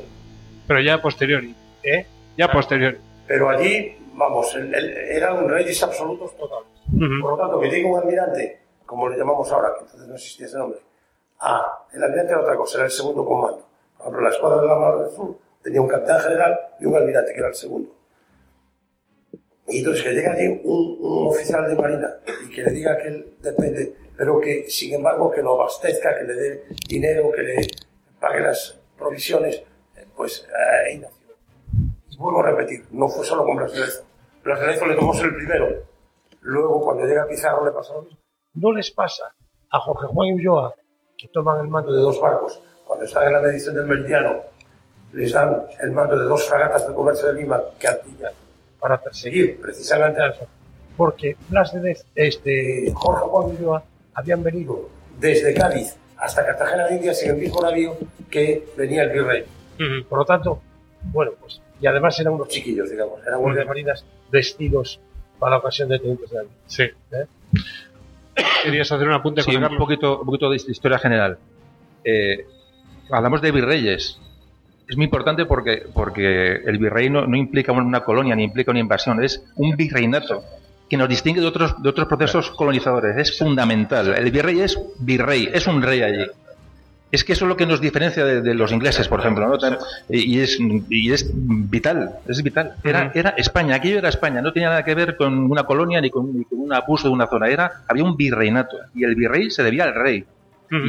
[0.68, 1.56] Pero ya posteriori.
[1.84, 2.06] ¿eh?
[2.38, 2.98] Ya posteriori.
[3.28, 6.68] Pero allí, vamos, el- el- eran reyes absolutos totales.
[7.22, 10.46] Por lo tanto, que llegue un almirante, como le llamamos ahora, que entonces no existía
[10.46, 10.80] ese nombre,
[11.40, 13.66] ah, el almirante era otra cosa, era el segundo comando.
[13.98, 16.96] Por ejemplo, la escuadra de la Mar del Sur tenía un capitán general y un
[16.96, 17.90] almirante, que era el segundo.
[19.68, 22.08] Y entonces que llega allí un, un oficial de marina
[22.46, 26.24] y que le diga que él depende, pero que sin embargo que lo abastezca, que
[26.24, 27.68] le dé dinero, que le
[28.20, 29.64] pague las provisiones,
[29.96, 30.48] eh, pues
[30.86, 31.36] ahí nació.
[32.10, 33.92] Y vuelvo a repetir, no fue solo con Brasileiro.
[34.44, 35.68] Brasileiro le tomó el primero.
[36.42, 38.20] Luego, cuando llega Pizarro, le pasa lo mismo.
[38.54, 39.36] No les pasa
[39.72, 40.76] a Jorge Juan y Ulloa,
[41.18, 42.62] que toman el mando de dos barcos.
[42.86, 44.44] Cuando están en la medición del meridiano,
[45.12, 48.32] les dan el mando de dos fragatas de comercio de Lima que artillan
[48.80, 50.48] para perseguir precisamente a eso.
[50.98, 56.88] Porque Blas de Dez, este, Jorge Juan y Ulloa habían venido desde Cádiz hasta Cartagena
[56.88, 57.98] de Indias en el mismo navío
[58.30, 59.44] que venía el virrey.
[59.76, 60.08] Ujú.
[60.08, 60.62] Por lo tanto,
[61.04, 65.00] bueno, pues, y además eran unos chiquillos, digamos, eran guardias marinas vestidos
[65.40, 66.50] para la ocasión de tenientes de año.
[66.68, 66.84] Sí.
[66.84, 67.26] ¿eh?
[68.64, 71.38] ¿Querías hacer un apunte, Sí, un poquito, un poquito de historia general.
[72.04, 72.46] Eh,
[73.12, 74.20] hablamos de virreyes.
[74.88, 78.80] Es muy importante porque, porque el virrey no, no implica una colonia ni implica una
[78.80, 80.44] invasión, es un virreinato
[80.90, 83.18] que nos distingue de otros, de otros procesos colonizadores.
[83.18, 84.14] Es fundamental.
[84.16, 86.26] El virrey es virrey, es un rey allí.
[87.12, 89.58] Es que eso es lo que nos diferencia de, de los ingleses, por ejemplo, ¿no?
[90.10, 90.60] Y, es,
[90.90, 92.76] y es vital, es vital.
[92.84, 96.10] Era, era España, aquello era España, no tenía nada que ver con una colonia ni
[96.10, 99.50] con, ni con un abuso de una zona, era, había un virreinato y el virrey
[99.50, 100.26] se debía al rey.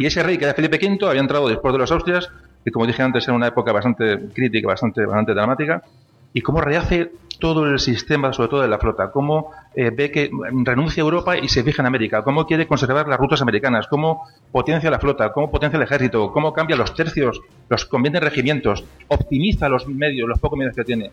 [0.00, 2.28] Y ese rey, que era Felipe V, había entrado después de los Austrias,
[2.66, 5.84] que como dije antes era una época bastante crítica, bastante, bastante dramática,
[6.32, 10.28] y cómo rehace todo el sistema, sobre todo de la flota, cómo eh, ve que
[10.64, 14.26] renuncia a Europa y se fija en América, cómo quiere conservar las rutas americanas, cómo
[14.50, 18.84] potencia la flota, cómo potencia el ejército, cómo cambia los tercios, los convierte en regimientos,
[19.06, 21.12] optimiza los medios, los pocos medios que tiene.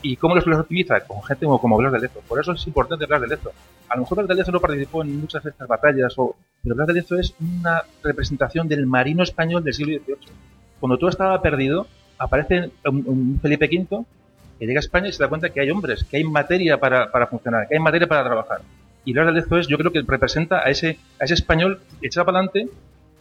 [0.00, 1.00] ¿Y cómo los, optimiza?
[1.00, 2.20] Con gente como, como Blas de Lezo.
[2.28, 3.50] Por eso es importante Blas de Lezo.
[3.88, 6.14] A lo mejor Blas de Lezo no participó en muchas de estas batallas,
[6.62, 10.53] pero Blas de Lezo es una representación del marino español del siglo XVIII.
[10.80, 11.86] Cuando todo estaba perdido,
[12.18, 14.04] aparece un, un Felipe V
[14.58, 17.10] que llega a España y se da cuenta que hay hombres, que hay materia para,
[17.10, 18.60] para funcionar, que hay materia para trabajar.
[19.04, 22.24] Y Blas de Lezo es, yo creo que representa a ese, a ese español echado
[22.26, 22.68] para adelante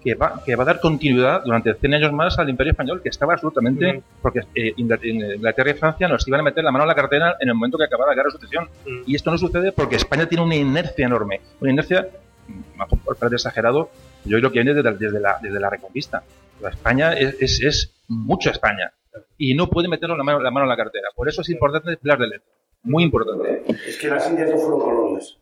[0.03, 3.09] que va, que va a dar continuidad durante 100 años más al Imperio Español, que
[3.09, 3.93] estaba absolutamente.
[3.93, 4.01] Mm.
[4.21, 7.35] Porque eh, Ingl- Inglaterra y Francia nos iban a meter la mano a la cartera
[7.39, 8.65] en el momento que acabara la guerra de sucesión.
[8.85, 9.01] Mm.
[9.07, 11.39] Y esto no sucede porque España tiene una inercia enorme.
[11.61, 12.07] Una inercia,
[12.47, 13.89] mm, por parecer exagerado,
[14.25, 16.23] yo creo que viene desde, desde la, desde la Reconquista.
[16.63, 18.91] La España es, es, es mucho España.
[19.37, 21.09] Y no puede meternos la mano, la mano en la cartera.
[21.15, 22.45] Por eso es importante hablar de Lezo.
[22.83, 23.63] Muy importante.
[23.87, 25.37] Es que las Indias no fueron colonias.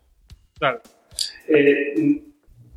[0.58, 0.80] Claro.
[1.48, 2.22] Eh,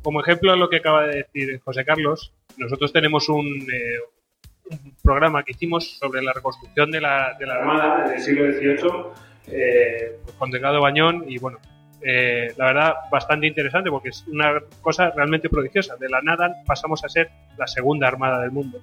[0.02, 3.98] como ejemplo a lo que acaba de decir José Carlos, nosotros tenemos un, eh,
[4.70, 9.26] un programa que hicimos sobre la reconstrucción de la, de la Armada del siglo XVIII
[9.48, 11.58] eh, con Delgado Bañón y bueno,
[12.08, 15.96] eh, la verdad bastante interesante porque es una cosa realmente prodigiosa.
[15.96, 18.80] De la nada pasamos a ser la segunda Armada del mundo.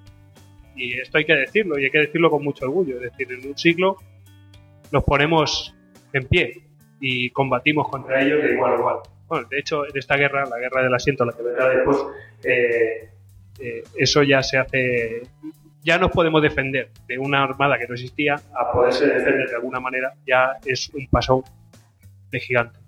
[0.76, 2.96] Y esto hay que decirlo y hay que decirlo con mucho orgullo.
[2.96, 3.96] Es decir, en un siglo
[4.92, 5.74] nos ponemos
[6.12, 6.64] en pie
[7.00, 8.96] y combatimos contra ellos de igual a igual.
[9.26, 11.96] Bueno, de hecho, en esta guerra, la guerra del asiento, la que vendrá después,
[12.44, 13.08] eh,
[13.58, 15.22] eh, eso ya se hace
[15.82, 19.80] ya nos podemos defender de una armada que no existía a poderse defender de alguna
[19.80, 21.42] manera, ya es un paso
[22.30, 22.83] de gigante.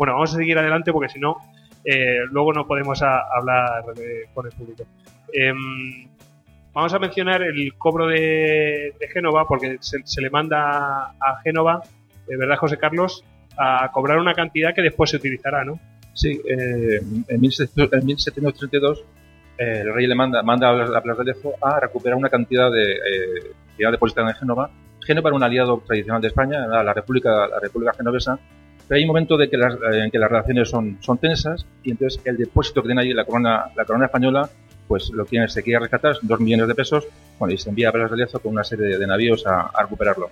[0.00, 1.36] Bueno, vamos a seguir adelante porque si no,
[1.84, 4.84] eh, luego no podemos hablar eh, con el público.
[5.30, 6.08] Em,
[6.72, 11.82] vamos a mencionar el cobro de, de Génova porque se, le manda a Génova,
[12.26, 13.22] de verdad José Carlos,
[13.58, 15.78] a cobrar una cantidad que después se utilizará, ¿no?
[16.14, 19.04] Sí, eh, en, 1700 en 1732
[19.58, 22.30] eh, el rey le manda, manda a la a Plaza de Lezo a recuperar una
[22.30, 24.70] cantidad de eh, depositada en Génova.
[25.04, 28.40] Génova era un aliado tradicional de España, la República, la República Genovesa,
[28.90, 31.64] pero hay un momento de que las, eh, en que las relaciones son, son tensas
[31.84, 34.50] y entonces el depósito que tiene ahí la corona, la corona española,
[34.88, 37.06] pues lo quiere, se quiere rescatar, dos millones de pesos,
[37.38, 39.60] bueno, y se envía a Plaza de Lezo con una serie de, de navíos a,
[39.72, 40.28] a recuperarlo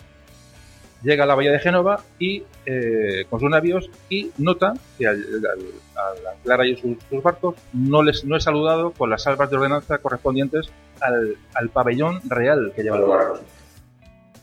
[1.05, 5.15] llega a la bahía de Génova y eh, con sus navíos y nota que al,
[5.17, 9.49] al- al anclar ahí sus, sus barcos no les no es saludado con las salvas
[9.49, 10.69] de ordenanza correspondientes
[11.01, 13.41] al, al pabellón real que llevan los barcos.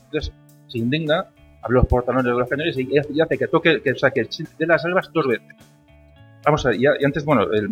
[0.06, 0.32] Entonces
[0.70, 1.26] se indigna,
[1.66, 4.82] abre los portalones de los cañones y, y hace que toque, que saque de las
[4.82, 5.48] salvas dos veces.
[6.46, 7.68] Vamos a ver, y, a- y antes, bueno, el,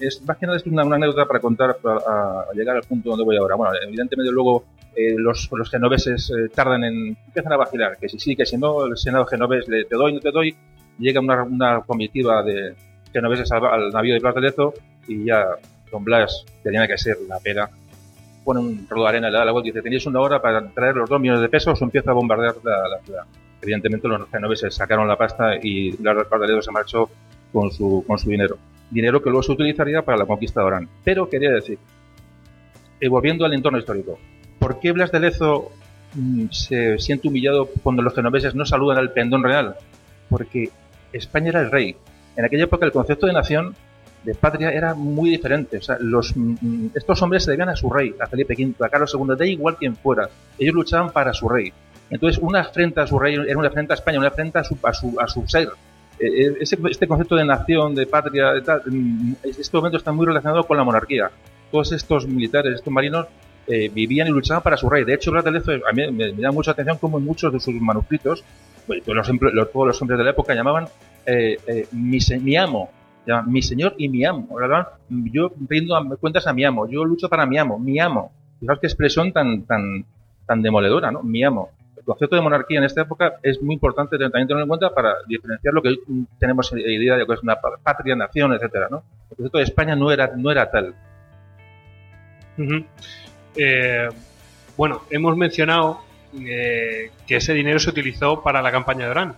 [0.00, 2.82] es, más que nada es una, una anécdota para contar, para, a- a llegar al
[2.82, 3.54] punto donde voy ahora.
[3.56, 7.16] Bueno, evidentemente luego eh, los, los genoveses eh, tardan en.
[7.26, 10.12] empiezan a vacilar, que si sí, que si no, el senado genovés le te doy,
[10.12, 10.54] no te doy.
[10.98, 12.74] Llega una, una comitiva de
[13.12, 14.74] genoveses al, al navío de Blas de Lezo
[15.06, 15.46] y ya
[15.90, 17.70] Don Blas tenía que ser la pera.
[18.48, 21.10] Pone un rodo de arena, le la y dice: Tenéis una hora para traer los
[21.10, 23.24] dos millones de pesos o empieza a bombardear la, ciudad.
[23.60, 27.10] Evidentemente, los genoveses sacaron la pasta y de Lezo se marchó
[27.52, 28.56] con su, con su dinero.
[28.90, 30.88] Dinero que luego se utilizaría para la conquista de Orán.
[31.04, 31.78] Pero quería decir,
[32.98, 34.18] eh, volviendo al entorno histórico,
[34.58, 35.70] ¿por qué Blas de Lezo
[36.14, 39.74] mm, se siente humillado cuando los genoveses no saludan al pendón real?
[40.30, 40.70] Porque
[41.12, 41.96] España era el rey.
[42.34, 43.74] En aquella época el concepto de nación,
[44.24, 45.78] de patria, era muy diferente.
[45.78, 48.88] O sea, los, mm, estos hombres se debían a su rey, a Felipe V, a
[48.88, 50.28] Carlos II, da igual quien fuera.
[50.58, 51.72] Ellos luchaban para su rey.
[52.10, 54.76] Entonces, una afrenta a su rey era una afrenta a España, una afrenta a su,
[54.82, 55.68] a su, a su ser.
[56.18, 60.10] Eh, ese- este concepto de nación, de patria, de tal, mm, en este momento está
[60.12, 61.30] muy relacionado con la monarquía.
[61.70, 63.26] Todos estos militares, estos marinos,
[63.66, 65.04] eh, vivían y luchaban para su rey.
[65.04, 67.52] De hecho, Blas de Lezo, a mí me, me da mucha atención como en muchos
[67.52, 68.42] de sus manuscritos,
[68.86, 70.86] pues, todos, los, todos los hombres de la época llamaban
[71.26, 72.90] eh, eh, mi amo,
[73.46, 74.48] mi señor y mi amo.
[75.32, 75.52] Yo
[75.96, 78.32] a- cuentas a mi amo, yo lucho para mi amo, mi amo.
[78.60, 80.04] Fijaos qué expresión tan, tan,
[80.46, 81.22] tan demoledora, ¿no?
[81.22, 81.70] Mi amo.
[81.96, 85.14] El concepto de monarquía en esta época es muy importante también tenerlo en cuenta para
[85.26, 86.00] diferenciar lo que hoy
[86.38, 89.02] tenemos idea de que es una pa- patria, nación, etcétera, ¿no?
[89.30, 90.94] El concepto de España no era, no era tal.
[93.56, 94.08] Eh,
[94.76, 96.00] bueno, hemos mencionado
[96.40, 99.34] eh, que ese dinero se utilizó para la campaña de Orán.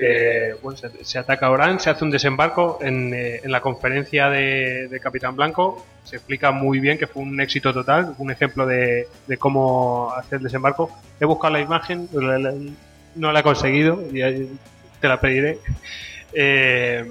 [0.00, 4.28] Eh, bueno, se, ataca a Orán, se hace un desembarco en, eh, en la conferencia
[4.28, 5.86] de, de Capitán Blanco.
[6.04, 10.38] Se explica muy bien que fue un éxito total, un ejemplo de, de cómo hacer
[10.38, 10.90] el desembarco.
[11.20, 12.54] He buscado la imagen, la-
[13.14, 14.48] no la he conseguido, y
[15.00, 15.58] te la pediré.
[16.38, 17.04] Eh.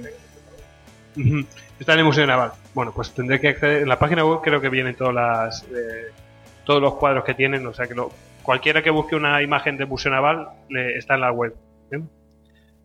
[1.80, 2.52] Está en el Museo Naval.
[2.76, 3.82] Bueno, pues tendré que acceder.
[3.82, 6.12] En la página web creo que vienen todas las, eh,
[6.64, 7.66] todos los cuadros que tienen.
[7.66, 8.12] O sea que lo-
[8.44, 11.56] cualquiera que busque una imagen del Museo Naval está en la web.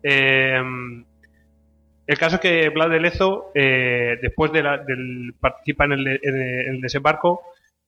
[0.03, 0.61] Eh,
[2.07, 6.07] el caso es que Blas de Lezo, eh, después de la- del participa en el,
[6.07, 6.41] en
[6.75, 7.41] el- desembarco,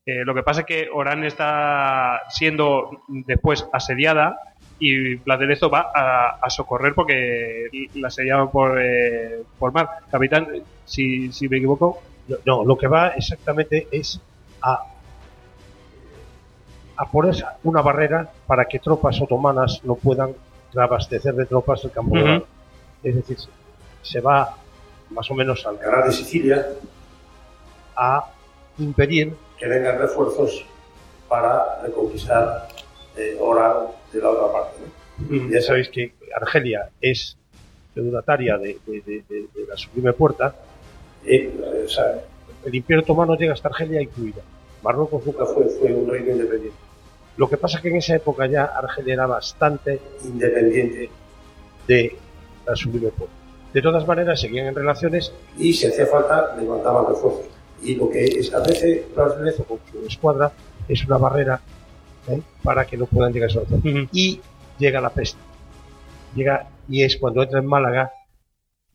[0.05, 4.37] eh, lo que pasa es que Orán está siendo después asediada
[4.79, 9.89] y Blas de Lezo va a, socorrer porque la asediaban por, eh, por mar.
[10.11, 10.47] Capitán,
[10.85, 12.01] si, si me equivoco.
[12.45, 14.21] No, lo que va exactamente es
[16.95, 20.33] a poner una barrera para que tropas otomanas no puedan
[20.81, 22.29] abastecer de tropas el campo de Ujú.
[22.31, 22.43] Orán.
[23.03, 23.37] Es decir,
[24.01, 24.57] se- va
[25.09, 26.65] más o menos al canal de Sicilia
[27.95, 28.31] a
[28.79, 30.65] impedir que vengan refuerzos
[31.29, 32.67] para reconquistar
[33.17, 34.77] eh, Orán de la otra parte.
[35.29, 35.49] ¿no?
[35.51, 37.37] Ya sabéis que Argelia es
[37.93, 40.55] feudataria de, de- de- de- de la sublime puerta.
[41.25, 42.21] Eh, o sea,
[42.65, 44.41] el Imperio Otomano llega hasta Argelia incluida.
[44.81, 46.77] Marruecos nunca fue, fue un reino independiente.
[47.37, 51.09] Lo que pasa es que en esa época ya Argelia era bastante independiente
[51.87, 52.15] de
[52.65, 53.35] la sublime puerta.
[53.73, 57.45] De todas maneras, seguían en relaciones y si hacía falta levantaban refuerzos.
[57.81, 60.51] Y lo que establece Blas de Lezo con su escuadra
[60.87, 61.59] es una barrera
[62.27, 62.39] ¿eh?
[62.61, 64.07] para que no puedan llegar a esa zona.
[64.11, 64.39] Y
[64.77, 65.39] llega la peste.
[66.35, 68.11] Llega y es cuando entra en Málaga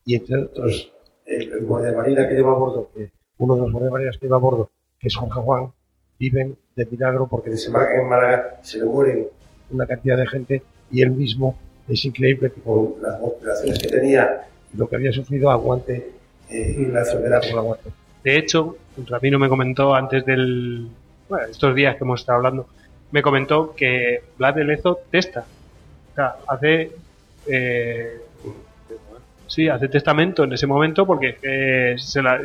[0.04, 0.92] y entre otros
[1.26, 4.40] el, el guardiamarina que lleva a bordo, que uno de los guardiamarinas que lleva a
[4.40, 5.72] bordo, que es Jorge Juan,
[6.18, 9.26] viven de milagro porque desembarcan en Málaga, se le mueren
[9.70, 11.58] una cantidad de gente y él mismo
[11.88, 16.12] es increíble que con las operaciones que tenía y lo que había sufrido aguante
[16.50, 17.90] eh, la enfermedad por la muerte.
[18.22, 18.76] De hecho,
[19.06, 20.88] Ramiro me comentó antes del,
[21.28, 22.68] bueno, estos días que hemos estado hablando,
[23.10, 25.46] me comentó que Blas de Lezo testa.
[26.12, 26.92] O sea, hace.
[27.46, 28.20] Eh,
[29.46, 32.40] sí, hace testamento en ese momento porque eh, se la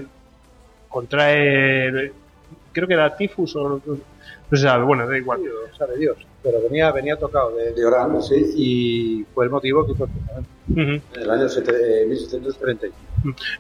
[0.90, 2.12] contrae.
[2.74, 3.82] Creo que era tifus o.
[3.86, 5.42] No se sabe, bueno, da igual.
[5.44, 6.18] Lo sabe Dios.
[6.44, 10.12] Pero venía, venía tocado de, de Orán, sí, y fue el motivo que hizo el.
[10.78, 12.88] En el año eh, 1730.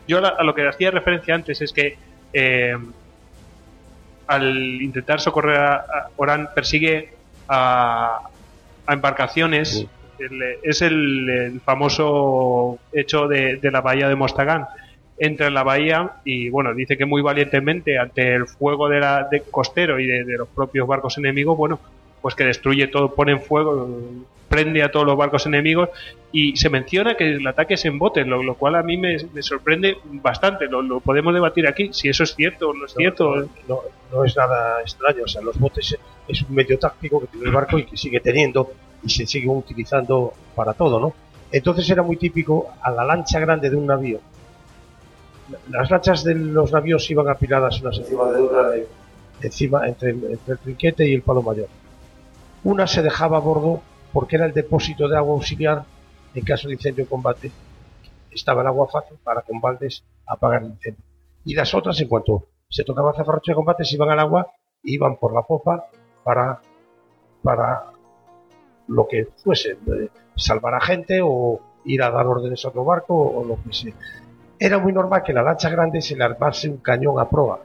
[0.07, 1.97] Yo la- a lo que hacía referencia antes es que
[2.33, 2.75] eh,
[4.27, 7.13] al intentar socorrer a, a Orán persigue
[7.47, 8.19] a,
[8.85, 9.85] a embarcaciones.
[10.19, 14.65] El- es el, el famoso hecho de, de la bahía de Mostagán.
[15.17, 19.27] Entra en la bahía y bueno, dice que muy valientemente ante el fuego de la,
[19.29, 21.79] de costero y de, de los propios barcos enemigos, bueno,
[22.21, 23.87] pues que destruye todo, pone en fuego,
[24.49, 25.89] prende a todos los barcos enemigos
[26.31, 29.17] y se menciona que el ataque es en botes, lo, lo cual a mí me,
[29.33, 30.67] me sorprende bastante.
[30.67, 33.47] Lo, lo podemos debatir aquí, si eso es cierto o no es cierto.
[33.67, 33.79] No,
[34.11, 35.97] no es nada extraño, o sea, los botes
[36.27, 38.71] es un medio táctico que tiene el barco y que sigue teniendo
[39.03, 41.13] y se sigue utilizando para todo, ¿no?
[41.51, 44.19] Entonces era muy típico a la lancha grande de un navío.
[45.69, 48.69] Las lanchas de los navíos iban apiladas unas encima de otra,
[49.41, 51.67] encima entre, el- entre el trinquete y el palo mayor.
[52.63, 53.81] Una se dejaba a bordo
[54.13, 55.83] porque era el depósito de agua auxiliar
[56.33, 57.51] en caso de incendio o combate.
[58.31, 61.03] Estaba el agua fácil para combates apagar el incendio.
[61.45, 64.47] Y las otras, en cuanto se tocaba zafarrocho de combate, se iban al agua
[64.83, 65.85] e iban por la popa
[66.23, 66.61] para,
[67.43, 67.83] para
[68.87, 73.13] lo que fuese, eh, salvar a gente o ir a dar órdenes a otro barco
[73.15, 73.93] o lo que sea.
[74.65, 77.59] Era muy normal que la lancha grande se le armase un cañón a proa,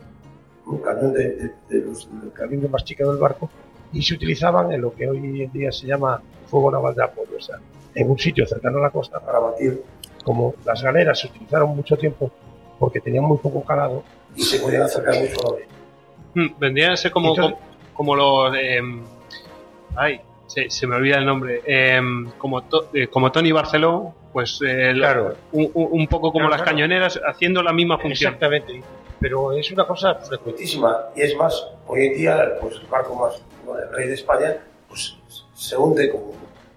[0.67, 3.49] un cañón de, de- de los- del calibre más chico del barco,
[3.93, 7.37] y se utilizaban en lo que hoy en día se llama fuego naval de apoyo,
[7.39, 7.57] o sea,
[7.95, 9.81] en un sitio cercano a la costa para batir,
[10.25, 12.33] como las galeras se utilizaron mucho tiempo
[12.81, 14.03] porque tenían muy poco calado
[14.35, 15.69] y se podían acercar mucho a la orilla.
[16.35, 17.59] Mm, Vendrían a ser como, Entonces-
[17.95, 18.57] como, como los.
[18.61, 19.03] em,
[19.97, 21.63] ay, se, se me olvida el nombre.
[21.65, 25.35] em, como, To- eh, como Tony Barceló, pues eh, Claro.
[25.51, 26.77] un, poco como Claro, las claro.
[26.77, 28.35] cañoneras haciendo la misma función.
[28.35, 28.85] Exactamente.
[29.19, 31.07] Pero es una cosa frecuentísima.
[31.17, 34.57] Y es más, hoy en día, pues el barco más, bueno, el rey de España,
[34.89, 35.17] pues
[35.55, 36.27] se hunde como,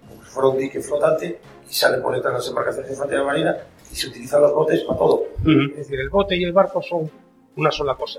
[0.08, 1.38] como si fuera un dique flotante
[1.70, 3.56] y sale por detrás de las embarcaciones de infantería marina
[3.92, 5.22] y se utilizan los botes para todo.
[5.70, 7.08] Es decir, el bote y el barco son
[7.54, 8.18] una sola cosa.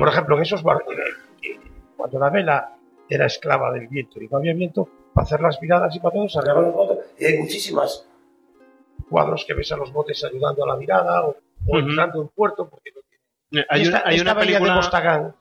[0.00, 0.96] Por ejemplo, en esos barcos,
[1.96, 2.72] cuando la vela
[3.08, 6.28] era esclava del viento y no había viento, para hacer las miradas y para todo,
[6.28, 6.98] se los botes.
[7.20, 8.04] Y hay muchísimas
[9.08, 11.36] cuadros que ves a los botes ayudando a la mirada o,
[11.68, 13.00] o entrando en puerto porque no
[13.60, 14.74] Eh, Hay esta, una, hay esta una bahía de película.
[14.76, 15.34] Mostagán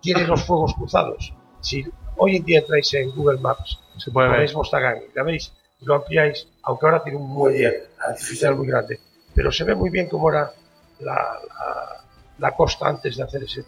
[0.00, 1.32] tiene los fuegos cruzados.
[1.60, 1.84] Si
[2.16, 5.84] hoy en día entráis en Google Maps, Se puede ponéis Mostagán y la veis y
[5.84, 9.00] lo ampliáis, aunque ahora tiene un muelle artificial muy grande,
[9.34, 10.52] pero se ve muy bien cómo era
[11.00, 11.14] la,
[11.48, 12.04] la-
[12.38, 13.64] la costa antes de hacer ese.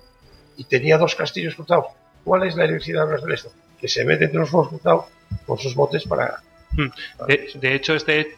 [0.56, 1.86] Y tenía dos castillos cruzados.
[2.24, 3.50] ¿Cuál es la electricidad de esto?
[3.80, 5.04] Que se mete entre los fuegos cruzados
[5.46, 6.40] con sus botes para.
[7.28, 8.34] De, de hecho, este,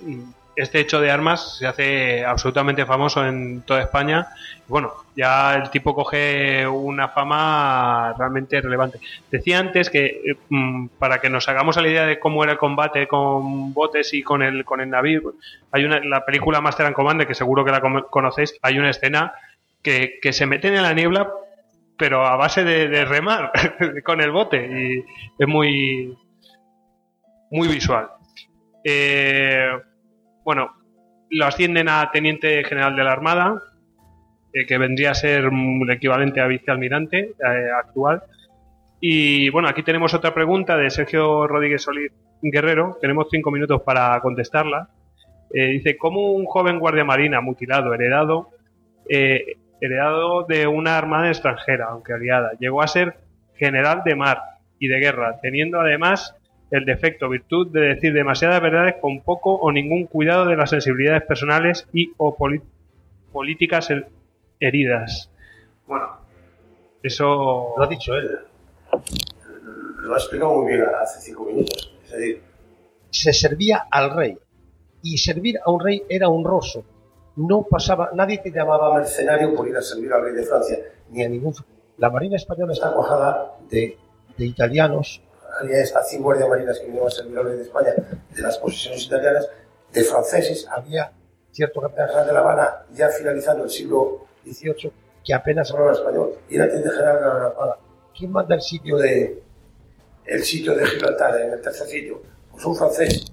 [0.57, 4.29] este hecho de armas se hace absolutamente famoso en toda España.
[4.67, 8.99] Bueno, ya el tipo coge una fama realmente relevante.
[9.31, 12.59] Decía antes que eh, mm, para que nos hagamos la idea de cómo era el
[12.59, 15.35] combate con botes y con el con el navío,
[15.71, 18.59] hay una la película Master and Commander que seguro que la conocéis.
[18.63, 19.35] Hay una escena
[19.83, 21.31] que, que se meten en la niebla,
[21.97, 23.53] pero a base de, de remar
[24.05, 25.05] con el bote y
[25.39, 26.17] es muy
[27.51, 28.09] muy visual.
[28.85, 29.69] Eh,
[30.47, 30.71] bueno,
[31.29, 33.61] lo ascienden a teniente general de la Armada,
[34.53, 38.23] eh, que vendría a ser el equivalente a vicealmirante eh, actual.
[39.01, 42.97] Y bueno, aquí tenemos otra pregunta de Sergio Rodríguez Solís Guerrero.
[43.01, 44.89] Tenemos cinco minutos para contestarla.
[45.53, 48.51] Eh, dice, ¿cómo un joven guardia marina mutilado, heredado,
[49.09, 53.17] heredado de una armada extranjera, aunque aliada, llegó a ser
[53.57, 54.43] general de mar
[54.79, 56.37] y de guerra, teniendo además
[56.71, 61.23] el defecto, virtud de decir demasiadas verdades con poco o ningún cuidado de las sensibilidades
[61.23, 62.37] personales y o
[63.33, 64.09] políticas her-
[64.59, 65.31] heridas.
[65.87, 66.09] Bueno,
[67.03, 67.75] eso...
[67.77, 68.39] Lo ha dicho él.
[70.01, 71.97] Lo ha explicado muy bien hace cinco minutos.
[72.05, 72.43] Es decir,
[73.11, 74.39] se servía al rey.
[75.03, 76.85] Y servir a un rey era honroso.
[77.37, 80.79] No pasaba, nadie te llamaba mercenario por ir a servir al rey de Francia,
[81.11, 81.55] ni a ningún.
[81.99, 83.97] La Marina Española está cuajada de,
[84.37, 85.23] de italianos,
[85.61, 87.95] había hasta 100 guardias marinas que vinieron a servir al rey de España,
[88.35, 89.49] de las posesiones italianas,
[89.93, 91.13] de franceses, había
[91.53, 94.93] cierto capitán general de La Habana, ya finalizando el siglo XVIII,
[95.25, 97.79] que apenas hablaba español, y era teniente general de la Armada.
[98.17, 99.43] ¿Quién manda el sitio de,
[100.25, 102.23] el sitio de Gibraltar, en el tercer sitio?
[102.51, 103.33] Pues un francés.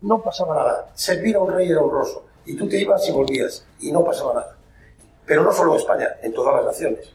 [0.00, 0.90] No pasaba nada.
[0.94, 2.24] Servir a un rey era honroso.
[2.46, 3.66] Y tú te ibas y volvías.
[3.80, 4.56] Y no pasaba nada.
[5.26, 7.12] Pero no solo en España, en todas las naciones.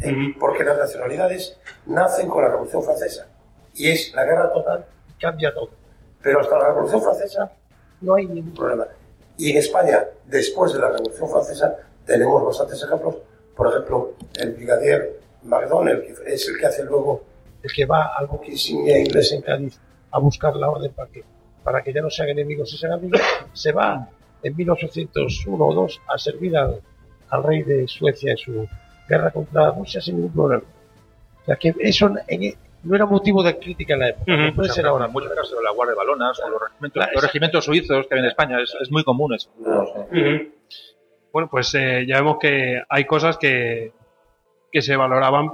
[0.00, 0.12] ¿eh?
[0.38, 3.26] Porque las nacionalidades nacen con la Revolución Francesa
[3.78, 4.84] y es la guerra total
[5.20, 5.70] cambia todo.
[6.22, 7.50] Pero hasta la Revolución Francesa
[8.00, 8.86] no hay ningún problema.
[9.36, 11.76] Y en España, después de la Revolución Francesa,
[12.06, 13.16] tenemos bastantes ejemplos.
[13.56, 17.22] Por ejemplo, el brigadier MacDonald, que es el que hace luego,
[17.62, 19.78] el que va al insignia inglés en Cádiz
[20.10, 21.24] a buscar la orden para que,
[21.64, 23.20] para que ya no sean enemigos y sean amigos,
[23.52, 24.08] se va
[24.42, 26.80] en 1801 o 2 a servir al,
[27.30, 28.68] al rey de Suecia en su
[29.08, 30.62] guerra contra Rusia sin ningún problema.
[31.42, 34.32] O sea que eso en- no era motivo de crítica en la época.
[34.32, 34.42] Ujú.
[34.42, 35.08] no puede ser ahora.
[35.08, 38.14] muchos casos de la Guardia de Balonas o los regimientos, Claro, los regimientos suizos que
[38.14, 39.50] hay en España, es, es muy común eso.
[41.32, 43.92] Bueno, pues eh, ya vemos que hay cosas que,
[44.72, 45.50] que se valoraban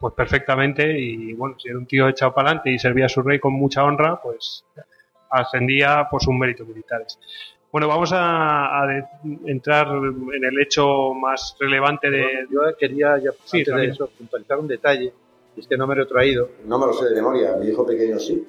[0.00, 3.22] pues perfectamente y bueno, si era un tío echado para adelante y servía a su
[3.22, 4.64] rey con mucha honra, pues
[5.30, 7.18] ascendía por sus méritos militares.
[7.70, 9.04] Bueno, vamos a, a de-
[9.46, 12.46] entrar en el hecho más relevante de...
[12.50, 15.12] Yo quería, ya, Sí, antes de eso, puntualizar un detalle,
[15.56, 17.86] es que no me lo he traído, No me lo sé de memoria, mi hijo
[17.86, 18.46] pequeño sí.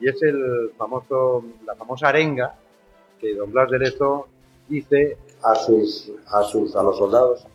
[0.00, 2.54] y es el famoso, la famosa arenga
[3.20, 4.28] que don Blas de Lezo
[4.68, 7.46] dice A sus, a sus, a los soldados.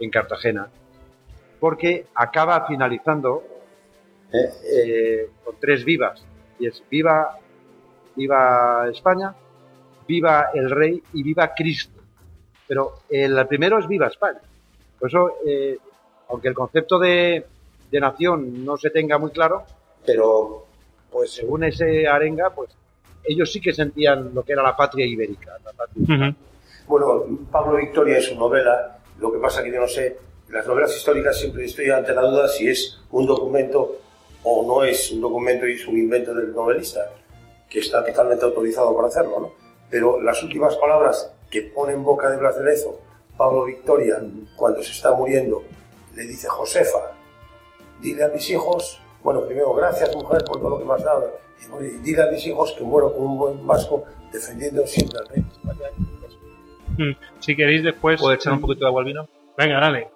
[0.00, 0.68] en Cartagena,
[1.60, 3.44] porque acaba finalizando
[4.32, 4.50] ¿eh?
[4.64, 6.24] eh, con tres vivas,
[6.58, 7.38] y es viva,
[8.16, 9.34] viva España,
[10.06, 12.00] viva el rey y viva Cristo.
[12.66, 14.40] Pero el primero es viva España.
[14.98, 15.78] Por eso, eh,
[16.28, 17.44] aunque el concepto de,
[17.92, 19.64] de nación no se tenga muy claro,
[20.04, 20.66] Pero,
[21.12, 22.70] pues, según ese arenga, pues
[23.22, 25.56] ellos sí que sentían lo que era la patria ibérica.
[25.64, 26.36] la patria- Ujú.
[26.88, 30.18] Bueno, Pablo Victoria en su novela, lo que pasa que yo no sé,
[30.48, 33.98] en las novelas históricas siempre estoy ante la duda si es un documento
[34.42, 37.08] o no es un documento y es un invento del novelista,
[37.70, 39.52] que está totalmente autorizado para hacerlo, ¿no?
[39.88, 42.98] Pero las últimas palabras que pone en boca de Blas de Lezo,
[43.36, 44.16] Pablo Victoria,
[44.56, 45.62] cuando se está muriendo,
[46.16, 47.12] le dice, Josefa,
[48.02, 51.38] dile a mis hijos, bueno, primero, gracias mujer por todo lo que me has dado,
[51.80, 55.44] y dile a mis hijos que muero como un buen vasco defendiendo siempre al rey.
[56.98, 57.16] Mm.
[57.38, 58.20] Si queréis después...
[58.20, 59.28] ¿Puedo echar un poquito de agua al vino?
[59.56, 60.10] Venga, dale.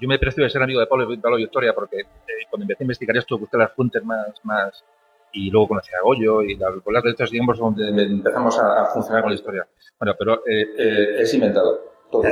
[0.00, 2.82] Yo me he parecido de ser amigo de Pablo, Pablo Victoria porque eh, cuando empecé
[2.82, 4.84] a investigar esto busqué las fuentes más, más
[5.32, 8.86] y luego conocí a Goyo y la, con las letras digamos donde empezamos a, a
[8.86, 9.66] funcionar con la historia.
[9.98, 11.80] Bueno, pero eh, eh, es inventado
[12.10, 12.22] todo.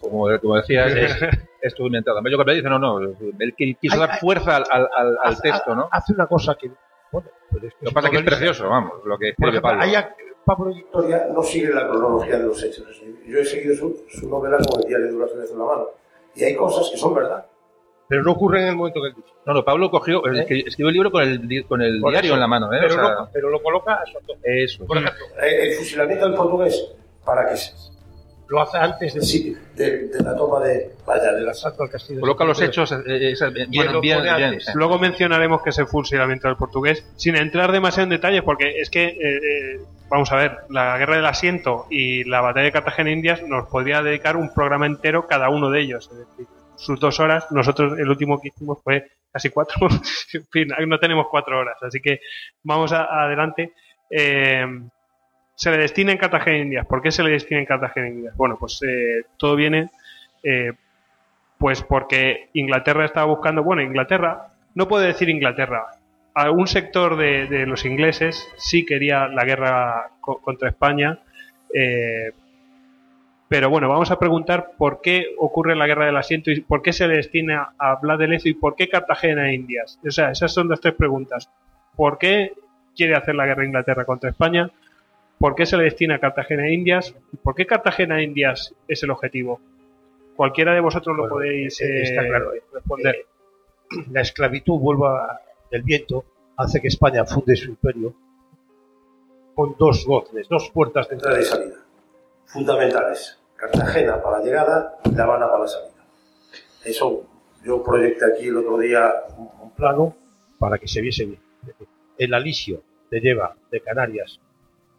[0.00, 1.16] Como, como decía, es,
[1.62, 2.18] es todo inventado.
[2.24, 5.74] Yo creo que dice, no, no, él qui- quiso dar fuerza al, al, al- texto,
[5.74, 5.88] ¿no?
[5.90, 6.70] Hace una cosa que,
[7.10, 9.50] bueno, pero es que Lo que pasa es que es precioso, vamos, lo que escribe
[9.50, 9.82] ejemplo, Pablo.
[9.84, 10.14] hay a-
[10.44, 12.84] Pablo Victoria no sigue la cronología de los hechos.
[13.26, 15.86] Yo he seguido su, su novela con el diario de Blas de la mano.
[16.34, 17.46] Y hay cosas que son verdad.
[18.08, 19.28] Pero no ocurre en el momento que él dice.
[19.46, 20.30] No, no, Pablo cogió, ¿Eh?
[20.44, 22.34] escri- escribió el libro con el, con el diario eso.
[22.34, 22.78] en la mano, ¿eh?
[22.80, 24.84] Pero, O sea, no- pero lo coloca a su eso.
[24.84, 26.92] Por ejemplo, Eh, El fusilamiento del portugués,
[27.24, 27.72] para que se,
[28.52, 31.54] lo hace antes de sí, de, de la toma de, vaya, del asalto.
[31.70, 32.20] salto al castillo.
[32.20, 34.58] Coloca los hechos eh, eh, eh, bien, bien, bien.
[34.74, 38.90] Luego mencionaremos que es el fusilamiento del portugués, sin entrar demasiado en detalles, porque es
[38.90, 39.80] que, eh, eh,
[40.10, 44.02] vamos a ver, la guerra del asiento y la batalla de Cartagena Indias nos podría
[44.02, 46.10] dedicar un programa entero cada uno de ellos.
[46.12, 46.46] Es decir,
[46.76, 49.88] sus dos horas, nosotros el último que hicimos fue casi cuatro,
[50.34, 52.20] en fin, no tenemos cuatro horas, así que
[52.62, 53.72] vamos a- adelante.
[54.10, 54.66] Eh,
[55.62, 56.86] se le destina en Cartagena Indias.
[56.86, 58.36] ¿Por qué se le destina en Cartagena Indias?
[58.36, 59.90] Bueno, pues eh, todo viene
[60.42, 60.72] eh,
[61.58, 65.86] pues porque Inglaterra estaba buscando, bueno, Inglaterra, no puedo decir Inglaterra,
[66.52, 71.20] un sector de, los ingleses sí quería la guerra co- contra España,
[71.72, 72.32] eh,
[73.48, 76.92] pero bueno, vamos a preguntar por qué ocurre la guerra del asiento y por qué
[76.92, 79.98] se le destina a Blas de Lezo y por qué Cartagena e Indias.
[80.06, 81.50] O sea, esas son las tres preguntas.
[81.94, 82.52] ¿Por qué
[82.96, 84.70] quiere hacer la guerra Inglaterra contra España?
[85.42, 87.12] ¿Por qué se le destina a Cartagena e Indias?
[87.32, 89.60] ¿Y por qué Cartagena e Indias es el objetivo?
[90.36, 93.16] Cualquiera de vosotros lo Bueno, podéis eh, eh, está claro, eh, responder.
[93.16, 93.26] eh,
[94.12, 96.24] la esclavitud vuelva del viento
[96.56, 98.14] hace que España funde su imperio
[99.56, 101.76] con dos goznes, dos puertas de Entrada y salida.
[102.46, 103.38] Fundamentales.
[103.56, 106.04] Cartagena para la llegada, La Habana para la salida.
[106.84, 107.24] Eso
[107.64, 110.16] yo proyecté aquí el otro día un- un plano
[110.60, 111.40] para que se viese bien.
[112.16, 112.80] El alisio
[113.10, 114.38] te lleva de Canarias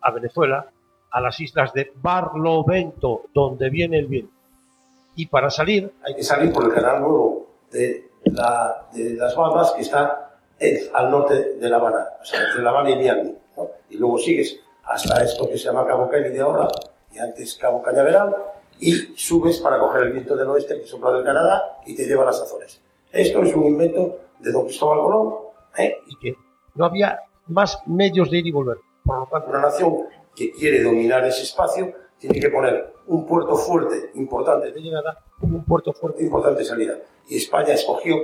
[0.04, 0.68] a Venezuela,
[1.12, 4.34] a las islas de Barlovento, donde viene el viento.
[5.16, 9.72] Y para salir hay que salir por el canal nuevo de, la- de las Bahamas
[9.74, 13.36] que está en- al norte de La Habana, o sea, entre La Habana y Miami.
[13.58, 13.68] ¿no?
[13.89, 16.68] Y luego sigues hasta esto que se llama Cabo Kennedy ahora,
[17.14, 18.36] y antes Cabo Cañaveral,
[18.80, 22.24] y subes para coger el viento del oeste que sopla del Canadá y te lleva
[22.24, 22.82] a las Azores.
[23.12, 25.34] Esto es un invento de don Cristóbal Colón,
[25.78, 25.95] ¿eh?
[26.08, 26.36] y que
[26.74, 28.78] no había más medios de ir y volver.
[29.06, 29.97] Por lo tanto, una nación
[30.36, 35.64] que quiere dominar ese espacio tiene que poner un puerto fuerte, importante de llegada, un
[35.66, 36.97] puerto fuerte, importante de salida.
[37.28, 38.16] Y España escogió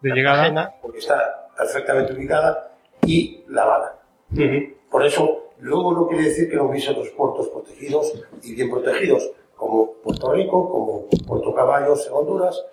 [0.00, 0.74] De llegada.
[0.82, 2.76] Porque está perfectamente ubicada,
[3.06, 3.92] y La Habana.
[4.90, 9.30] Por eso, luego no quiere decir que no hubiese otros puertos protegidos y bien protegidos,
[9.56, 12.64] como Puerto Rico, como Puerto Caballos en Honduras,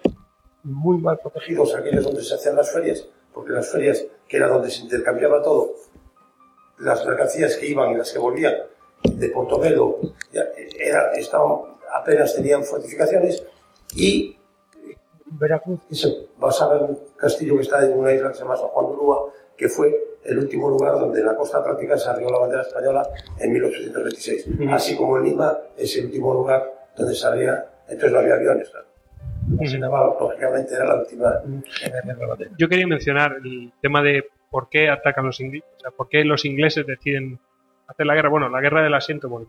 [0.63, 4.69] muy mal protegidos aquellos donde se hacían las ferias, porque las ferias, que era donde
[4.69, 5.73] se intercambiaba todo,
[6.81, 8.55] las mercancías que iban y las que volvían
[9.03, 9.99] de Portobelo,
[10.31, 10.43] ya
[10.79, 11.59] era, estaban,
[11.93, 13.43] apenas tenían fortificaciones,
[13.95, 14.37] y
[15.25, 18.57] Veracruz, que se basaba en un castillo que está en una isla que se llama
[18.57, 22.09] San Juan de Ulúa, que fue el último lugar donde en la costa atlántica se
[22.09, 23.07] arrió la bandera española
[23.39, 24.47] en 1826.
[24.69, 28.69] Así como en Lima es el último lugar donde se arriba, entonces no había aviones,
[28.69, 28.87] claro.
[30.19, 31.41] Lógicamente, era la última.
[32.57, 36.23] Yo quería mencionar el tema de por qué atacan los ingleses, o sea, por qué
[36.23, 37.39] los ingleses deciden
[37.87, 38.29] hacer la guerra.
[38.29, 39.47] Bueno, la guerra del asiento, bueno,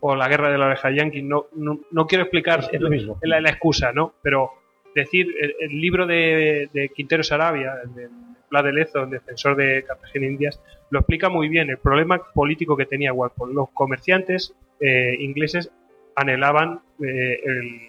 [0.00, 1.22] o la guerra de la oreja yankee.
[1.22, 2.60] No, no, no quiero explicar
[2.90, 3.18] mismo.
[3.22, 4.14] la, la excusa, ¿no?
[4.22, 4.50] Pero
[4.94, 8.08] decir, el, el libro de, de Quintero Sarabia, el de
[8.48, 10.60] Pla de Lezo, el defensor de Cartagena Indias,
[10.90, 11.68] lo explica muy bien.
[11.70, 13.52] El problema político que tenía Walpole.
[13.54, 15.70] Los comerciantes eh, ingleses
[16.14, 17.80] anhelaban eh, el,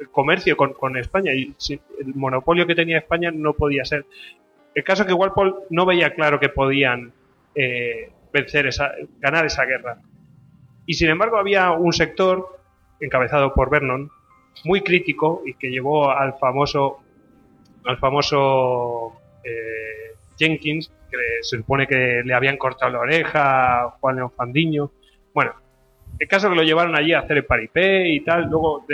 [0.00, 4.04] el comercio con, con España y si- el monopolio que tenía España no podía ser.
[4.74, 7.12] El caso es que Walpole no veía claro que podían
[7.54, 9.98] eh, vencer esa, ganar esa guerra.
[10.86, 12.58] Y sin embargo había un sector
[13.00, 14.10] encabezado por Vernon
[14.64, 16.98] muy crítico y que llevó al famoso
[17.84, 19.12] al famoso
[19.42, 24.92] eh, Jenkins que se supone que le habían cortado la oreja Juan León Fandiño
[25.34, 25.52] bueno
[26.18, 28.86] el caso que lo llevaron allí a hacer el paripé y tal luego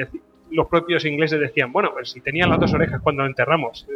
[0.51, 3.87] los propios ingleses decían bueno pues si tenían las dos orejas cuando lo enterramos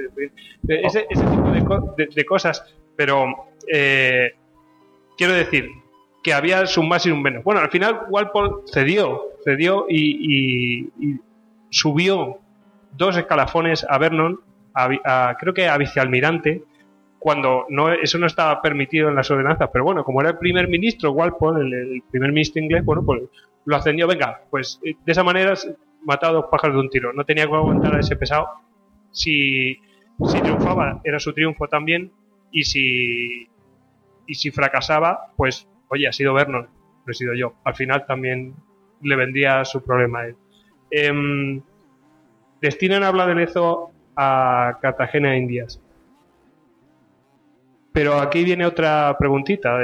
[0.68, 2.64] ese, tipo de, co- de- de cosas
[2.96, 3.26] pero
[3.72, 4.32] eh,
[5.16, 5.68] quiero decir
[6.22, 7.42] que había su más y un menos.
[7.42, 10.88] Bueno, al final Walpole cedió, cedió y,
[11.70, 12.38] subió
[12.96, 14.38] dos escalafones a Vernon,
[14.74, 16.62] a- creo que a vicealmirante,
[17.18, 19.70] cuando no, eso no estaba permitido en las ordenanzas.
[19.72, 23.22] Pero bueno, como era el primer ministro Walpole, el, el primer ministro inglés, bueno, pues
[23.64, 24.07] lo ascendió.
[24.07, 25.55] Venga, pues eh, de esa manera
[26.09, 27.12] a dos pájaros de un tiro.
[27.12, 28.48] No tenía que aguantar a ese pesado.
[29.11, 29.74] Si,
[30.26, 32.12] si triunfaba, era su triunfo también.
[32.50, 33.48] Y si,
[34.26, 36.68] y si fracasaba, pues, oye, ha sido Vernon,
[37.07, 37.55] no he sido yo.
[37.64, 38.55] Al final también
[39.00, 40.36] le vendría su problema a él.
[40.90, 41.62] Em,
[42.61, 45.80] destinan habla de Lezo a Cartagena Indias.
[47.92, 49.78] Pero aquí viene otra preguntita.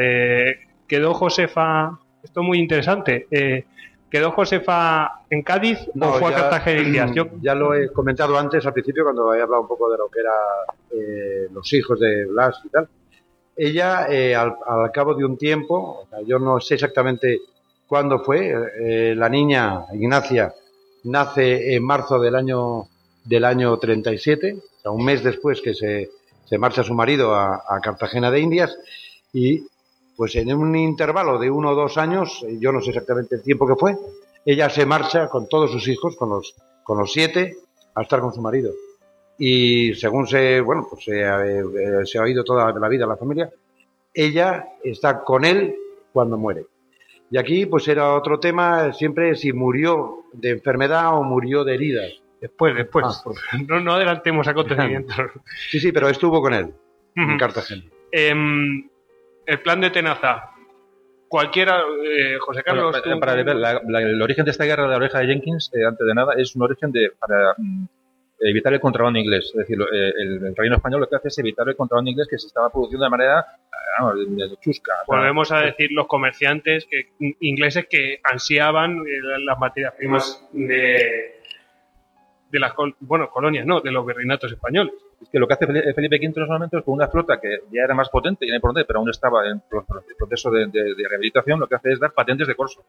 [0.87, 1.99] ¿Quedó Josefa?
[2.23, 3.27] Esto es muy interesante.
[3.31, 3.65] eh,
[4.11, 7.13] ¿Quedó Josefa en Cádiz o fue a Cartagena de Indias?
[7.15, 10.09] Yo, ya lo he comentado antes al principio cuando he hablado un poco de lo
[10.09, 10.33] que era
[10.91, 12.89] eh, los hijos de Blas y tal.
[13.55, 17.41] Ella, eh, al, al cabo de un tiempo, o sea, yo no sé exactamente
[17.87, 20.55] cuándo fue, eh, la niña Ignacia
[21.05, 22.89] nace en marzo del año
[23.25, 26.11] del año 37, o sea, un mes después que se,
[26.47, 28.79] se marcha su marido a, a Cartagena de Indias
[29.35, 29.67] y
[30.19, 33.43] pues en un intervalo de uno o dos años, eh, yo no sé exactamente el
[33.43, 33.97] tiempo que fue,
[34.45, 37.57] ella se marcha con todos sus hijos, con los, con los siete,
[37.95, 38.73] a estar con su marido.
[39.39, 41.63] Y según se, bueno, pues se, ha- eh,
[42.05, 43.49] se ha oído toda la vida la familia,
[44.13, 45.77] ella está con él
[46.13, 46.67] cuando muere.
[47.31, 52.13] Y aquí, pues era otro tema, siempre si murió de enfermedad o murió de heridas.
[52.41, 53.05] después, después.
[53.09, 53.39] Ah, pues-
[53.69, 55.15] no, no adelantemos acontecimientos.
[55.71, 56.73] sí, sí, pero estuvo con él,
[57.15, 57.37] en.
[57.39, 57.85] Cartagena.
[58.11, 58.89] Em,
[59.49, 60.51] el plan de Tenaza.
[61.29, 62.85] Cualquiera, eh, José Carlos.
[62.91, 65.19] Bueno, tú- para, para ver, la- la- el origen de esta guerra de la oreja
[65.19, 67.85] de Jenkins, eh, antes de nada, es un origen de, para mm,
[68.41, 69.47] evitar el contrabando inglés.
[69.47, 72.29] Es decir, eh, el, el reino español lo que hace es evitar el contrabando inglés
[72.31, 73.67] que se estaba produciendo de manera eh,
[74.01, 74.93] vamos, de- de chusca.
[75.07, 79.03] Volvemos a decir los comerciantes que, ingleses que ansiaban
[79.45, 81.41] las materias primas de,
[82.51, 84.95] de las bueno, colonias, no, de los virreinatos españoles.
[85.33, 87.93] Que lo que hace Felipe V en esos momentos con una flota que ya era
[87.95, 91.59] más potente y era importante, pero aún estaba en pro- pro- proceso de, de- rehabilitación,
[91.59, 92.85] lo que hace es dar patentes de corso.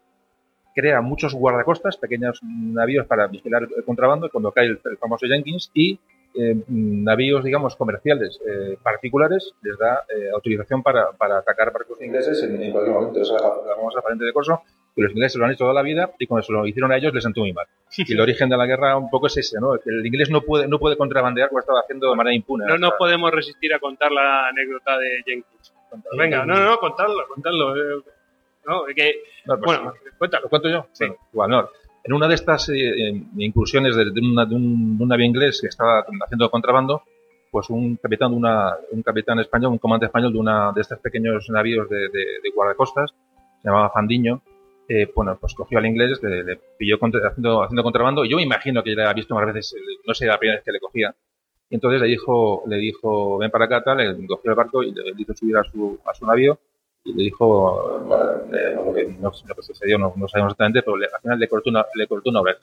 [0.75, 5.99] Crea muchos guardacostas, pequeños navíos para vigilar el contrabando, cuando cae el, famoso Jenkins, y
[6.35, 12.41] eh, navíos, digamos, comerciales eh, particulares, les da eh, autorización para, para atacar barcos ingleses
[12.43, 13.19] en, cualquier momento.
[13.21, 14.61] Esa es la famosa patente de corso,
[14.95, 16.97] que los ingleses lo han hecho toda la vida y cuando se lo hicieron a
[16.97, 17.65] ellos les sentó muy mal.
[17.97, 19.73] Y el origen de la guerra un poco es ese, ¿no?
[19.75, 22.65] El inglés no puede, no puede contrabandear como estaba haciendo de manera impune.
[22.67, 25.73] No nos podemos resistir a contar la anécdota de Jenkins.
[26.17, 27.75] Venga, no, no, no, contadlo, contadlo.
[27.75, 28.01] eh,
[28.67, 30.43] No, que, No, pues, bueno, cuéntalo.
[30.43, 30.85] ¿Lo cuento yo?
[30.91, 31.05] Sí.
[31.05, 31.69] Bueno, igual, no.
[32.03, 35.59] En una de estas eh, incursiones de, de una- de un, de un navío inglés
[35.61, 37.03] que estaba haciendo contrabando,
[37.51, 40.99] pues un capitán, de una, un capitán español, un comandante español de una de estos
[40.99, 42.09] pequeños navíos de
[42.53, 43.11] guardacostas,
[43.61, 44.41] se llamaba Fandiño,
[44.89, 48.35] eh, bueno, pues cogió al inglés, le, le pilló contra- haciendo, haciendo contrabando, y yo
[48.37, 50.65] me imagino que ya le había visto más veces, eh, no sé, la primera vez
[50.65, 51.15] que le cogía.
[51.69, 54.91] Y entonces le dijo, le dijo, ven para acá, tal, le cogió el barco y
[54.91, 56.57] le hizo subir a su, a su navío
[57.05, 60.81] y le dijo bueno, eh, lo, que, no, lo que sucedió, no, no sabemos exactamente,
[60.81, 62.59] pero le- al final le cortó una, le cortó una oreja.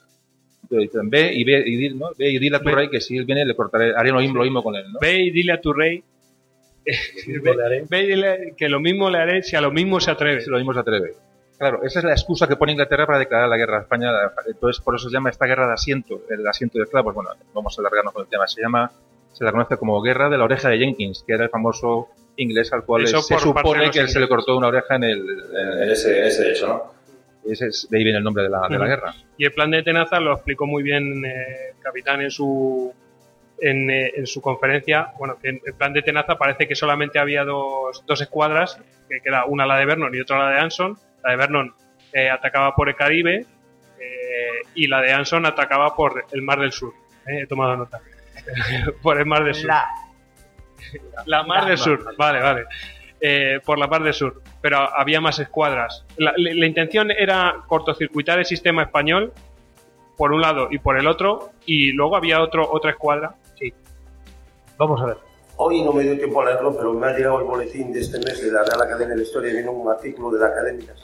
[0.63, 2.11] Entonces dicen, ve y ve y, ¿no?
[2.19, 2.75] ve y dile a tu Ve.
[2.75, 4.99] rey que si él viene le cortaré, haré lo mismo, lo mismo con él, ¿no?
[5.01, 6.03] Ve y dile a tu rey.
[6.85, 10.41] ve, ve y dile que lo mismo le haré si a lo mismo se atreve.
[10.41, 11.13] Si lo mismo se atreve.
[11.59, 14.11] Claro, esa es la excusa que pone Inglaterra para declarar la guerra a España.
[14.47, 17.15] Entonces, por eso se llama esta guerra de asiento, el asiento de esclavos.
[17.15, 18.47] Bueno, vamos a alargarnos con el tema.
[18.47, 18.91] Se llama,
[19.33, 22.71] se la conoce como guerra de la oreja de Jenkins, que era el famoso inglés
[22.75, 25.91] al cual Eso se supone que se le cortó una oreja en el, en- en
[25.91, 26.93] ese, ese hecho, ¿no?
[27.51, 29.15] Ese es- de ahí viene el nombre de la, de la guerra.
[29.39, 32.93] Y el plan de Tenaza lo explicó muy bien eh, el capitán en su
[33.59, 35.13] en, eh, en su conferencia.
[35.19, 38.79] Bueno, que en el plan de Tenaza parece que solamente había dos, dos escuadras,
[39.09, 40.99] que, que era una la de Vernon y otra la de Anson.
[41.27, 41.75] La de Vernon
[42.13, 43.45] eh, atacaba por el Caribe
[43.99, 46.93] eh, y la de Anson atacaba por el Mar del Sur.
[47.27, 48.01] Eh, he tomado nota.
[49.03, 49.67] por el Mar del Sur.
[51.27, 52.65] La Mar del Sur, vale, vale.
[53.21, 54.41] Eh, por la Mar del Sur.
[54.61, 56.05] Pero había más escuadras.
[56.17, 59.33] La, la- la intención era cortocircuitar el sistema español
[60.17, 63.35] por un lado y por el otro, y luego había otro, otra escuadra.
[63.59, 63.73] Sí.
[64.79, 65.17] Vamos a ver.
[65.59, 68.19] Hoy no me dio tiempo a leerlo, pero me ha llegado el boletín de este
[68.19, 70.95] mes de la Real Academia de la Historia y viene un artículo de la Academia.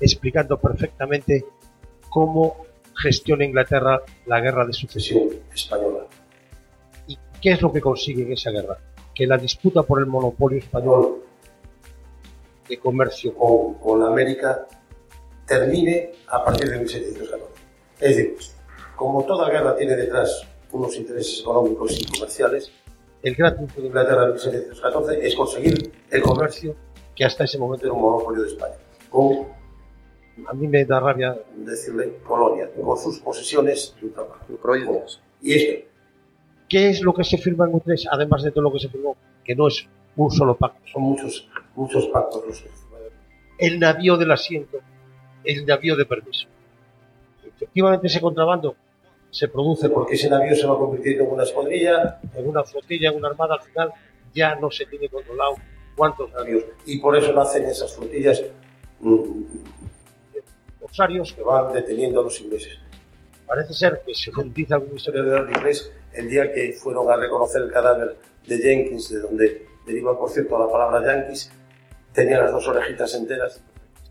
[0.00, 1.44] explicando perfectamente
[2.08, 2.64] cómo
[2.96, 6.06] gestiona Inglaterra la guerra de sucesión española.
[7.06, 8.78] ¿Y qué es lo que consigue en esa guerra?
[9.14, 11.22] Que la disputa por el monopolio español
[12.66, 14.66] de comercio con, con América
[15.46, 17.44] termine a partir de 1714.
[18.00, 18.36] Es decir,
[18.96, 22.72] como toda guerra tiene detrás unos intereses económicos y comerciales,
[23.22, 26.76] el gran triunfo de Inglaterra en 1714 es conseguir el comercio
[27.14, 28.74] que hasta ese momento era un monopolio de España,
[29.10, 29.46] con
[30.46, 34.06] a mí me da rabia decirle colonia, con sus posesiones y.
[35.42, 35.86] Y esto,
[36.68, 39.14] ¿Qué es lo que se firma en Utrecht, además de todo lo que se firmó?
[39.44, 40.80] Que no es un solo pacto.
[40.90, 41.46] son muchos,
[41.76, 42.70] muchos pactos los que
[43.58, 44.78] El navío del asiento,
[45.44, 46.46] el navío de permiso.
[47.44, 48.74] Efectivamente, ese contrabando
[49.32, 53.16] se produce porque ese navío se va convirtiendo en una escuadrilla, en una flotilla, en
[53.16, 53.92] una armada, al final
[54.34, 55.54] ya no se tiene controlado
[55.96, 58.42] cuántos navíos y por eso nacen esas flotillas
[59.00, 59.42] mm,
[60.78, 61.32] corsarios.
[61.32, 62.78] que van deteniendo a los ingleses.
[63.46, 67.16] Parece ser que se utiliza alguna historia historia de inglés el día que fueron a
[67.16, 68.16] reconocer el cadáver
[68.46, 71.50] de Jenkins, de donde deriva, por cierto, la palabra Yankees,
[72.12, 73.62] tenía las dos orejitas enteras,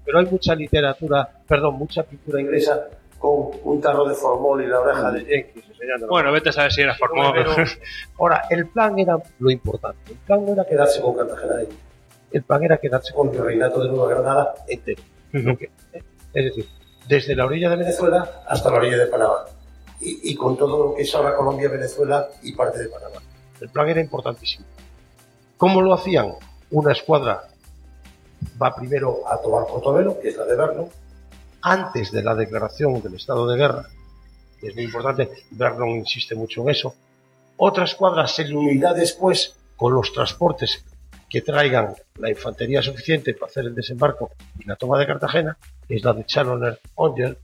[0.03, 2.89] pero hay mucha literatura, perdón, mucha pintura inglesa,
[3.21, 5.65] con un tarro de formol y la oreja de Jenkins.
[6.09, 7.33] Bueno, vete a saber si era formado.
[7.33, 7.53] Pero,
[8.19, 10.11] ahora, el plan era lo importante.
[10.11, 11.81] El plan no era quedarse con Cartagena de Indias,
[12.31, 15.03] el plan era quedarse con con el reinato de Nueva Granada entero.
[16.33, 16.67] Es decir,
[17.07, 19.45] desde la orilla de Venezuela hasta la orilla de Panamá.
[19.99, 23.21] Y, y con todo lo que es ahora Colombia, Venezuela y parte de Panamá.
[23.59, 24.65] el plan era importantísimo.
[25.57, 26.33] ¿Cómo lo hacían?
[26.71, 27.43] Una escuadra
[28.59, 30.89] va primero A tomar Portobelo, que es la de Vernon,
[31.61, 33.85] antes de la declaración del estado de guerra.
[34.61, 36.95] Es muy importante, Vernon insiste mucho en eso.
[37.57, 40.83] Otra escuadra se le unirá después con los transportes
[41.29, 45.57] que traigan la infantería suficiente para hacer el desembarco y la toma de Cartagena,
[45.87, 47.37] que es la de Challoner Angel.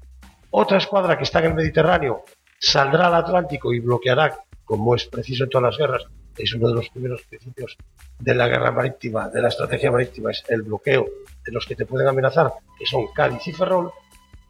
[0.51, 2.23] Otra escuadra que está en el Mediterráneo
[2.59, 6.03] saldrá al Atlántico y bloqueará, como es preciso en todas las guerras,
[6.37, 7.77] es uno de los primeros principios
[8.19, 11.05] de la guerra marítima, de la estrategia marítima, es el bloqueo
[11.45, 13.91] de los que te pueden amenazar, que son Cádiz y Ferrol,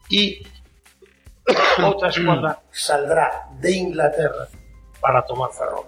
[0.08, 0.42] y
[1.84, 4.48] otra escuadra saldrá de Inglaterra
[5.00, 5.86] para tomar Ferrol.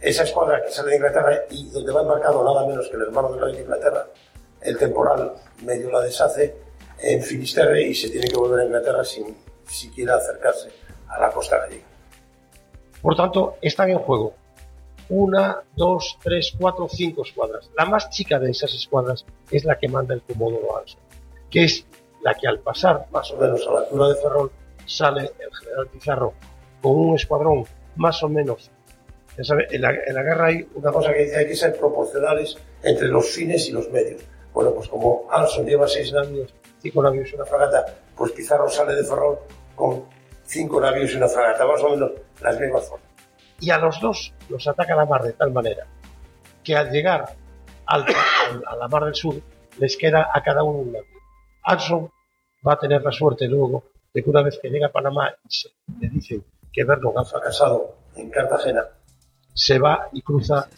[0.00, 3.32] esa escuadra que sale de Inglaterra y donde va embarcado nada menos que el hermano
[3.32, 4.06] del rey de Inglaterra,
[4.60, 5.32] el temporal
[5.62, 6.56] medio la deshace
[6.98, 9.36] en Finisterre y se tiene que volver a Inglaterra sin
[9.66, 10.70] siquiera acercarse
[11.08, 11.84] a la costa gallega.
[13.02, 14.34] Por tanto, están en juego
[15.08, 17.70] una, dos, tres, cuatro, cinco escuadras.
[17.76, 21.00] La más chica de esas escuadras es la que manda el Comodoro Anson,
[21.50, 21.86] que es
[22.26, 24.50] la que al pasar más o menos a la altura de Ferrol
[24.84, 26.32] sale el general Pizarro
[26.82, 27.64] con un escuadrón
[27.96, 28.70] más o menos.
[29.36, 31.76] Ya sabe, en la, en la guerra hay Una cosa que dice hay que ser
[31.78, 34.22] proporcionales entre los fines y los medios.
[34.52, 37.84] Bueno, pues como Anson lleva seis navíos, cinco navíos y una fragata,
[38.16, 39.38] pues Pizarro sale de Ferrol
[39.74, 40.04] con
[40.44, 43.06] cinco navíos y una fragata, más o menos las mismas formas.
[43.60, 45.86] y a los dos los ataca la mar de tal manera
[46.64, 47.24] que al llegar
[47.86, 48.04] al-
[48.66, 49.34] a la mar del sur
[49.78, 51.20] les queda a cada uno un navío.
[51.64, 52.10] Anson
[52.66, 55.48] va a tener la suerte luego de que una vez que llega a Panamá y
[55.48, 55.68] se
[56.00, 58.84] le dicen que Vernon ha fracasado En Cartagena,
[59.52, 60.68] se va y cruza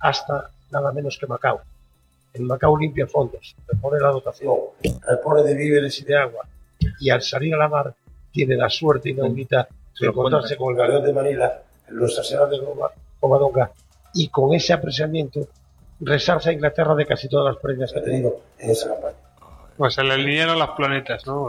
[0.00, 1.60] hasta nada menos que Macao.
[2.32, 4.56] En Macao limpia fondos, repone la dotación,
[5.06, 6.46] repone de víveres y de agua.
[7.00, 7.94] Y al salir a la mar,
[8.32, 9.68] tiene la suerte inaudita
[10.00, 12.60] de encontrarse con el galeón de Manila, en Nuestra Señora de
[13.20, 13.70] Covadonga,
[14.12, 15.46] y con ese apresamiento
[16.00, 18.92] resarce a Inglaterra de casi todas las pérdidas que ha tenido en esa
[19.74, 19.78] campaña.
[19.78, 21.48] Pues se le alinearon los planetas, ¿no?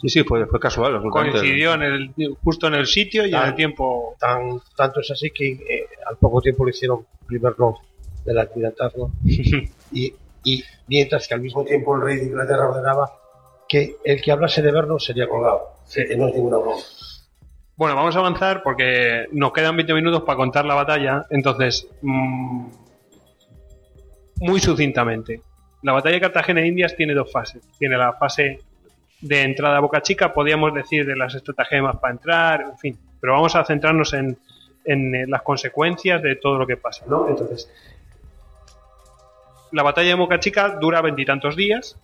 [0.00, 1.02] Sí, sí, fue, fue casual.
[1.10, 4.16] Coincidió en el, justo en el sitio y en el tiempo.
[4.18, 7.76] Tan, tanto es así que eh, al poco tiempo le hicieron primer lord
[8.24, 9.10] del almirantazgo
[9.92, 10.14] y,
[10.44, 13.10] y mientras que al mismo tiempo el rey de Inglaterra ordenaba
[13.68, 15.76] que el que hablase de vernos sería colgado.
[15.92, 16.82] Que no es ninguna broma.
[17.76, 21.26] Bueno, vamos a avanzar porque nos quedan 20 minutos para contar la batalla.
[21.30, 22.68] Entonces, mm,
[24.40, 25.42] muy sucintamente.
[25.86, 27.62] La batalla de Cartagena de Indias tiene dos fases.
[27.78, 28.58] Tiene la fase
[29.20, 32.98] de entrada a Boca Chica, podríamos decir de las estratagemas para entrar, en fin.
[33.20, 34.36] Pero vamos a centrarnos en,
[34.84, 37.28] en, eh, las consecuencias de todo lo que pasa, ¿no?
[37.28, 37.70] Entonces,
[39.70, 41.96] la batalla de Boca Chica dura veintitantos días.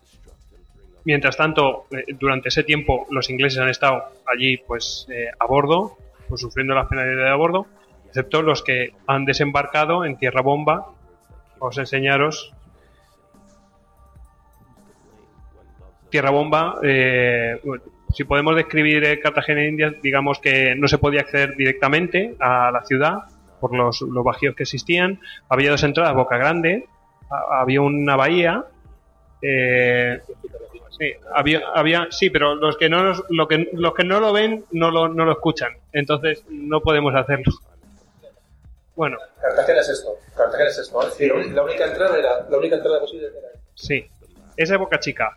[1.04, 5.96] Mientras tanto, eh, durante ese tiempo los ingleses han estado allí pues eh, a bordo,
[6.28, 7.66] pues sufriendo las penalidades a bordo,
[8.06, 10.86] excepto los que han desembarcado en tierra bomba.
[11.60, 12.54] A enseñaros.
[16.12, 17.58] Tierra bomba, eh,
[18.12, 22.70] si podemos describir eh, Cartagena de Indias, digamos que no se podía acceder directamente a
[22.70, 23.20] la ciudad
[23.58, 25.18] por los, los bajíos que existían.
[25.48, 26.84] Había dos entradas, Boca Grande,
[27.30, 28.62] a- había una bahía.
[29.40, 30.20] eh,
[30.98, 34.34] sí, había, había, sí, pero los que no nos- lo que, los que no lo
[34.34, 37.52] ven no lo, no lo escuchan, entonces no podemos hacerlo.
[38.94, 40.10] Bueno, Cartagena es esto.
[40.36, 41.10] Cartagena es esto.
[41.12, 44.06] Sí, la, única- la única entrada era, la única entrada posible era Sí,
[44.58, 45.34] esa es Boca Chica.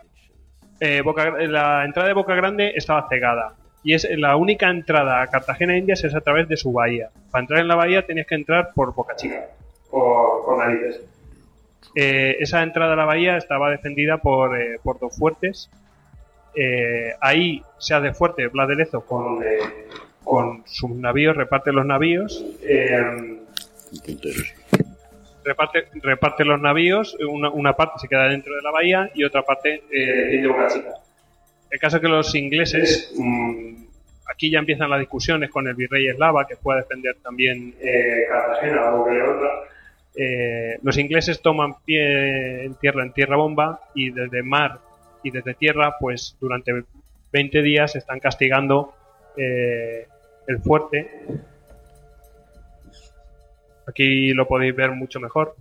[0.79, 3.53] Eh, Boca- la entrada de Boca Grande estaba cegada.
[3.83, 7.09] Y es la única entrada a Cartagena de Indias es a través de su bahía.
[7.31, 9.45] Para entrar en la bahía tenías que entrar por Boca Chica.
[9.91, 11.01] Por, por narices.
[11.95, 15.69] Eh, esa entrada a la bahía estaba defendida por, eh, por dos fuertes.
[16.55, 19.59] Eh, ahí se hace fuerte Blas de Lezo con, eh,
[20.23, 22.43] con sus navíos, reparte los navíos.
[22.63, 23.39] Eh,
[25.45, 29.43] reparte, reparte los navíos, una, una parte se queda dentro de la bahía y otra
[29.43, 30.93] parte eh, Boca Chica.
[31.69, 33.13] El caso es que los ingleses,
[34.31, 38.25] aquí ya empiezan las discusiones con el virrey eslava, que fue a defender también eh,
[38.27, 39.49] Cartagena, Boca de Honra.
[40.17, 44.79] Eh, los ingleses toman pie en tierra, en tierra bomba, y desde mar
[45.23, 46.83] y desde tierra, pues durante
[47.33, 48.93] 20 días están castigando
[49.35, 50.07] eh,
[50.47, 51.09] el fuerte
[53.87, 55.55] Aquí lo podéis ver mucho mejor.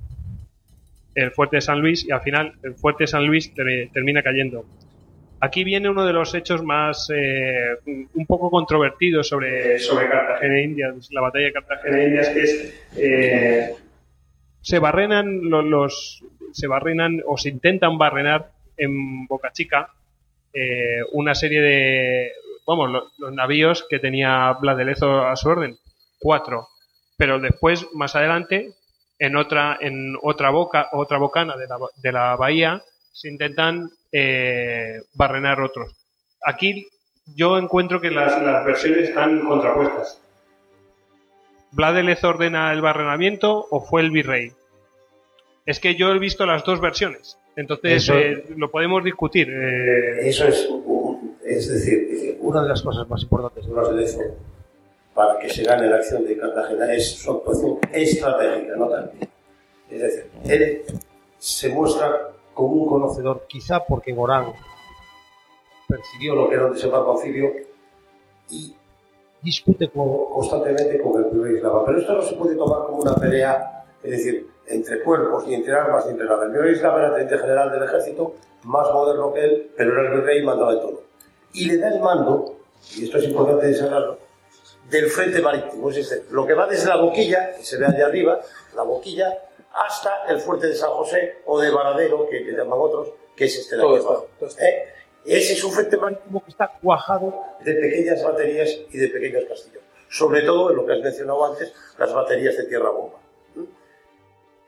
[1.15, 4.23] El fuerte de San Luis y al final el fuerte de San Luis ter- termina
[4.23, 4.65] cayendo.
[5.41, 7.77] Aquí viene uno de los hechos más eh,
[8.15, 12.43] un poco controvertidos sobre, sobre Cartagena de Indias, la batalla de Cartagena de Indias, que
[12.43, 13.75] es eh,
[14.63, 19.91] se barrenan los, los- se barrenan o se intentan barrenar en Boca Chica
[20.53, 22.33] eh, una serie de
[22.67, 25.77] vamos lo- los, navíos que tenía Blas de Lezo a su orden
[26.19, 26.69] cuatro
[27.17, 28.73] pero después más adelante
[29.19, 32.83] en otra en otra boca otra bocana de la, de la bahía
[33.13, 35.95] se intentan eh, barrenar otros.
[36.45, 36.87] Aquí
[37.37, 40.21] yo encuentro que las, las versiones están contrapuestas.
[41.71, 44.53] Blas de Lezo ordena el barrenamiento o fue el virrey
[45.67, 47.39] es que yo he visto las dos versiones.
[47.57, 50.69] Entonces Eso- eh, lo podemos discutir eh, Eso es,
[51.47, 53.73] es decir, una de las cosas más importantes de
[55.15, 59.29] para que se gane la acción de Cartagena es su actuación estratégica, no táctica.
[59.91, 60.83] Es decir, él
[61.39, 64.53] se muestra como un conocedor, quizá porque Morán
[65.89, 67.21] persiguió lo que era un desembarco
[68.51, 68.75] y
[69.43, 71.85] discute con- constantemente con el primer Islava.
[71.85, 75.75] Pero esto no se puede tomar como una pelea, es decir, entre cuerpos, ni entre
[75.75, 76.47] armas, ni entre nada.
[76.47, 78.35] El primer Islava era teniente general del ejército,
[78.65, 81.03] más moderno que él, pero era el virrey y mandaba en todo.
[81.53, 82.57] Y le da el mando,
[82.97, 84.19] y esto es importante destacarlo,
[84.91, 88.07] del frente marítimo, es decir, lo que va desde la boquilla, que se ve allá
[88.07, 88.41] arriba,
[88.75, 89.33] la boquilla,
[89.73, 93.59] hasta el fuerte de San José o de Varadero, que le llaman otros, que es
[93.59, 94.29] este de aquí abajo.
[94.61, 94.85] ¿Eh?
[95.25, 97.35] Ese es un frente marítimo que está cuajado
[97.65, 99.83] de pequeñas baterías y de pequeños castillos.
[100.09, 103.19] Sobre todo en lo que has mencionado antes, las baterías de tierra bomba.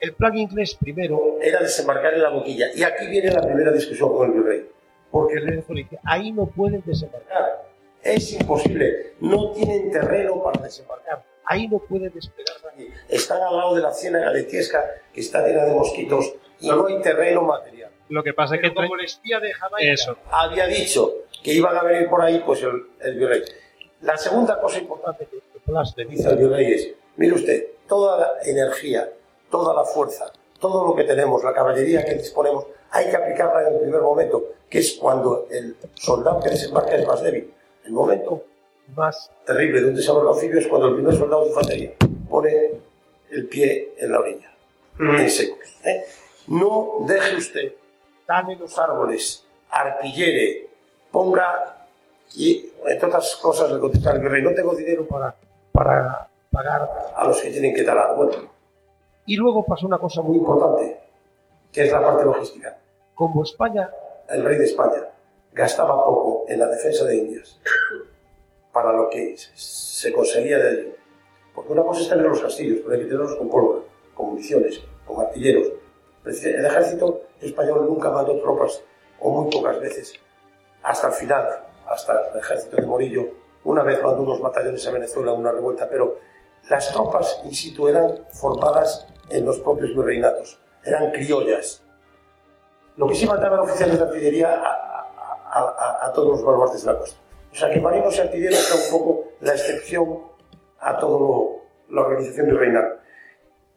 [0.01, 2.67] El plan inglés primero era desembarcar en la boquilla.
[2.75, 4.71] Y aquí viene la primera discusión con el virrey.
[5.11, 7.66] Porque el rey dice, ahí no pueden desembarcar.
[8.15, 9.15] Es imposible.
[9.21, 11.25] No tienen terreno para desembarcar.
[11.45, 12.91] Ahí no pueden despegar nadie.
[13.09, 16.87] Están al lado de la ciénaga de Tiesca, que está llena de mosquitos, y no
[16.87, 17.91] hay terreno material.
[18.09, 20.17] lo que pasa es que como el espía de Jamaica Eso.
[20.31, 21.13] había dicho
[21.43, 23.43] que iban a venir por ahí, pues el, el virrey.
[24.01, 28.43] La segunda cosa importante que Blas le dice al virrey es, mire usted, toda la
[28.45, 29.11] energía,
[29.51, 33.75] toda la fuerza todo lo que tenemos, la caballería que disponemos, hay que aplicarla en
[33.75, 37.53] el primer momento, que es cuando el soldado que desembarca es más débil.
[37.87, 38.43] El momento
[38.97, 41.93] más terrible de un desarrollo anfibio es cuando el primer soldado de infantería
[42.29, 42.51] pone
[43.31, 44.51] el pie en la orilla,
[44.99, 45.57] en seco.
[45.85, 46.05] ¿eh?
[46.49, 47.73] No deje usted,
[48.27, 50.69] dame los árboles, arpillere,
[51.13, 51.87] ponga,
[52.35, 55.35] y entre otras cosas le contesta el virrey, no tengo dinero para,
[55.71, 58.17] para pagar a los que tienen que talar.
[58.17, 58.33] Bueno,
[59.27, 61.01] y luego pasó una cosa muy importante,
[61.73, 62.79] que es la parte logística.
[63.15, 63.91] Como España,
[64.29, 65.09] el rey de España,
[65.53, 67.59] gastaba poco en la defensa de Indias
[68.73, 70.95] para lo que se conseguía de allí.
[71.55, 73.81] Porque una cosa es tener los castillos, pero hay que tenerlos con pólvora,
[74.15, 75.73] con municiones, con artilleros.
[76.27, 78.83] El ejército español nunca mandó tropas,
[79.21, 80.13] o muy pocas veces,
[80.83, 81.49] hasta el final,
[81.89, 83.29] hasta el ejército de Morillo.
[83.65, 86.19] Una vez mandó unos batallones a Venezuela, una revuelta, pero
[86.69, 91.83] las tropas in situ eran formadas en los propios virreinatos, eran criollas.
[92.97, 94.63] Lo que sí mandaban oficiales de artillería
[96.15, 97.19] todos los baluartes de la costa.
[97.53, 100.21] O sea que marinos y artilleros un poco la excepción
[100.81, 101.57] a toda
[101.91, 103.01] la organización virreinal.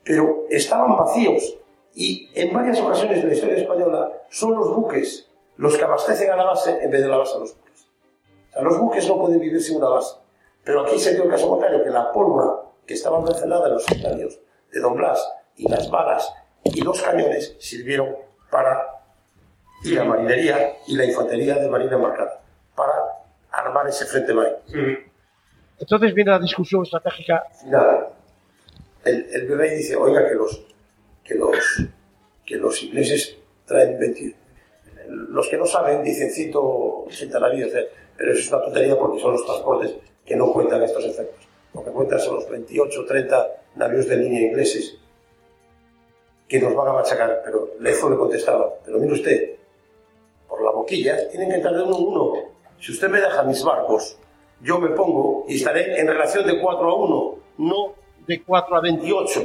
[0.03, 1.57] Pero estaban vacíos
[1.93, 6.35] y en varias ocasiones de la historia española son los buques los que abastecen a
[6.35, 7.87] la base en vez de la base a los buques.
[8.49, 10.15] O sea, los buques no pueden vivir sin una base.
[10.63, 13.89] Pero aquí se dio el caso contrario, que la pólvora que estaba almacenada en los
[13.89, 14.39] escenarios
[14.71, 16.33] de Don Blas y las balas
[16.63, 18.15] y los cañones sirvieron
[18.49, 18.98] para
[19.83, 22.41] y la marinería y la infantería de marina marcada
[22.75, 22.93] para
[23.51, 24.97] armar ese frente marítimo.
[25.79, 28.07] Entonces viene la discusión estratégica final.
[29.05, 30.61] El, el virrey dice, oiga, que los,
[31.23, 31.57] que los,
[32.45, 34.35] que los ingleses traen 20...
[35.07, 37.71] Los que no saben dicen 180 navíos,
[38.15, 39.95] pero eso es una tontería porque son los transportes
[40.25, 41.47] que no cuentan estos efectos.
[41.73, 44.97] Lo que cuentan son los 28 30 navíos de línea ingleses
[46.47, 47.41] que nos van a machacar.
[47.43, 49.58] Pero Lezo le contestaba, pero mire usted,
[50.89, 52.33] tienen que entrar de uno en uno.
[52.79, 54.17] Si usted me deja mis barcos,
[54.61, 57.93] yo me pongo y estaré en relación de 4 a 1, no
[58.27, 59.41] de 4 a 28.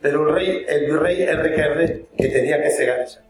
[0.00, 3.22] Pero el rey, el virrey RQR, que tenía que cegar esa.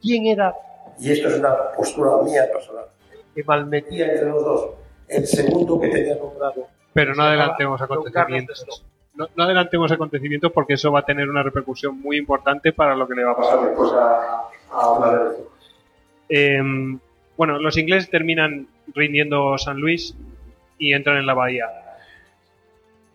[0.00, 0.54] ¿Quién era?
[0.98, 2.86] Y esto es una postura mía personal.
[3.34, 4.70] Que malmetía entre los dos.
[5.08, 6.68] El segundo que tenía nombrado.
[6.92, 8.84] Pero no adelantemos acontecimientos
[9.14, 13.14] no, adelantemos acontecimientos porque eso va a tener una repercusión muy importante para lo que
[13.14, 15.36] le va a pasar después a, hablar de
[16.34, 16.98] em,
[17.36, 20.16] bueno, los ingleses terminan rindiendo San Luis
[20.78, 21.66] y entran en la bahía.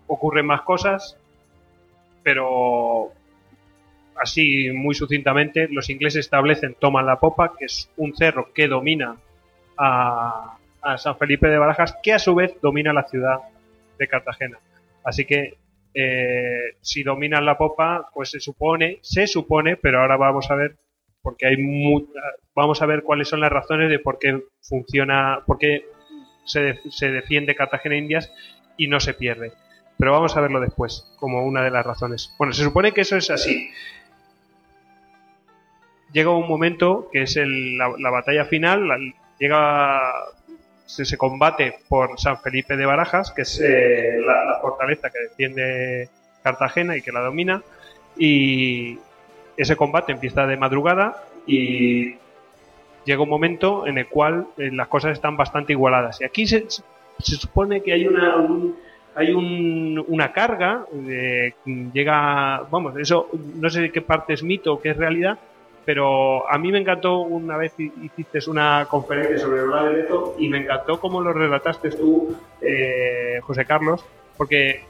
[0.06, 1.18] Ocurren más cosas,
[2.22, 3.12] pero
[4.22, 9.18] así muy sucintamente, los ingleses establecen, toman la popa, que es un cerro que domina
[9.78, 10.54] a,
[10.98, 13.40] San Felipe de Barajas, que a su vez domina la ciudad
[13.98, 14.60] de Cartagena.
[15.04, 15.56] Así que
[15.94, 20.76] eh, si dominan la popa, pues se supone, se supone, pero ahora vamos a ver,
[21.28, 21.58] porque hay
[22.56, 25.84] vamos a ver cuáles son las razones de por qué funciona, por qué
[26.46, 28.32] se, se defiende Cartagena Indias
[28.78, 29.52] y no se pierde.
[30.00, 32.34] Pero vamos a verlo después, como una de las razones.
[32.38, 33.70] Bueno, se supone que eso es así.
[36.14, 40.14] Llega un momento que es la, batalla final, llega
[40.86, 46.10] se, combate por San Felipe de Barajas, que es eh, la, fortaleza que defiende
[46.42, 47.64] Cartagena y que la domina.
[48.18, 48.98] Y
[49.58, 52.16] ese combate empieza de madrugada y
[53.06, 56.22] llega un momento en el cual eh, las cosas están bastante igualadas.
[56.22, 56.66] Y aquí se,
[57.20, 58.36] supone que hay una,
[59.16, 60.86] hay una carga,
[61.66, 65.40] llega, vamos, eso no sé qué parte es mito o qué es realidad,
[65.86, 70.50] pero a mí me encantó una vez hiciste una conferencia sobre el de Leto y
[70.50, 74.04] me encantó cómo lo relataste tú, eh, José Carlos,
[74.36, 74.84] porque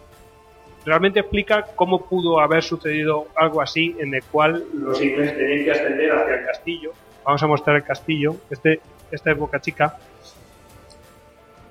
[0.88, 5.72] realmente explica cómo pudo haber sucedido algo así en el cual los ingleses tenían que
[5.72, 6.94] ascender hacia el castillo.
[7.26, 8.38] Vamos a mostrar el castillo.
[8.50, 8.80] Este,
[9.12, 9.98] esta es Boca Chica.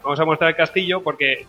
[0.02, 1.46] Vamos a mostrar el castillo porque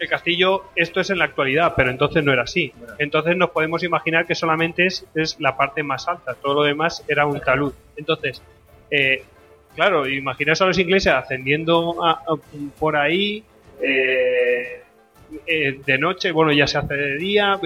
[0.00, 2.72] el castillo, esto es en la actualidad, pero entonces no era así.
[2.98, 7.04] Entonces nos podemos imaginar que solamente es, es la parte más alta, todo lo demás
[7.06, 7.72] era un talud.
[7.96, 8.42] Entonces,
[8.90, 9.22] eh,
[9.76, 11.96] claro, imaginaos a los ingleses ascendiendo
[12.80, 13.44] por ahí
[13.80, 14.82] eh,
[15.46, 17.58] eh, de noche, bueno, ya se hace de día,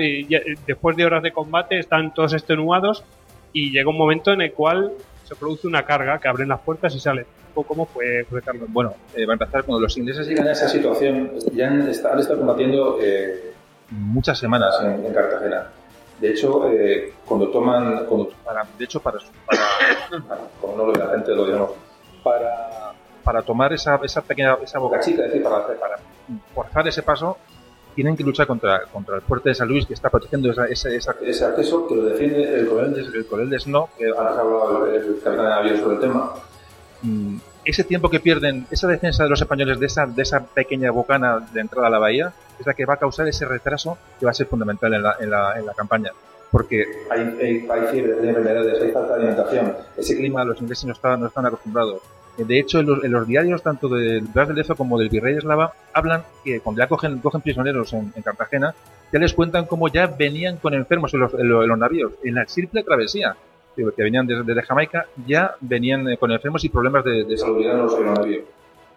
[0.66, 3.04] después de horas de combate están todos extenuados
[3.52, 4.92] y llega un momento en el cual
[5.24, 7.26] se produce una carga que abren las puertas y salen.
[7.54, 8.68] ¿Cómo fue, Carlos?
[8.68, 12.38] Bueno, eh, va a empezar, cuando los ingleses llegan a esa situación, ya han, estado
[12.38, 13.52] combatiendo eh,
[13.90, 15.66] muchas semanas en, Cartagena.
[16.18, 21.10] De hecho, eh, cuando toman, cuando, para, de hecho, para, para, como no lo la
[21.10, 21.72] gente lo digamos,
[22.22, 25.96] para, para tomar esa, esa pequeña, esa boca chica, es decir, para, para
[26.54, 27.36] forzar ese paso,
[27.94, 31.44] tienen que luchar contra, contra el fuerte de San Luis que está protegiendo esa, Ese
[31.44, 35.44] acceso que lo defiende el coronel, el coronel de Snow, que ha hablado el capitán
[35.48, 36.32] navío sobre el tema.
[37.02, 40.90] mm, ese tiempo que pierden, esa defensa de los españoles de esa, de esa pequeña
[40.90, 44.26] bocana de entrada a la bahía, es la que va a causar ese retraso que
[44.26, 46.10] va a ser fundamental en la, en la, en la campaña.
[46.50, 49.72] Porque Hay, hay, hay fiebre, hay enfermedades, hay falta de alimentación.
[49.96, 52.02] ese clima los ingleses no están, no están acostumbrados.
[52.38, 55.08] Eh, De hecho, en los, en los diarios, tanto del Blas de Lezo como del
[55.08, 58.74] Virrey Eslava, hablan que cuando ya cogen, cogen prisioneros en, en Cartagena,
[59.12, 62.12] ya les cuentan cómo ya venían con enfermos en los, en los- en los navíos,
[62.24, 63.36] en la simple travesía,
[63.76, 67.64] que venían desde, desde Jamaica, ya venían eh, con enfermos y problemas de, de salud.
[67.64, 68.44] En los aeronavíos.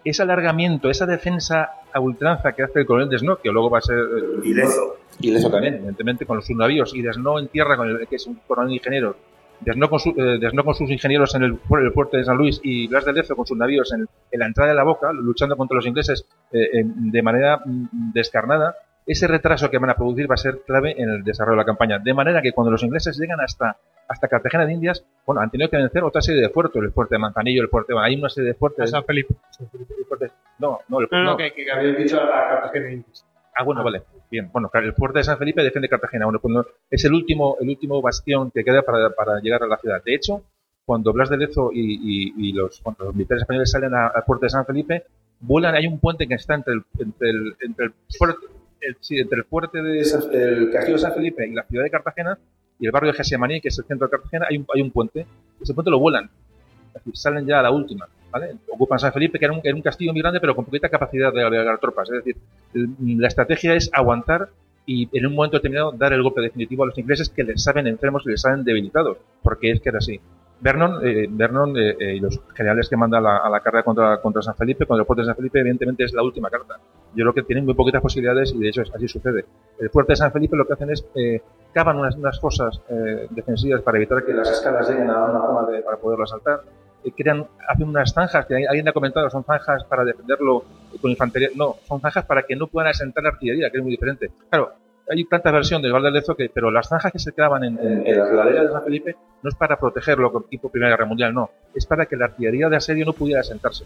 [0.03, 3.80] Ese alargamiento, esa defensa a ultranza que hace el coronel de Snow, que luego va
[3.80, 3.98] a ser...
[3.98, 4.98] eh, Y Lezo.
[5.20, 8.28] y Lezo también, evidentemente, con los subnavíos, y Desno en tierra, con el, que es
[8.28, 9.16] un coronel de ingenieros,
[9.66, 12.60] Desno con, su- eh, Desno con sus ingenieros en el, el puerto de San Luis
[12.64, 15.58] y Blas de Lezo con sus navíos en, en la entrada de la boca, luchando
[15.58, 18.76] contra los ingleses eh, de manera mm, descarnada,
[19.08, 21.66] ese retraso que van a producir va a ser clave en el desarrollo de la
[21.66, 22.00] campaña.
[22.00, 23.78] De manera que cuando los ingleses llegan hasta,
[24.08, 27.16] hasta Cartagena de Indias, bueno, han tenido que vencer otra serie de puertos, el fuerte
[27.16, 28.90] de Manzanillo, el fuerte, hay una serie de fuertes.
[28.90, 29.36] San Felipe.
[30.60, 31.38] no, no, el, No, no, no.
[31.38, 33.26] que, que habéis dicho a Cartagena de Indias.
[33.57, 34.03] Ah, bueno, vale.
[34.30, 34.49] Bien.
[34.52, 36.26] Bueno, el fuerte de San Felipe defiende Cartagena.
[36.26, 39.77] Bueno, cuando es el último, el último bastión que queda para, para llegar a la
[39.77, 40.03] ciudad.
[40.03, 40.44] De hecho,
[40.86, 44.23] cuando Blas de Lezo y, y- y los, cuando los militares españoles salen a- al
[44.26, 45.06] puerto de San Felipe,
[45.40, 48.45] vuelan, hay un puente que está entre el, entre el, entre el fuerte,
[48.82, 51.86] el- sí, entre el fuerte de San- el castillo de San Felipe y la ciudad
[51.86, 52.38] de Cartagena
[52.77, 54.91] y el barrio de Gesimaní, que es el centro de Cartagena, hay un, hay un
[54.91, 55.26] puente.
[55.61, 56.30] Ese puente lo vuelan.
[56.88, 58.06] Es decir, salen ya a la última.
[58.40, 58.56] ¿Vale?
[58.70, 61.32] Ocupan San Felipe, que era un, era un castillo muy grande, pero con poquita capacidad
[61.34, 62.10] de albergar tropas.
[62.10, 62.36] Es decir,
[62.74, 62.90] el-
[63.20, 64.49] la estrategia es aguantar
[64.86, 67.88] y en un momento determinado dar el golpe definitivo a los ingleses que les saben
[67.88, 70.20] enfermos y les saben debilitados, porque es que era así.
[70.62, 74.22] Vernon, eh, Vernon eh, eh, y los generales que manda la, a la carga contra,
[74.22, 76.76] contra San Felipe, contra el fuerte de San Felipe, evidentemente es la última carta.
[77.14, 79.45] Yo creo que tienen muy poquitas posibilidades y de hecho así sucede.
[79.80, 81.41] El fuerte de San Felipe lo que hacen es eh,
[81.74, 85.72] cavan unas, unas fosas eh, defensivas para evitar que las escalas lleguen a una zona
[85.72, 86.62] de- para poderlo asaltar.
[87.06, 90.65] Eh, crean, hacen unas zanjas, que alguien ha comentado, son zanjas para defenderlo
[91.02, 91.49] con infantería.
[91.56, 94.32] No, son zanjas para que no puedan asentar la artillería, que es muy diferente.
[94.49, 94.72] Claro,
[95.10, 97.77] hay tanta versión del Val del Lezo que, pero las zanjas que se clavan en,
[97.80, 101.06] en- en las laderas de San Felipe no es para protegerlo con tipo Primera Guerra
[101.06, 101.52] Mundial, no.
[101.76, 103.84] Es para que la artillería de asedio no pudiera asentarse.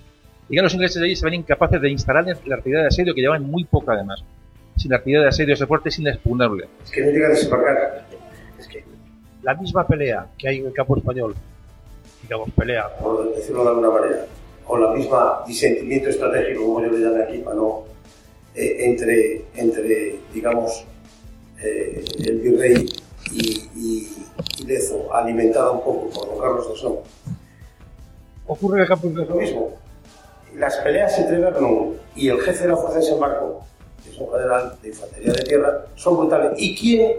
[0.47, 3.13] Y ya los ingleses de allí se ven incapaces de instalar la artillería de asedio,
[3.13, 4.23] que llevan muy poca además.
[4.77, 6.69] Sin artillería de asedio ese fuerte es inexpugnable.
[6.85, 8.05] Es que no llega a desembarcar.
[8.57, 8.85] Es que,
[9.43, 11.35] La misma pelea que hay en el campo español,
[12.23, 14.25] digamos, pelea, por decirlo de alguna manera,
[14.67, 17.83] o la misma disentimiento estratégico, como yo le llamo aquí, para no,
[18.55, 20.85] eh, entre, entre, digamos,
[21.61, 22.85] eh, el virrey
[23.31, 24.17] y, y,
[24.59, 27.03] y Lezo, alimentada un poco por don Carlos de Snow,
[28.47, 29.77] ocurre en el campo lo mismo.
[30.55, 33.63] Las peleas entre Vernon y el jefe de la fuerza de desembarco,
[34.03, 36.51] que es un general de infantería de tierra, son brutales.
[36.57, 37.17] ¿Y quién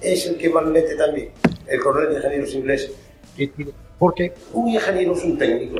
[0.00, 1.30] es el que más mete también?
[1.66, 2.90] El coronel de ingenieros inglés.
[3.36, 5.78] tiene- porque Un ingeniero es un técnico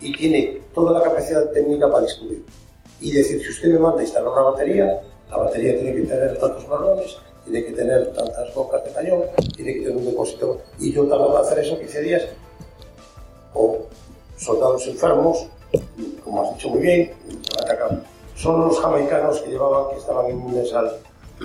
[0.00, 2.44] y tiene toda la capacidad técnica para discutir.
[3.00, 6.68] Y decir, si usted me manda instalar una batería, la batería tiene que tener tantos
[6.68, 9.22] balones, tiene que tener tantas bocas de cañón,
[9.54, 10.60] tiene que tener un depósito.
[10.80, 12.22] Y yo tardo en hacer eso 15 días.
[13.54, 13.86] O
[14.36, 15.46] soldados enfermos,
[16.24, 17.12] como has dicho muy bien,
[17.62, 18.02] atacan.
[18.34, 20.90] Son los jamaicanos que llevaban, que estaban inmunes al,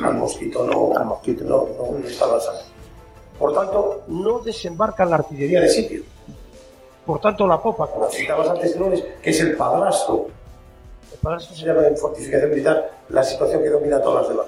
[0.03, 2.65] al mosquito, no, al mosquito, no, no, no estaban sanos.
[3.39, 6.03] Por tanto, no desembarcan la artillería de sitio.
[7.05, 10.27] Por tanto, la popa, Como citabas antes, Lones, que es el padrastro.
[11.13, 14.47] El padrastro se llama en fortificación militar la situación que domina todas las demás.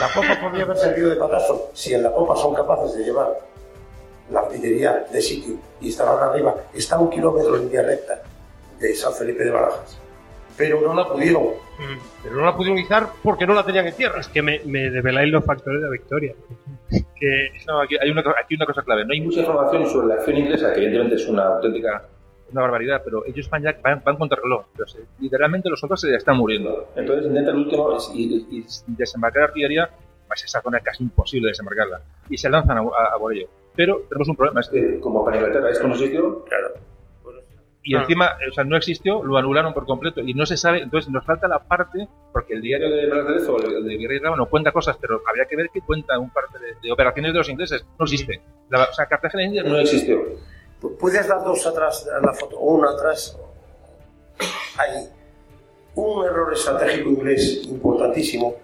[0.00, 3.38] La popa podría haber servido de padrastro si en la popa son capaces de llevar
[4.30, 6.54] la artillería de sitio y estar ahora arriba.
[6.72, 8.22] Está un kilómetro en vía recta
[8.80, 9.98] de San Felipe de Barajas.
[10.56, 11.42] Pero no la pudieron.
[12.22, 14.20] pero no la pudieron izar porque no la tenían en tierra.
[14.20, 16.34] Es que me, me develáis los factores de la victoria.
[17.18, 19.04] Que No, aquí hay una, aquí una cosa clave.
[19.04, 22.04] No hay Mucha información sobre la acción inglesa, que evidentemente es una auténtica.
[22.52, 24.66] una barbaridad, pero ellos van, ya, van, van contra el reloj.
[24.76, 26.88] Pero se- literalmente los soldados se ya están muriendo.
[26.94, 27.96] Entonces intenta el último.
[28.14, 29.90] y, y- y desembarcar artillería,
[30.28, 32.00] pues esa zona es casi imposible desembarcarla.
[32.30, 33.48] Y se lanzan a, a- a por ello.
[33.74, 36.74] Pero tenemos un problema, es que, eh, como para Inglaterra esto no existió, Claro.
[37.84, 41.10] Y encima, o sea, no existió, lo anularon por completo, y no se sabe, entonces
[41.12, 44.46] nos falta la parte, porque el diario de de Lezo, el de Virrey Raba, no
[44.46, 47.48] cuenta cosas, pero habría que ver que cuenta un parte de, de operaciones de los
[47.48, 48.40] ingleses, no existe.
[48.70, 50.18] La- o sea, Cartagena de Indias no existió.
[50.98, 52.58] ¿Puedes dar dos atrás a la foto?
[52.58, 53.38] O una atrás.
[54.78, 55.08] Hay
[55.94, 58.56] un error estratégico inglés importantísimo.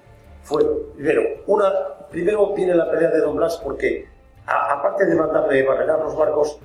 [0.42, 0.64] Fue,
[0.96, 1.70] primero, una,
[2.10, 4.08] primero viene la pelea de Don Blas porque,
[4.46, 6.58] a- aparte de mandarle barrerar los barcos,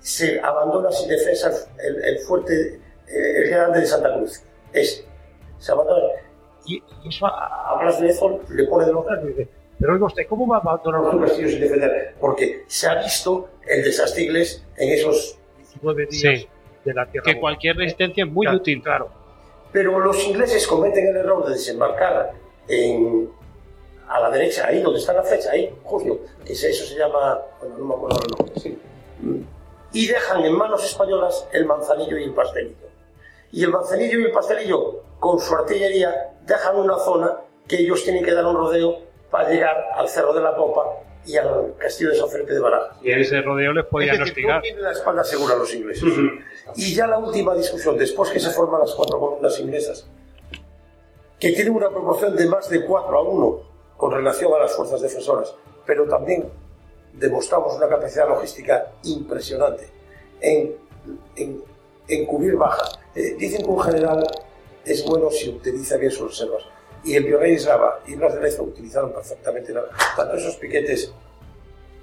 [0.00, 4.42] se abandona sin defensa el, el fuerte, eh, el grande de Santa Cruz.
[4.72, 5.04] Es,
[5.58, 6.08] se abandona.
[6.66, 9.36] Y, y eso a, a Blas de Lezo le pone de los nervios.
[9.36, 9.48] Dice,
[9.78, 12.14] pero oiga usted, ¿cómo va a abandonar un castillo sin defender?
[12.20, 16.48] Porque se ha visto el desastre inglés en esos 19 días Sí.
[16.84, 17.24] de la tierra.
[17.24, 17.40] Que Buena.
[17.40, 18.82] cualquier resistencia es muy Claro, útil.
[18.82, 19.10] Claro.
[19.72, 22.32] Pero los ingleses cometen el error de desembarcar
[22.68, 23.30] en,
[24.08, 27.78] a la derecha, ahí donde está la flecha, ahí, justo, que eso se llama, bueno,
[27.78, 28.78] no me acuerdo el nombre, sí.
[29.92, 32.88] Y dejan en manos españolas el manzanillo y el pastelillo.
[33.52, 38.24] Y el manzanillo y el pastelillo, con su artillería, dejan una zona que ellos tienen
[38.24, 38.98] que dar un rodeo
[39.30, 40.84] para llegar al Cerro de la Popa
[41.26, 42.96] y al castillo de San Felipe de Barajas.
[43.02, 44.62] Y en ese rodeo les podían hostigar.
[44.62, 46.12] tienen la espalda segura los ingleses.
[46.76, 50.08] Y ya la última discusión, después que se forman las cuatro columnas inglesas,
[51.38, 53.62] que tienen una proporción de más de 4 a 1
[53.96, 55.54] con relación a las fuerzas defensoras,
[55.86, 56.50] pero también
[57.14, 59.88] demostramos una capacidad logística impresionante
[60.40, 60.74] en,
[61.36, 61.62] en,
[62.08, 62.98] en cubrir bajas.
[63.14, 64.26] Eh, dicen que un general
[64.84, 66.62] es bueno si utiliza bien sus reservas.
[67.04, 69.84] Y el virrey Eslava y Blas de Lezo utilizaron perfectamente la-
[70.16, 71.12] tanto esos piquetes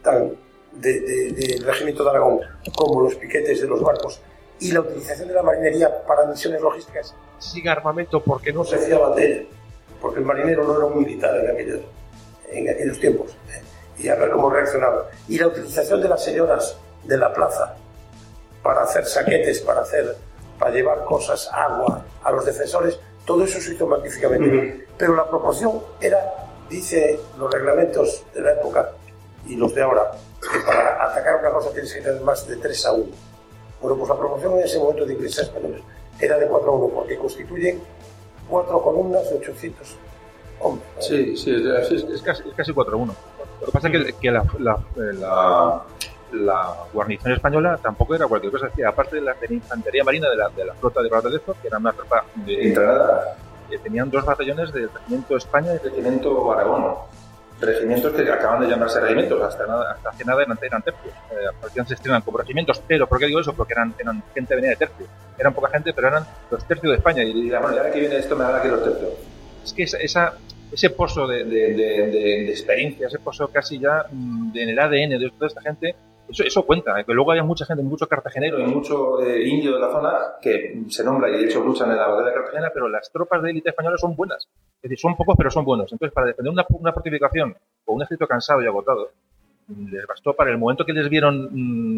[0.03, 0.31] tan
[0.73, 2.39] de- de- del regimiento de Aragón
[2.75, 4.19] como los piquetes de los barcos
[4.59, 9.15] y la utilización de la marinería para misiones logísticas sin armamento porque no se fiaban
[9.15, 9.43] de ella,
[10.01, 11.79] porque el marinero no era un militar en aquellos,
[12.51, 13.61] en aquellos tiempos, ¿eh?
[13.99, 15.07] Y a ver cómo reaccionaba.
[15.27, 17.75] Y la utilización de las señoras de la plaza
[18.63, 20.15] para hacer saquetes, para hacer,
[20.59, 24.87] para llevar cosas, agua a los defensores, todo eso se hizo magníficamente.
[24.97, 26.19] Pero la proporción era,
[26.69, 28.91] dice los reglamentos de la época
[29.47, 30.11] y los de ahora,
[30.41, 33.05] que para atacar una cosa tienes que tener más de 3 a 1.
[33.81, 35.81] Bueno, pues la proporción en ese momento de ingleses españoles
[36.19, 37.81] era de 4 a 1, porque constituyen
[38.49, 39.95] cuatro columnas de 800
[40.61, 40.87] hombres.
[40.99, 43.13] Sí, sí, es, es- es casi, es casi 4-1.
[43.59, 45.81] Lo que pasa es que, que la, la, la-
[46.33, 48.65] la guarnición española tampoco era cualquier cosa.
[48.67, 51.55] Decir, aparte de la, de la infantería marina de la, de la flota de Lezo,
[51.61, 53.37] que era una tropa de entrenada,
[53.71, 56.95] eh, tenían dos batallones del Regimiento España y del Regimiento Aragón.
[57.61, 61.13] Regimientos que acaban de llamarse regimientos, hasta, nada, hasta hace nada eran, eran tercios.
[61.31, 63.53] Eh, parecían se estrenan como regimientos, pero ¿por qué digo eso?
[63.53, 65.07] Porque eran, eran gente venida de tercio.
[65.39, 67.23] Eran poca gente, pero eran los tercios de España.
[67.23, 69.09] Y diría, bueno, ya que viene esto, me da que los tercios
[69.63, 70.33] es que esa, esa-
[70.71, 75.61] ese pozo de, experiencia, ese pozo casi ya mm, en el ADN de toda esta
[75.61, 75.95] gente,
[76.29, 79.89] eso, cuenta, que luego hay mucha gente, mucho cartagenero y mucho eh, indio de la
[79.89, 80.11] zona
[80.41, 83.41] que se nombra y de hecho luchan en la batalla de Cartagena, pero las tropas
[83.41, 84.47] de élite españolas son buenas.
[84.75, 85.91] Es decir, son pocos, pero son buenos.
[85.91, 89.11] Entonces, para defender una, fortificación o un ejército cansado y agotado,
[89.67, 91.47] mm, les bastó para el momento que les vieron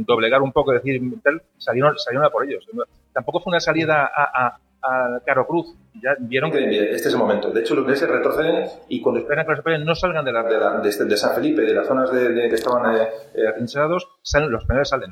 [0.02, 2.68] mm, doblegar un poco, decir, tal, salieron, a por ellos.
[3.12, 5.76] Tampoco fue una salida a, a Caro Cruz.
[6.02, 7.50] Ya vieron que este es el momento.
[7.52, 10.44] De hecho, los ingleses retroceden y cuando esperan que los españoles no salgan de, la,
[10.44, 13.48] de, la- de este- de San Felipe, de las zonas de, que estaban eh, eh,
[13.48, 15.12] atrincherados, salen, los españoles salen.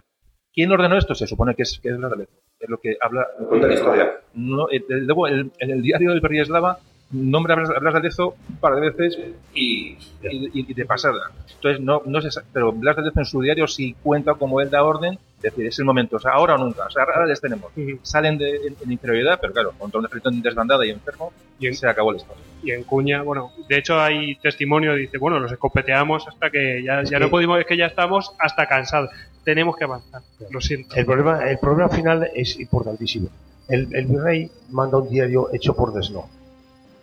[0.54, 1.14] ¿Quién ordenó esto?
[1.16, 2.32] Se supone que es, que es la Lezo.
[2.60, 4.12] Es lo que habla, cuenta la historia.
[4.34, 6.80] No, eh, luego, el, en el diario del Berry Eslava
[7.12, 9.18] nombra a Blas, de Lezo un par de veces
[9.54, 11.32] y, y- y de pasada.
[11.56, 14.70] Entonces, no, no se pero Blas de Lezo en su diario sí cuenta como él
[14.72, 17.28] da orden, es decir, es el momento, o sea, ahora o nunca, o sea, ahora
[17.28, 17.72] les tenemos.
[18.02, 21.88] Salen de, en, en inferioridad, pero claro, contra un ejército desbandada y enfermo, y se
[21.88, 22.40] acabó el estado.
[22.64, 27.04] Y en Cuña, bueno, de hecho hay testimonio, dice, bueno, los escopeteamos hasta que ya,
[27.04, 29.12] ya no pudimos, es que ya estamos hasta cansados.
[29.44, 30.22] Tenemos que avanzar.
[30.50, 30.96] Lo siento.
[30.96, 33.30] El problema, el problema final es importantísimo.
[33.70, 36.28] El, el virrey manda un diario hecho por Desno.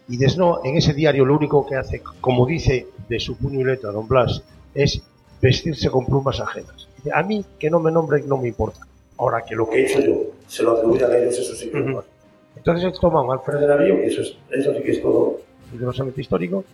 [0.09, 3.65] Y Desno, en ese diario, lo único que hace, como dice de su puño y
[3.65, 4.43] letra don Blas,
[4.75, 5.03] es
[5.41, 6.74] vestirse con plumas ajenas.
[7.13, 8.81] A mí, que no me nombren, no me importa.
[9.19, 11.97] Ahora que lo que he hecho yo se lo atribuyan a ellos, eso sí no
[11.97, 12.09] pasa.
[12.57, 15.41] Entonces él toma un Alfred de navío, eso, es, eso sí que es todo
[15.73, 16.65] rigurosamente histórico,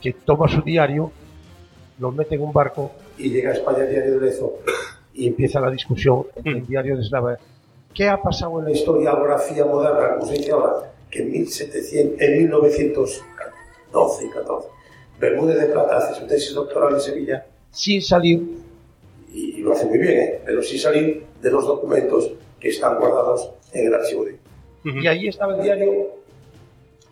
[0.00, 1.12] que toma su diario,
[1.98, 4.58] lo mete en un barco y llega a España el diario de Lezo
[5.12, 7.36] y empieza la discusión entre el diario de Eslava.
[7.92, 10.92] ¿Qué ha pasado en la historiografía moderna, como se dice ahora?
[11.10, 14.68] Que en, 1700, en 1912 y 14,
[15.18, 18.58] Bermúdez de Plata hace su tesis doctoral en Sevilla sin salir,
[19.68, 20.40] lo hace muy bien, ¿eh?
[20.44, 22.30] pero sin salir de los documentos
[22.60, 24.36] que están guardados en el archivo de
[24.84, 25.92] Y ahí estaba el diario,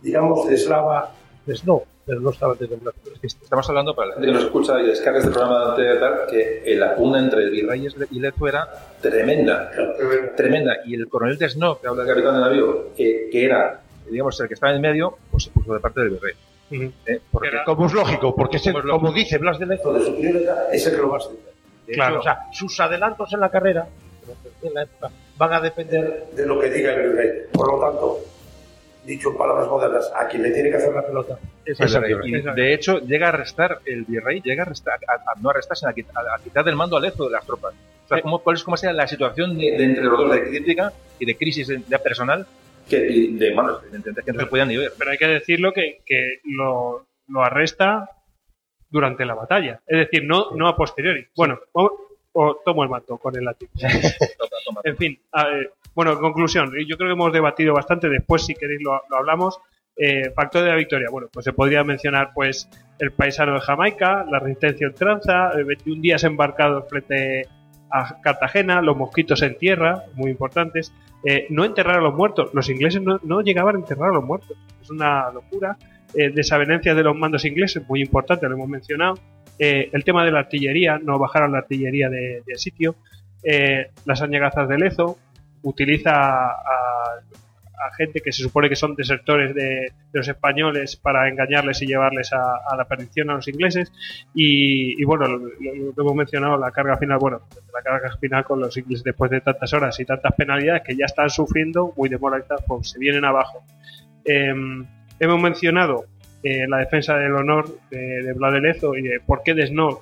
[0.02, 1.12] digamos, de Eslava,
[1.46, 2.94] de Snow, pero no estaba de Blas.
[3.22, 6.74] Estamos hablando para la gente que nos escucha y descarga este programa de tal, que
[6.76, 8.68] la pugna entre el virrey y Lezo era
[9.00, 9.70] tremenda,
[10.36, 10.76] tremenda.
[10.84, 13.80] Y el coronel de Snow, que habla el capitán de navío, que, que era,
[14.10, 16.34] digamos, el que estaba en medio, pues se puso de parte del virrey.
[17.06, 17.20] ¿Eh?
[17.30, 20.14] Porque, Como es lógico, porque es el- Como dice Blas de Lezo de su
[20.72, 21.45] es el que lo va a extender.
[21.86, 22.14] De Claro.
[22.16, 23.86] hecho, O sea, sus adelantos en la carrera
[24.62, 27.30] en la época, van a depender de lo que diga el virrey.
[27.52, 28.18] Por lo tanto,
[29.04, 32.26] dicho en palabras modernas, a quien le tiene que hacer la pelota Es el al.
[32.28, 35.52] Y de hecho, llega a arrestar, el virrey llega a arrestar, a, a- no a
[35.52, 37.74] arrestar, sino a, quit- a- a quitar del mando a Lezo de las tropas.
[38.04, 40.42] O sea, ¿cómo, ¿cuál es cómo sería la situación de, de entre los dos de
[40.48, 42.46] crítica y de crisis de- de personal
[42.88, 43.78] que, y de, bueno,
[44.24, 44.92] que no se podían ni ver.
[44.98, 48.10] Pero hay que decirlo que, que lo, lo arresta
[48.88, 49.80] durante la batalla.
[49.86, 51.26] Es decir, no, no a posteriori.
[51.36, 53.68] Bueno, o, o tomo el manto con el latín.
[54.82, 58.54] En fin, a ver, bueno, en conclusión, yo creo que hemos debatido bastante, después si
[58.54, 59.58] queréis lo, lo hablamos.
[59.96, 62.68] Eh, factor de la victoria, bueno, pues se podría mencionar pues
[62.98, 67.48] el paisano de Jamaica, la resistencia ultranza, eh, 21 días embarcados frente
[67.90, 70.92] a Cartagena, los mosquitos en tierra, muy importantes,
[71.24, 74.24] eh, no enterrar a los muertos, los ingleses no, no llegaban a enterrar a los
[74.24, 75.78] muertos, es una locura,
[76.14, 79.14] eh, desavenencias de los mandos ingleses, muy importante, lo hemos mencionado,
[79.58, 82.96] Eh, el tema de la artillería, no bajaron la artillería de, sitio,
[83.42, 85.18] Eh, las añagazas de Lezo,
[85.62, 87.22] utiliza a,
[87.96, 92.76] gente que se supone que son desertores de, los españoles para engañarles y llevarles a,
[92.76, 93.92] la perdición a los ingleses.
[94.34, 97.42] Y, bueno, lo hemos mencionado, la carga final, bueno,
[97.72, 101.06] la carga final con los ingleses después de tantas horas y tantas penalidades que ya
[101.06, 103.62] están sufriendo, muy demoralizados, pues se vienen abajo.
[104.24, 104.84] Em,
[105.18, 106.05] hemos mencionado
[106.43, 110.01] eh, la defensa del honor de, de y de por qué Desno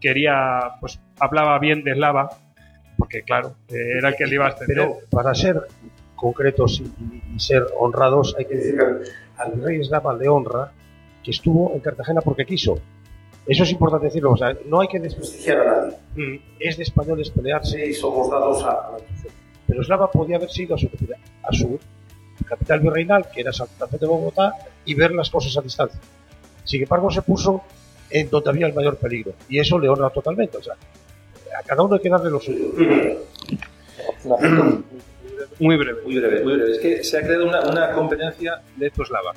[0.00, 2.30] quería, pues hablaba bien de Eslava,
[2.96, 4.76] porque claro, eh, era el que le iba a ascender.
[4.76, 5.62] Pero para ser
[6.14, 8.80] concretos y, y ser honrados, hay que decir
[9.36, 10.72] al, rey Eslava le honra
[11.22, 12.78] que estuvo en Cartagena porque quiso.
[13.46, 14.32] Eso es importante decirlo.
[14.32, 15.96] O sea, no hay que desprestigiar a nadie.
[16.14, 18.96] Mm, Es de españoles pelearse Sí, somos dados a.
[19.66, 20.88] Pero Eslava podía haber sido a su,
[21.42, 21.78] a su
[22.50, 24.54] capital virreinal, que era Santa Fe de Bogotá,
[24.84, 26.00] y ver las cosas a distancia.
[26.64, 27.62] Sin embargo, se puso
[28.10, 29.34] en donde había el mayor peligro.
[29.48, 30.58] Y eso le honra totalmente.
[30.58, 30.74] O sea,
[31.58, 32.72] a cada uno hay que darle lo suyo.
[35.58, 36.02] Muy breve.
[36.04, 36.72] Muy breve, muy breve.
[36.72, 39.32] Es que se ha creado una, una competencia de eslava.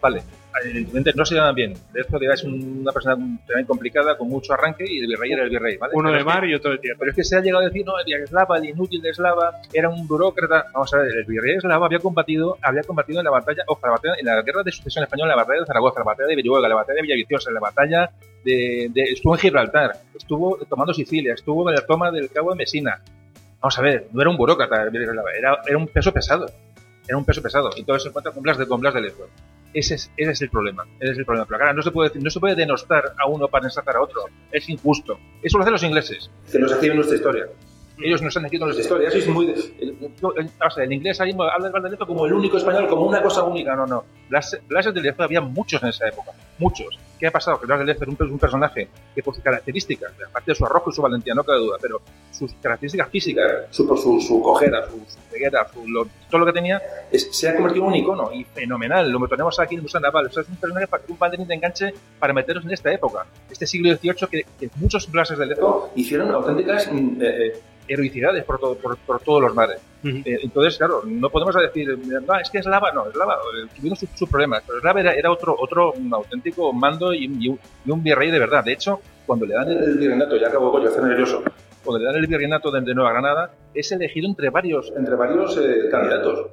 [0.00, 0.22] Vale,
[0.64, 1.74] evidentemente no se llaman bien.
[1.92, 3.14] De esto es un- una persona
[3.46, 5.92] también complicada, con mucho arranque, y el virrey era el virrey, ¿vale?
[5.94, 6.96] Uno Pero de es que- mar y otro de tierra.
[6.98, 9.52] Pero es que se ha llegado a decir, no, el eslava, el inútil de eslava,
[9.72, 10.66] era un burócrata.
[10.72, 13.92] Vamos a ver, el virrey eslava había combatido, había combatido en la batalla, ojo, la
[13.92, 16.68] batalla, en la guerra de sucesión española, la batalla de Zaragoza, la batalla de Villuega,
[16.68, 18.10] la batalla de Villaviciosa, la batalla
[18.44, 22.56] de, de- estuvo en Gibraltar, estuvo tomando Sicilia, estuvo en la toma del Cabo de
[22.56, 23.00] Mesina.
[23.60, 26.46] Vamos a ver, no era un burócrata, el virrey eslava, era, era un peso pesado.
[27.06, 27.70] Era un peso pesado.
[27.74, 29.28] Y todo se encuentra con Blas de, con Blas de Lezo.
[29.78, 30.84] Ese es, ese es el problema.
[30.98, 31.46] Ese es el problema.
[31.46, 34.02] Pero claro, no se puede decir, no se puede denostar a uno para ensalzar a
[34.02, 34.22] otro.
[34.50, 35.18] Es injusto.
[35.42, 37.46] Eso lo hacen los ingleses, que nos escriben nuestra historia.
[38.00, 39.08] Ellos nos han escrito nuestra historia.
[39.08, 39.46] Eso es muy.
[39.46, 43.02] El, el- el- o sea, el inglés ahí habla Lezo como el único español, como
[43.02, 43.74] una cosa única.
[43.74, 44.04] No, no.
[44.28, 46.32] Blas, Blas de Lezo había muchos en esa época.
[46.58, 46.98] Muchos.
[47.18, 47.58] ¿Qué ha pasado?
[47.60, 50.90] Que Blas de Lezo era un, personaje que por sus características, aparte de su arrojo
[50.90, 52.00] y su valentía, no cabe duda, pero
[52.30, 56.52] sus características físicas, su, su, su cojera, su, su ceguera, su- lo- todo lo que
[56.52, 56.80] tenía,
[57.10, 59.10] es- se ha convertido en un icono y fenomenal.
[59.10, 60.26] Lo tenemos aquí en Museo Naval.
[60.26, 63.92] Es un personaje, para- un banderín de enganche para meternos en esta época, este siglo
[63.96, 64.28] XVIII,
[64.58, 69.42] que, muchos blases de Lezo hicieron auténticas mm, eh, eh, heroicidades por, todo, por todos
[69.42, 69.80] los mares.
[70.04, 73.66] Eh, entonces, claro, no podemos decir, no, es que es lava, no, es lava, eh,
[73.74, 77.42] tuvieron sus, sus problemas, pero Eslava era, era otro, otro un auténtico mando y, un-
[77.42, 78.64] y un, y un virrey de verdad.
[78.64, 81.42] De hecho, cuando le dan el, virreinato, ya acabo Goyo, está nervioso,
[81.84, 85.56] cuando le dan el virreinato de, de Nueva Granada, es elegido entre varios, entre varios
[85.58, 86.46] eh, candidatos.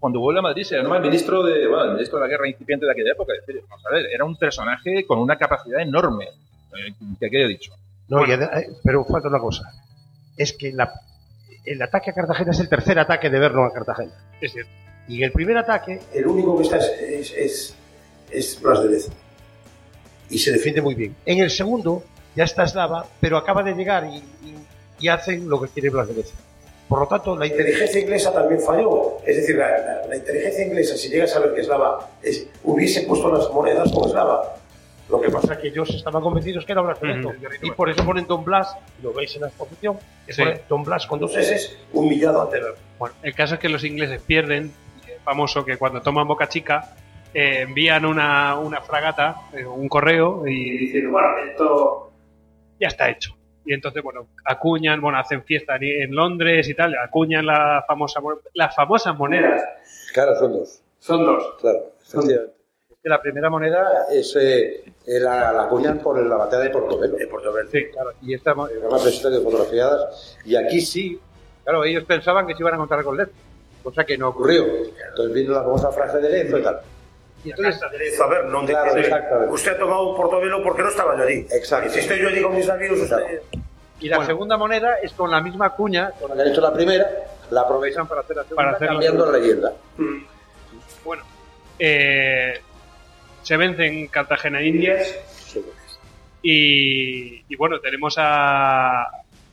[0.00, 2.48] Cuando vuelve a Madrid se llama el ministro de, bueno, el ministro de la guerra
[2.48, 3.34] incipiente de aquella época.
[3.38, 7.36] Es decir, vamos a ver, era un personaje con una capacidad enorme, eh, que aquí
[7.36, 7.72] he dicho.
[8.08, 9.62] No, y ade- eh, pero falta una cosa.
[10.36, 10.90] Es que la-
[11.64, 14.12] el ataque a Cartagena es el tercer ataque de Verno a Cartagena.
[14.40, 14.70] Es cierto.
[15.08, 17.74] Y en el primer ataque, El único que está es, es, es,
[18.30, 19.10] es Blas de Lezo.
[20.30, 21.14] y se defiende muy bien.
[21.26, 22.04] En el segundo,
[22.36, 24.56] ya está Eslava, pero acaba de llegar y, y-
[25.00, 26.32] y hacen lo que quiere Blas de Lezo.
[26.88, 29.18] Por lo tanto, la inteligencia inglesa también falló.
[29.26, 33.02] Es decir, la, la- la inteligencia inglesa, si llega a saber que Eslava es, hubiese
[33.02, 34.56] puesto las monedas con Eslava.
[35.12, 37.28] Lo que pasa es que ellos estaban convencidos que era Blas de Lezo.
[37.28, 37.38] Ujú.
[37.60, 40.42] Y por eso ponen Don Blas, lo veis en la exposición, que Sí.
[40.42, 41.54] pone Don Blas con dos S.
[41.54, 42.60] es humillado ante.
[42.98, 44.72] Bueno, el caso es que los ingleses pierden,
[45.22, 46.94] famoso que cuando toman Boca Chica
[47.34, 52.10] eh, envían una, una fragata, eh, un correo y dicen, bueno, esto
[52.80, 53.36] ya está hecho.
[53.66, 58.20] Y entonces, bueno, acuñan, bueno, hacen fiesta en, Londres y tal, acuñan la famosa,
[58.54, 59.62] las famosas monedas.
[60.14, 60.82] Claro, son dos.
[60.98, 61.54] Son dos.
[61.60, 62.61] Claro, efectivamente.
[63.04, 67.16] La primera moneda Es eh, la, la acuñan por la batalla de Portobelo.
[67.16, 67.68] De Portobelo.
[67.68, 68.12] Sí, claro.
[68.22, 70.38] Y esta, de fotografiadas.
[70.44, 71.20] Y aquí sí
[71.64, 73.32] claro, ellos pensaban que se iban a encontrar con Lezo,
[73.82, 74.64] cosa que no ocurrió.
[74.64, 76.80] Entonces vino la famosa frase de Lezo y tal.
[77.44, 79.52] Y entonces, De Lezo, a ver, no Claro.
[79.52, 81.46] Usted ha tomado Portobelo porque no estaba yo allí.
[81.50, 81.88] Exacto.
[81.88, 83.42] Y si estoy yo allí con mis amigos, usted...
[83.98, 86.72] Y la segunda moneda es con la misma cuña, Con la que han hecho la
[86.72, 87.08] primera,
[87.50, 88.62] la aprovechan para hacer la segunda.
[88.62, 89.72] Para hacer la cambiando la leyenda.
[91.04, 91.22] Bueno,
[91.78, 92.60] eh,
[93.42, 95.18] se vencen Cartagena e Indias
[96.42, 99.02] y, bueno, tenemos a,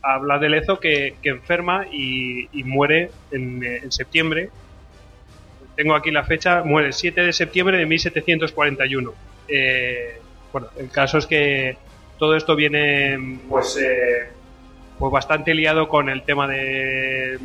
[0.02, 4.50] a Blas de Lezo que, que enferma y, muere en, en septiembre
[5.80, 9.14] tengo aquí la fecha, muere el 7 de septiembre de 1741.
[9.48, 10.20] Eh,
[10.52, 11.78] bueno, el caso es que
[12.18, 14.28] todo esto viene pues, eh,
[14.98, 17.40] pues bastante liado con el tema de,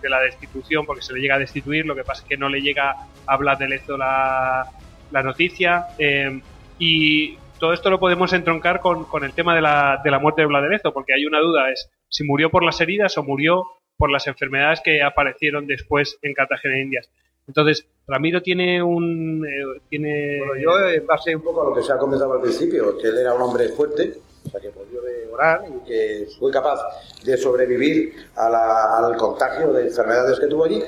[0.00, 2.48] de la destitución, porque se le llega a destituir, lo que pasa es que no
[2.48, 4.70] le llega a hablar de Lezo la,
[5.10, 5.86] la noticia.
[5.98, 6.40] eh,
[6.78, 10.42] y todo esto lo podemos entroncar con, con el tema de la, de la muerte
[10.42, 13.64] de Vladerezo, porque hay una duda, es si murió por las heridas o murió
[13.96, 17.08] por las enfermedades que aparecieron después en Cartagena de Indias.
[17.46, 19.46] Entonces, Ramiro tiene un...
[19.46, 20.38] eh, tiene...
[20.38, 23.08] Bueno, yo en base un poco a lo que se ha comentado al principio, que
[23.08, 24.14] él era un hombre fuerte,
[24.46, 24.98] o sea, que podía
[25.32, 26.80] orar y que fue capaz
[27.24, 30.82] de sobrevivir a la- al contagio de enfermedades que tuvo allí,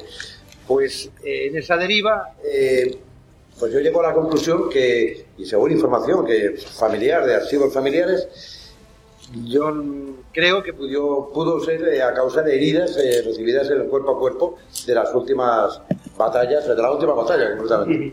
[0.67, 2.99] pues eh, en esa deriva, eh,
[3.59, 8.29] pues yo llego a la conclusión que, y según información que familiar, de archivos familiares,
[9.45, 9.75] yo
[10.33, 14.13] creo que pudo, pudo ser eh, a causa de heridas eh, recibidas en el cuerpo
[14.17, 15.81] a cuerpo de las últimas
[16.17, 18.13] batallas, de la última batalla, concretamente.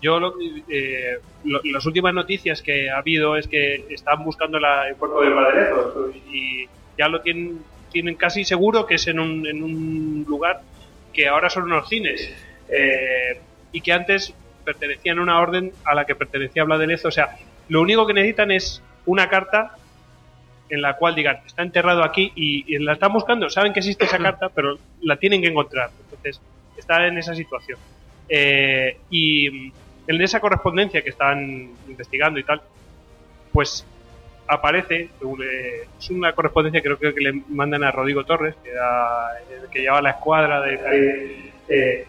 [0.00, 0.34] Yo lo,
[0.68, 5.22] eh, lo- las últimas noticias que ha habido es que están buscando la- el cuerpo
[5.22, 6.66] de Vladerezo y
[6.98, 7.62] ya lo tienen,
[7.92, 10.62] tienen casi seguro que es en un, en un lugar
[11.12, 12.32] que ahora son unos cines
[12.68, 13.38] eh,
[13.70, 14.34] y que antes
[14.64, 17.08] pertenecían a una orden a la que pertenecía Vladerezo.
[17.08, 17.36] O sea,
[17.68, 19.76] lo único que necesitan es una carta
[20.68, 24.06] en la cual digan, está enterrado aquí y, y la están buscando, saben que existe
[24.06, 25.90] esa carta, pero la tienen que encontrar.
[26.04, 26.40] Entonces,
[26.76, 27.78] está en esa situación.
[28.28, 29.46] Eh, y
[30.06, 32.62] en esa correspondencia que están investigando y tal,
[33.52, 33.86] pues
[34.48, 39.38] aparece, eh, es una correspondencia que creo que le mandan a Rodrigo Torres, que, era
[39.62, 42.06] el que llevaba la escuadra de eh,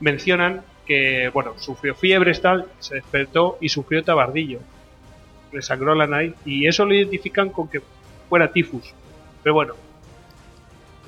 [0.00, 4.60] mencionan que, bueno, sufrió fiebre, tal, se despertó y sufrió tabardillo.
[5.52, 7.80] Le sangró la nariz y eso lo identifican con que
[8.28, 8.94] fuera tifus.
[9.42, 9.74] Pero bueno,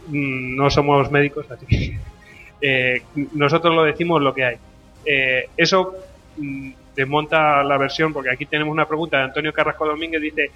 [0.08, 1.98] mm, no somos médicos, así
[2.60, 3.02] eh,
[3.32, 4.56] nosotros lo decimos lo que hay.
[5.04, 5.94] Eh, eso
[6.36, 10.50] mm, desmonta la versión, porque aquí tenemos una pregunta de Antonio Carrasco Domínguez, dice,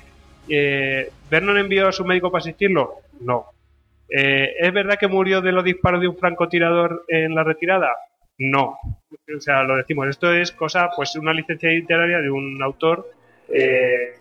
[0.48, 2.94] eh, ¿Vernon envió a su médico para asistirlo?
[3.20, 3.46] No.
[4.08, 7.90] Eh, ¿Es verdad que murió de los disparos de un francotirador en la retirada?
[8.38, 8.78] No.
[9.36, 13.10] O sea, lo decimos, esto es cosa, pues una licencia literaria de un autor
[13.48, 14.14] eh,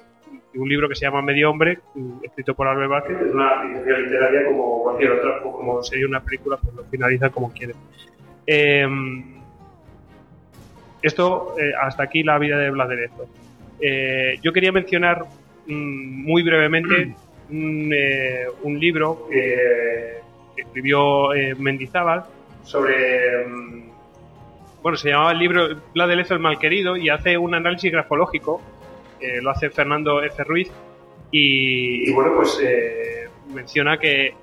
[0.53, 1.79] de un libro que se llama Medio Hombre,
[2.23, 6.21] escrito por Albert Vázquez, es una licencia literaria como cualquier otra, o como sería una
[6.21, 7.75] película, pues lo finalizan como quieren.
[8.45, 8.87] Eh,
[11.01, 13.27] esto, eh, hasta aquí la vida de Vladerezo.
[13.79, 15.25] Eh, yo quería mencionar
[15.67, 17.13] mm, muy brevemente
[17.49, 20.17] un, eh, un libro que,
[20.57, 21.29] escribió
[21.59, 22.23] Mendizábal
[22.63, 23.45] sobre.
[23.45, 23.96] mm,
[24.81, 28.61] bueno, se llamaba el libro Vladerezo el Malquerido y hace un análisis grafológico.
[29.19, 30.43] eh, lo hace Fernando F.
[30.43, 30.71] Ruiz.
[31.31, 34.33] Y, bueno, pues eh, menciona que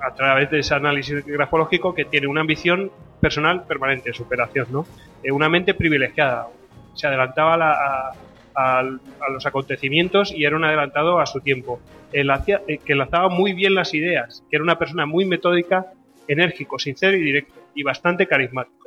[0.00, 2.90] a través de ese análisis grafológico que tiene una ambición
[3.20, 4.86] personal permanente, superación, ¿no?
[5.22, 6.48] Eh, una mente privilegiada.
[6.94, 8.12] Se adelantaba la- a-
[8.80, 8.82] a-
[9.32, 11.80] los acontecimientos y era un adelantado a su tiempo.
[12.12, 12.24] Eh,
[12.84, 15.86] que lanzaba muy bien las ideas, que era una persona muy metódica,
[16.28, 18.77] enérgico, sincero y directo, y bastante carismático.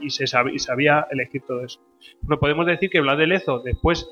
[0.00, 1.80] Y, se sab- y sabía elegir todo eso.
[2.28, 4.08] No podemos decir que Vlad de Lezo, después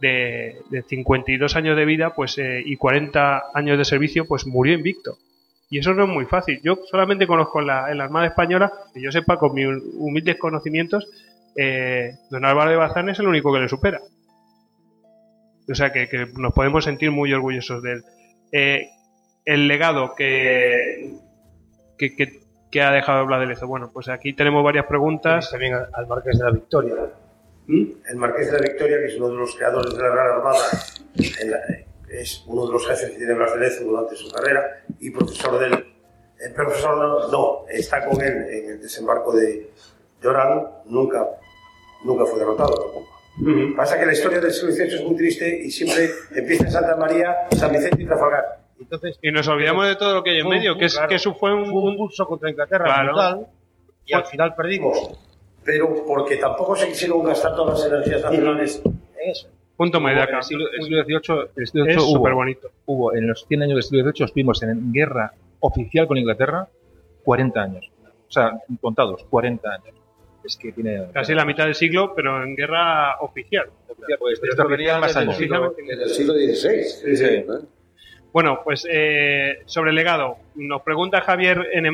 [0.00, 4.74] de, de 52 años de vida pues eh, y 40 años de servicio, pues murió
[4.74, 5.16] invicto.
[5.70, 6.60] Y eso no es muy fácil.
[6.62, 10.36] Yo solamente conozco en la, en la Armada Española, que yo sepa, con mis humildes
[10.36, 11.08] conocimientos,
[11.56, 14.00] eh, don Álvaro de Bazán es el único que le supera.
[15.70, 18.02] O sea que, nos podemos sentir muy orgullosos de él.
[18.52, 18.88] Eh,
[19.44, 21.14] el legado que,
[21.98, 22.41] que,
[22.72, 23.68] que ha dejado Vlad de Lezo.
[23.68, 25.50] Bueno, pues aquí tenemos varias preguntas.
[25.50, 26.94] También al, Marqués de la Victoria.
[27.66, 27.84] ¿Mm?
[28.10, 30.58] El Marqués de la Victoria, que es uno de los creadores de la Real Armada,
[31.44, 35.10] la- es uno de los jefes que tiene Blas de Lezo durante su carrera y
[35.10, 35.86] profesor del.
[36.40, 39.70] El profesor no, no, está con él en el desembarco de
[40.20, 41.24] Llorán, nunca,
[42.04, 43.06] nunca fue derrotado tampoco.
[43.76, 46.96] Pasa que la historia del siglo XVIII es muy triste y siempre empieza en Santa
[46.96, 48.61] María, San Vicente y Trafalgar.
[48.82, 51.08] Entonces, Y nos olvidamos de todo lo que hay en Un- medio, que, es, claro.
[51.08, 53.06] que eso fue un, Fue un pulso contra Inglaterra Claro.
[53.12, 53.46] brutal
[54.06, 55.10] y al final perdimos.
[55.64, 59.48] Pero porque tampoco se quisieron gastar todas las energías nacionales en eso.
[59.76, 60.38] punto Maidaca.
[60.38, 62.70] el siglo, el siglo XVIII, el siglo Es súper bonito.
[62.86, 66.68] hubo, en los 100 años del siglo XVIII estuvimos en guerra oficial con Inglaterra
[67.24, 67.90] 40 años.
[68.28, 69.94] O sea, contados, 40 años.
[70.44, 71.06] Es que tiene...
[71.12, 73.66] Casi la mitad del siglo, pero en guerra oficial.
[74.18, 75.38] Pues esto quería más años.
[75.40, 75.44] En
[75.90, 76.84] el siglo XVI.
[77.16, 77.24] sí.
[77.24, 77.46] ¿eh?
[78.32, 81.90] Bueno, pues eh, sobre el legado, nos pregunta Javier N.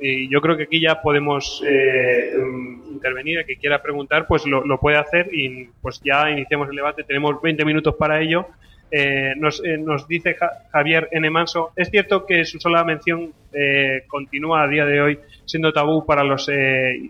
[0.00, 4.44] Y yo creo que aquí ya podemos eh, mm, intervenir, el que quiera preguntar, pues
[4.46, 8.46] lo, puede hacer y pues ya iniciamos el debate, tenemos 20 minutos para ello.
[8.90, 11.30] Eh, nos, eh, nos dice Ja- Javier N.
[11.76, 16.24] Es cierto que su sola mención eh, continúa a día de hoy siendo tabú para
[16.24, 17.08] los eh,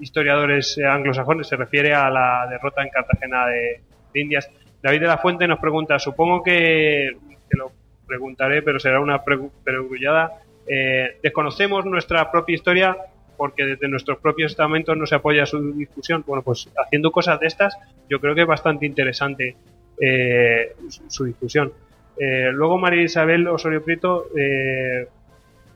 [0.00, 3.80] historiadores anglosajones, se refiere a la derrota en Cartagena de,
[4.12, 4.50] de Indias.
[4.82, 7.12] David de la Fuente nos pregunta, supongo que,
[7.48, 7.70] que lo
[8.06, 10.32] preguntaré, pero será una pregullada.
[10.66, 12.96] Eh, desconocemos nuestra propia historia
[13.36, 16.24] porque desde nuestros propios estamentos no se apoya su discusión.
[16.26, 17.76] Bueno, pues haciendo cosas de estas,
[18.08, 19.56] yo creo que es bastante interesante
[20.00, 20.74] eh,
[21.08, 21.72] su, discusión.
[22.16, 25.08] Eh, luego María Isabel Osorio Prieto eh,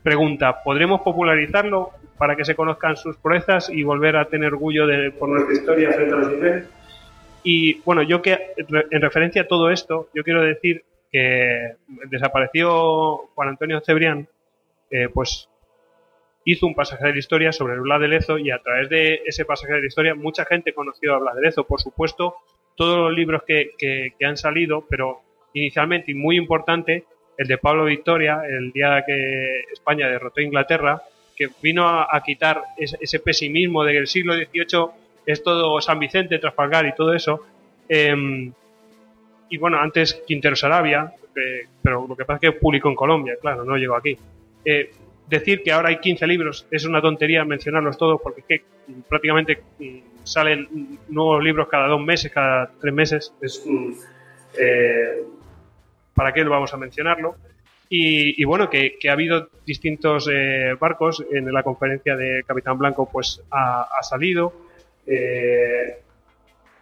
[0.03, 5.11] pregunta, ¿podremos popularizarlo para que se conozcan sus proezas y volver a tener orgullo de,
[5.11, 6.69] por nuestra historia frente a los ingleses?
[7.43, 11.75] Y bueno, yo que en referencia a todo esto, yo quiero decir que
[12.05, 14.27] desapareció Juan Antonio Cebrián,
[14.91, 15.49] eh, pues
[16.45, 19.45] hizo un pasaje de la historia sobre Blas de Lezo y a través de ese
[19.45, 21.63] pasaje de la historia mucha gente conoció a Blas de Lezo.
[21.65, 22.35] Por supuesto,
[22.75, 25.21] todos los libros que, que- han salido, pero
[25.53, 27.03] inicialmente y muy importante,
[27.37, 31.01] el de Pablo Victoria, el día que España derrotó a Inglaterra,
[31.35, 34.87] que vino a, quitar ese, ese pesimismo de que el siglo XVIII
[35.25, 37.45] es todo San Vicente, Trafalgar y todo eso.
[37.87, 38.51] Em,
[39.49, 43.35] y bueno, antes Quintero Sarabia, eh, pero lo que pasa es que publicó en Colombia,
[43.41, 44.17] claro, no llegó aquí.
[44.65, 44.91] Eh,
[45.27, 49.01] decir que ahora hay 15 libros es una tontería mencionarlos todos porque es que mm,
[49.07, 50.67] prácticamente mm, salen
[51.07, 53.33] nuevos libros cada dos meses, cada tres meses.
[53.41, 53.63] Es,
[54.59, 55.23] eh,
[56.13, 57.35] ¿Para qué lo vamos a mencionarlo?
[57.89, 61.23] Y, y bueno, que, que ha habido distintos eh, barcos.
[61.31, 64.53] En la conferencia de Capitán Blanco, pues ha, ha salido.
[65.07, 65.97] eh,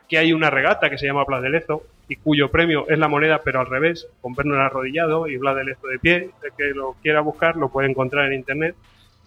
[0.08, 3.08] que hay una regata que se llama Blas de Lezo y cuyo premio es la
[3.08, 6.30] moneda, pero al revés, con Bernard arrodillado y Blas de Lezo de pie.
[6.44, 8.76] El que lo quiera buscar lo puede encontrar en internet.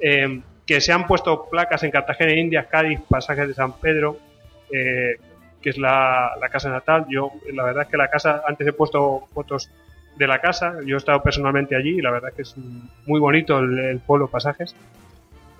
[0.00, 4.18] Eh, que se han puesto placas en Cartagena, Indias, Cádiz, pasajes de San Pedro,
[4.72, 5.16] eh,
[5.60, 7.06] que es la, la casa natal.
[7.08, 9.68] Yo, la verdad es que la casa, antes he puesto fotos
[10.16, 12.54] de la casa, yo he estado personalmente allí y la verdad es que es
[13.06, 14.74] muy bonito el, el pueblo pasajes.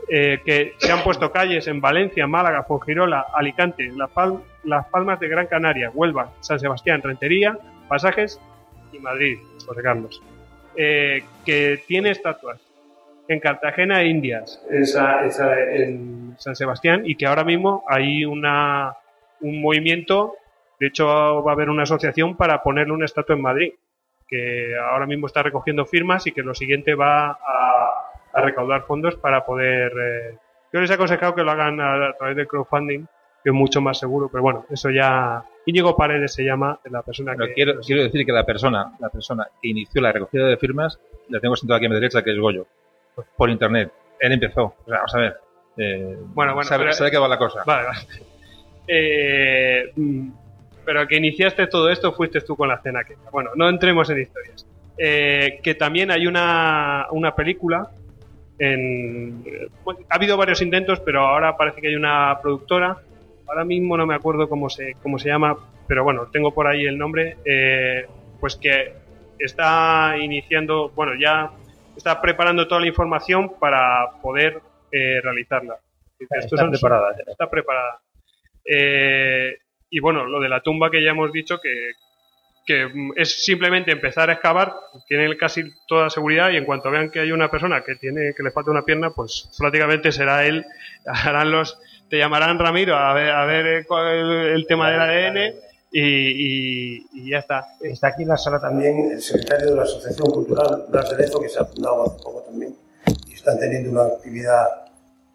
[0.08, 3.90] Eh, que se han puesto calles en Valencia, Málaga, Fongirola, Alicante,
[4.64, 7.56] Las Palmas de Gran Canaria, Huelva, San Sebastián, Rentería,
[7.88, 8.40] Pasajes
[8.92, 10.20] y Madrid, José Carlos.
[10.76, 12.60] Eh, que tiene estatuas
[13.28, 17.84] en Cartagena e Indias, en, Sa- en Sa- en San Sebastián, y que ahora mismo
[17.88, 18.94] hay una,
[19.40, 20.34] un movimiento,
[20.80, 21.06] de hecho
[21.42, 23.72] va a haber una asociación para ponerle una estatua en Madrid,
[24.26, 29.16] que ahora mismo está recogiendo firmas y que lo siguiente va a, a recaudar fondos
[29.16, 29.92] para poder...
[29.92, 30.36] eh,
[30.72, 33.04] yo les he aconsejado que lo hagan a, a través del crowdfunding,
[33.42, 35.44] que es mucho más seguro, pero bueno, eso ya...
[35.66, 37.54] Íñigo Paredes se llama la persona Pero que...
[37.54, 40.98] quiero, quiero decir que la persona, la persona que inició la recogida de firmas,
[41.28, 42.66] la tengo sentada aquí a mi derecha, que es Goyo,
[43.36, 43.92] por internet.
[44.18, 44.64] Él empezó.
[44.64, 45.36] O sea, vamos a ver.
[45.76, 47.62] Eh, Bueno, bueno, sabe, pero- sabe qué va la cosa.
[47.66, 47.98] Vale, vale.
[48.88, 50.30] Eh, mm,
[50.84, 54.20] pero que iniciaste todo esto fuiste tú con la cena que Bueno, no entremos en
[54.20, 54.66] historias.
[54.98, 57.90] Eh, que también hay una, una película.
[58.60, 59.42] En,
[59.84, 62.98] bueno, ha habido varios intentos, pero ahora parece que hay una productora.
[63.48, 65.56] Ahora mismo no me acuerdo cómo se, cómo se llama,
[65.88, 67.38] pero bueno, tengo por ahí el nombre.
[67.44, 68.06] eh,
[68.38, 68.92] pues que
[69.38, 71.50] está iniciando, bueno, ya
[71.96, 74.60] está preparando toda la información para poder
[74.92, 75.74] eh, realizarla.
[76.18, 77.14] Esto Está es un- preparada.
[77.26, 78.00] Está preparada.
[78.64, 79.56] Eh,
[79.90, 81.92] y bueno, lo de la tumba que ya hemos dicho que,
[82.66, 84.74] que mm, es simplemente empezar a excavar,
[85.08, 88.42] tienen casi toda seguridad y en cuanto vean que hay una persona que tiene que
[88.42, 90.64] le falta una pierna, pues prácticamente será él,
[91.06, 91.78] harán los,
[92.08, 95.54] te llamarán Ramiro a ver, a ver eh, cuál es el tema del ADN
[95.92, 97.64] y, y- y ya está.
[97.80, 101.40] Está aquí en la sala también el secretario de la Asociación Cultural Blas de Lezo,
[101.40, 102.74] que se ha fundado hace poco también.
[103.28, 104.66] Y están teniendo una actividad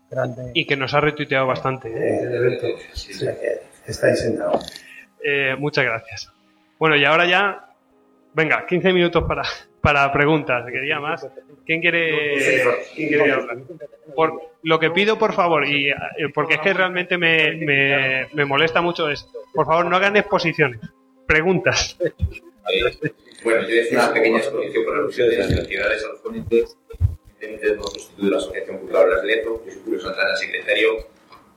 [0.09, 0.51] grande.
[0.53, 1.89] Y que nos ha retuiteado bastante.
[1.89, 2.19] ¿eh?
[2.23, 2.67] el evento.
[2.67, 4.65] O sea que estáis sentados.
[5.21, 6.31] Eh, muchas gracias.
[6.77, 7.69] Bueno, y ahora ya,
[8.33, 9.43] venga, 15 minutos para,
[9.81, 10.65] para preguntas.
[10.71, 11.27] Quería más.
[11.65, 12.63] ¿Quién quiere,
[12.95, 13.57] quién quiere hablar?
[14.15, 15.95] Por, lo que pido, por favor, y eh,
[16.33, 20.81] porque es que realmente me, me, me molesta mucho esto, por favor, no hagan exposiciones.
[21.27, 21.97] Preguntas.
[23.43, 26.77] Bueno, yo hice una pequeña exposición por alusión de las felicidades a los ponentes.
[27.39, 31.07] Evidentemente hemos constituido la Asociación Cultural Blas de Lezo, yo soy Julio Santana, secretario,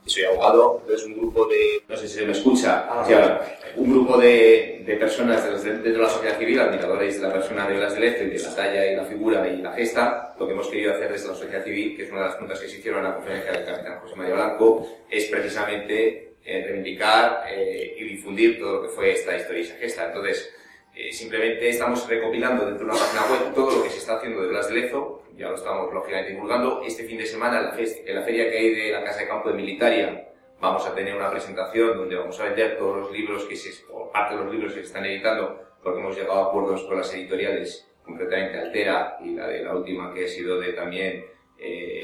[0.05, 0.79] y soy abogado.
[0.81, 4.83] Entonces un grupo de, no sé si se me escucha, o sea, un grupo de,
[4.85, 8.23] de personas dentro de la sociedad civil, admiradores de la persona de Blas de Lezo
[8.23, 11.11] y de la talla y la figura y la gesta, lo que hemos querido hacer
[11.11, 13.15] desde la sociedad civil, que es una de las preguntas que se hicieron en la
[13.15, 18.81] conferencia del capitán José María Blanco, es precisamente eh, reivindicar eh, y difundir todo lo
[18.83, 20.05] que fue esta historia y esa gesta.
[20.07, 20.51] Entonces,
[20.99, 24.41] eh, simplemente estamos recopilando dentro de una página web todo lo que se está haciendo
[24.41, 26.81] de Blas de Lezo, ya lo estamos lógicamente divulgando.
[26.85, 29.55] Este fin de semana en la, feria que hay de la Casa de Campo de
[29.55, 30.27] Militaria
[30.59, 34.11] vamos a tener una presentación donde vamos a vender todos los libros que se, o
[34.11, 37.13] parte de los libros que se están editando porque hemos llegado a acuerdos con las
[37.13, 41.23] editoriales, concretamente Altera y la de la última que ha sido de también
[41.57, 42.01] eh,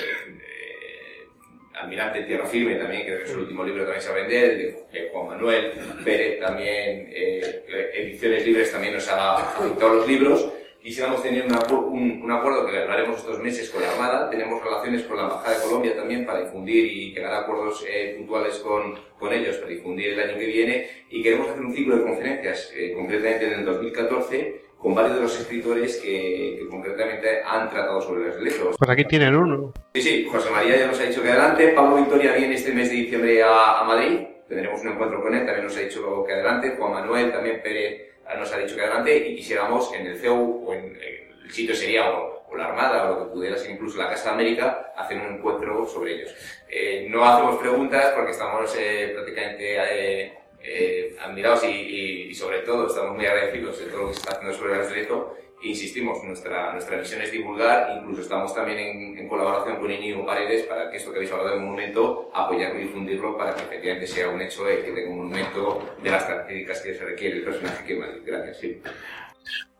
[1.82, 4.58] Almirante Tierra Firme, también, que es el último libro que también se va a vender,
[4.92, 5.72] de Juan Manuel
[6.04, 10.50] Pérez también, eh, Ediciones Libres también nos ha todos los libros.
[10.82, 14.30] Quisiéramos tener un, un, acuerdo que hablaremos estos meses con la Armada.
[14.30, 17.84] Tenemos relaciones con la Embajada de Colombia también para difundir y llegar a acuerdos
[18.18, 20.88] puntuales con, con ellos para difundir el año que viene.
[21.10, 25.40] Y queremos hacer un ciclo de conferencias, concretamente en el 2014, con varios de los
[25.40, 28.76] escritores que, concretamente han tratado sobre los derechos.
[28.78, 29.74] Pues aquí tienen uno.
[29.96, 32.92] Sí, sí, José María ya nos ha dicho que adelante, Pablo Victoria viene este mes
[32.92, 36.76] de diciembre a, Madrid, tendremos un encuentro con él, también nos ha dicho que adelante,
[36.78, 40.74] Juan Manuel, también Pérez nos ha dicho que adelante, y quisiéramos en el CEU o
[40.76, 40.96] en,
[41.44, 44.36] el sitio sería o, la Armada o lo que pudiera ser incluso la Casa de
[44.36, 46.36] América, hacer un encuentro sobre ellos.
[46.70, 49.78] Eh, no hacemos preguntas porque estamos eh, prácticamente...
[49.78, 54.34] Eh, eh, admirados y, sobre todo estamos muy agradecidos de todo lo que se está
[54.34, 55.36] haciendo sobre el derecho.
[55.62, 60.92] Insistimos, nuestra, nuestra misión es divulgar, incluso estamos también en, colaboración con Iñigo Paredes para
[60.92, 64.42] que esto que habéis hablado del monumento, apoyarlo y difundirlo para que efectivamente sea un
[64.42, 68.10] hecho de que tenga un monumento de las características que se requiere el personaje más.
[68.24, 68.76] Gracias.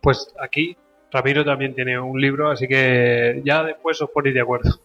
[0.02, 0.76] Pues aquí
[1.12, 4.80] Ramiro también tiene un libro, así que ya después os ponéis de acuerdo.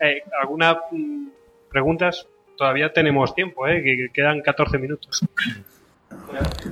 [0.00, 1.28] Eh, ¿Algunas mm,
[1.70, 2.26] preguntas?
[2.60, 3.82] Todavía tenemos tiempo, ¿eh?
[3.82, 5.26] que quedan 14 minutos.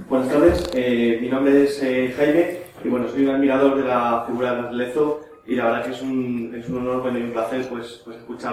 [0.06, 4.24] Buenas tardes, eh, mi nombre es eh, Jaime y bueno, soy un admirador de la
[4.26, 7.66] figura de Lezo y la verdad que es un, es un honor y un placer
[7.70, 8.52] pues, pues escuchar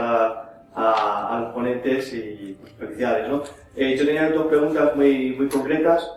[0.74, 3.28] a, los ponentes y pues, felicidades.
[3.28, 3.44] ¿no?
[3.76, 6.10] yo tenía dos preguntas muy, muy concretas.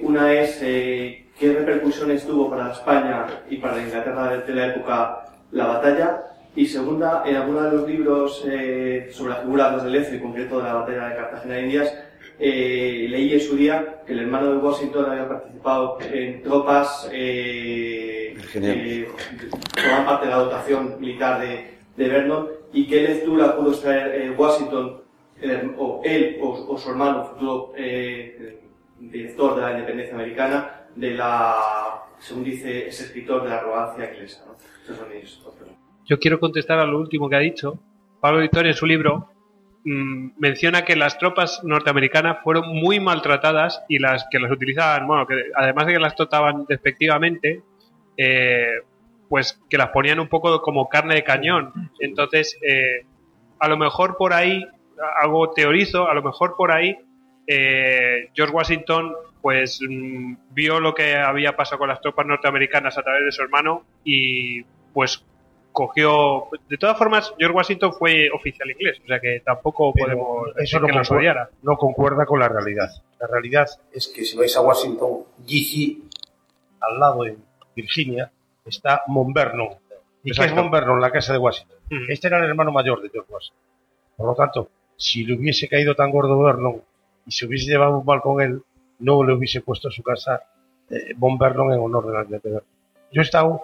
[0.00, 6.22] una es qué repercusiones tuvo para España y para Inglaterra de la época la batalla
[6.56, 10.22] y segunda, en alguno de los libros eh, sobre la figura de Lezo, y en
[10.22, 11.94] concreto de la batalla de Cartagena de Indias,
[12.38, 18.36] eh, leí en su día que el hermano de Washington había participado en tropas eh,
[18.52, 19.08] que
[19.76, 25.02] forman parte de la dotación militar de, de Vernon y qué lectura pudo extraer Washington,
[25.78, 27.72] o él o, su hermano, futuro
[28.98, 34.44] director de la independencia americana, de la, según dice ese escritor, de la arrogancia inglesa.
[34.46, 34.56] ¿no?
[34.82, 35.40] Esos son mis
[36.08, 37.78] yo quiero contestar a lo último que ha dicho.
[38.20, 39.28] Pablo Victoria en su libro
[39.84, 45.26] mm, menciona que las tropas norteamericanas fueron muy maltratadas y las que las utilizaban, bueno,
[45.26, 47.62] que además de que las trataban despectivamente,
[48.16, 48.80] eh,
[49.28, 51.72] pues que las ponían un poco como carne de cañón.
[52.00, 53.04] Entonces, eh,
[53.60, 54.66] a lo mejor por ahí,
[55.20, 56.96] algo teorizo, a lo mejor por ahí
[57.46, 63.02] eh, George Washington pues mm, vio lo que había pasado con las tropas norteamericanas a
[63.02, 64.62] través de su hermano y
[64.92, 65.24] pues
[65.72, 66.48] cogió.
[66.68, 70.88] De todas formas, George Washington fue oficial inglés, o sea que tampoco podemos eso no,
[70.88, 72.90] concuerda, no concuerda con la realidad.
[73.20, 75.98] La realidad es que si vais a Washington, DC,
[76.80, 77.36] al lado de
[77.74, 78.30] Virginia,
[78.64, 79.68] está Mount Vernon.
[80.24, 81.00] ¿Y qué es Mount Vernon?
[81.00, 81.76] La casa de Washington.
[82.08, 83.62] Este era el hermano mayor de George Washington.
[84.16, 86.82] Por lo tanto, si le hubiese caído tan gordo Vernon
[87.26, 88.62] y se hubiese llevado un mal con él,
[88.98, 90.42] no le hubiese puesto a su casa
[90.90, 92.62] eh, Vernon en honor de la.
[93.12, 93.62] Yo he estado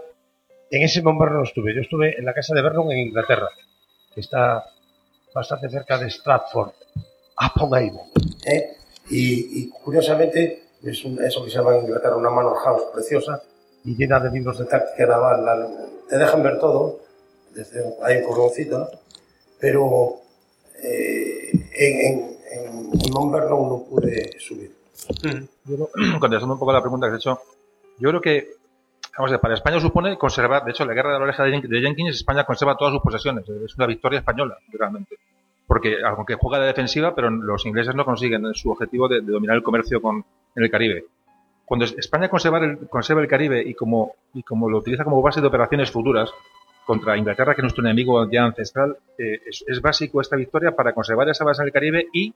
[0.77, 1.75] en ese bombardeo no estuve.
[1.75, 3.49] Yo estuve en la casa de Vernon en Inglaterra,
[4.13, 4.65] que está
[5.33, 6.71] bastante cerca de Stratford,
[7.47, 8.09] upon Avon.
[8.45, 8.77] ¿eh?
[9.11, 13.43] Y, curiosamente es eso que se llama en Inglaterra una manor house preciosa
[13.85, 15.69] y llena de libros de táctica naval.
[16.09, 17.01] te dejan ver todo,
[17.55, 18.91] desde, hay un cordoncito,
[19.61, 20.17] pero
[20.83, 24.75] eh, en, en, en no pude subir.
[25.23, 26.19] Mm.
[26.21, 27.41] contestando un poco a la pregunta que has hecho,
[27.99, 28.64] yo creo que
[29.17, 31.81] Vamos a ver, para España supone conservar, de hecho, la guerra de la oreja de
[31.81, 33.49] Jenkins, España conserva todas sus posesiones.
[33.49, 35.17] Es una victoria española, realmente.
[35.67, 39.63] Porque, aunque juega de defensiva, pero los ingleses no consiguen su objetivo de, dominar el
[39.63, 40.25] comercio con,
[40.57, 41.05] en el Caribe.
[41.65, 45.41] Cuando España conserva el, conserva el Caribe y como, y como lo utiliza como base
[45.41, 46.31] de operaciones futuras
[46.85, 51.29] contra Inglaterra, que es nuestro enemigo ya ancestral, eh, es, básico esta victoria para conservar
[51.29, 52.35] esa base en el Caribe y,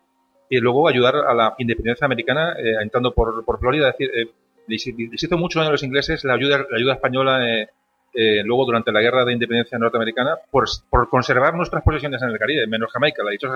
[0.48, 3.90] y luego ayudar a la independencia americana eh, entrando por, por Florida.
[3.90, 4.30] Es decir, eh,
[4.68, 7.68] les, hizo mucho daño a los ingleses la ayuda, la ayuda española eh,
[8.14, 12.38] eh, luego durante la guerra de independencia norteamericana por, por, conservar nuestras posesiones en el
[12.38, 13.22] Caribe, menos Jamaica.
[13.22, 13.48] La dicho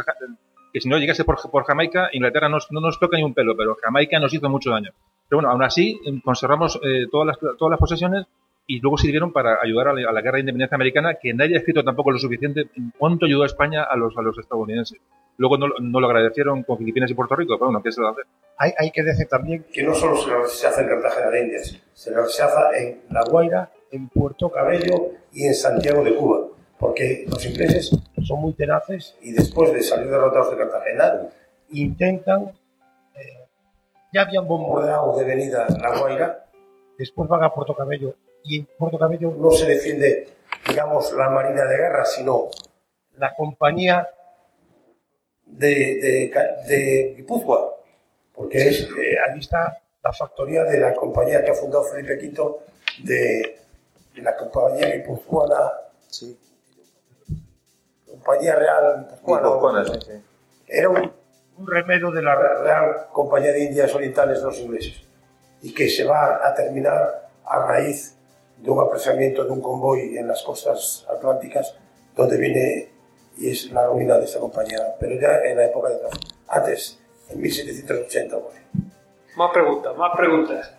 [0.72, 4.18] que si no llegase por, Jamaica, Inglaterra no nos toca ni un pelo, pero Jamaica
[4.18, 4.90] nos hizo mucho daño.
[5.28, 8.26] Pero bueno, aún así conservamos eh, todas, las, todas las posesiones
[8.66, 11.82] y luego sirvieron para ayudar a la, guerra de independencia americana, que nadie ha escrito
[11.82, 15.00] tampoco lo suficiente en cuánto ayudó a España a los, a los estadounidenses.
[15.38, 18.08] Luego no, no lo agradecieron con Filipinas y Puerto Rico, pero bueno, ¿qué se lo
[18.08, 18.22] hace?
[18.58, 22.14] Hay, hay que decir también que no solo se hace en Cartagena de Indias, se
[22.14, 22.42] hace
[22.78, 26.46] en La Guaira, en Puerto Cabello y en Santiago de Cuba,
[26.78, 27.90] porque los ingleses
[28.22, 31.28] son muy tenaces y después de salir derrotados de Cartagena
[31.70, 32.52] intentan,
[33.14, 33.48] eh,
[34.12, 36.46] ya habían bombardeado de venida La Guaira,
[36.98, 38.14] después van a Puerto Cabello
[38.44, 40.28] y en Puerto Cabello no se defiende,
[40.68, 42.48] digamos, la Marina de Guerra, sino
[43.16, 44.08] la compañía
[45.58, 46.32] de, de,
[46.66, 47.76] de Guipúzcoa,
[48.34, 52.56] porque es, eh, allí está la factoría de la compañía que ha fundado Felipe V
[53.04, 53.60] de,
[54.14, 55.72] de la compañía guipuzcoana,
[58.06, 59.46] compañía real guipuzcoana.
[59.46, 60.22] Guipuzcoana, sí, sí.
[60.66, 61.12] Era un,
[61.58, 65.02] un remedio de la Real Compañía de Indias Orientales de los ingleses
[65.60, 68.16] y que se va a terminar a raíz
[68.56, 71.76] de un apresamiento de un convoy en las costas atlánticas
[72.16, 72.91] donde viene
[73.42, 75.96] y es la ruina de esta compañía, pero ya en la época de.
[76.46, 78.36] Antes, en 1780.
[78.36, 78.60] bueno.
[79.36, 80.70] Más preguntas, más preguntas.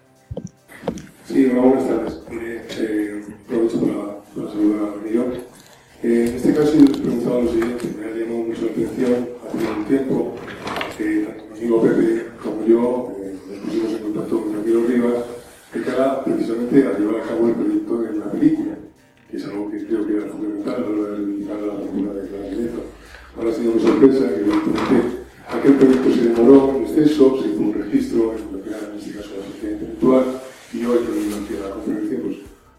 [1.26, 2.22] Sí, hola, buenas tardes.
[2.80, 5.44] Eh, aprovecho para, para saludar a Miguel.
[6.04, 9.30] Eh, en este caso yo les preguntaba lo siguiente, me ha llamado mucho la atención
[9.46, 10.36] hace un tiempo
[10.98, 15.24] que tanto mi amigo Pepe como yo eh, nos pusimos en contacto con Ramiro Rivas
[15.74, 18.63] de cara precisamente a llevar a cabo el proyecto de una película,
[19.34, 22.14] que es algo que creo que era fundamental a la hora de a la cultura
[22.14, 22.84] de Claramiento.
[23.36, 27.60] Ahora ha sido una sorpresa que evidentemente aquel proyecto se demoró en exceso, se hizo
[27.62, 30.24] un registro en era en este caso la sociedad intelectual
[30.72, 32.38] y hoy que durante la conferencia pues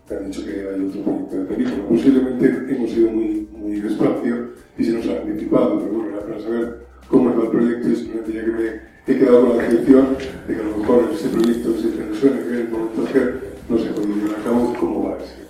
[0.08, 1.88] me han dicho que hay otro proyecto de película.
[1.88, 6.86] Posiblemente hemos ido muy, despacio y se nos ha anticipado, pero bueno, era para saber
[7.08, 10.16] cómo iba el proyecto y simplemente ya que me he quedado con la decepción
[10.46, 13.20] de que a lo mejor ese proyecto se me suena que en el momento que
[13.68, 15.43] no se llevar a cabo, cómo va ese, ese tema.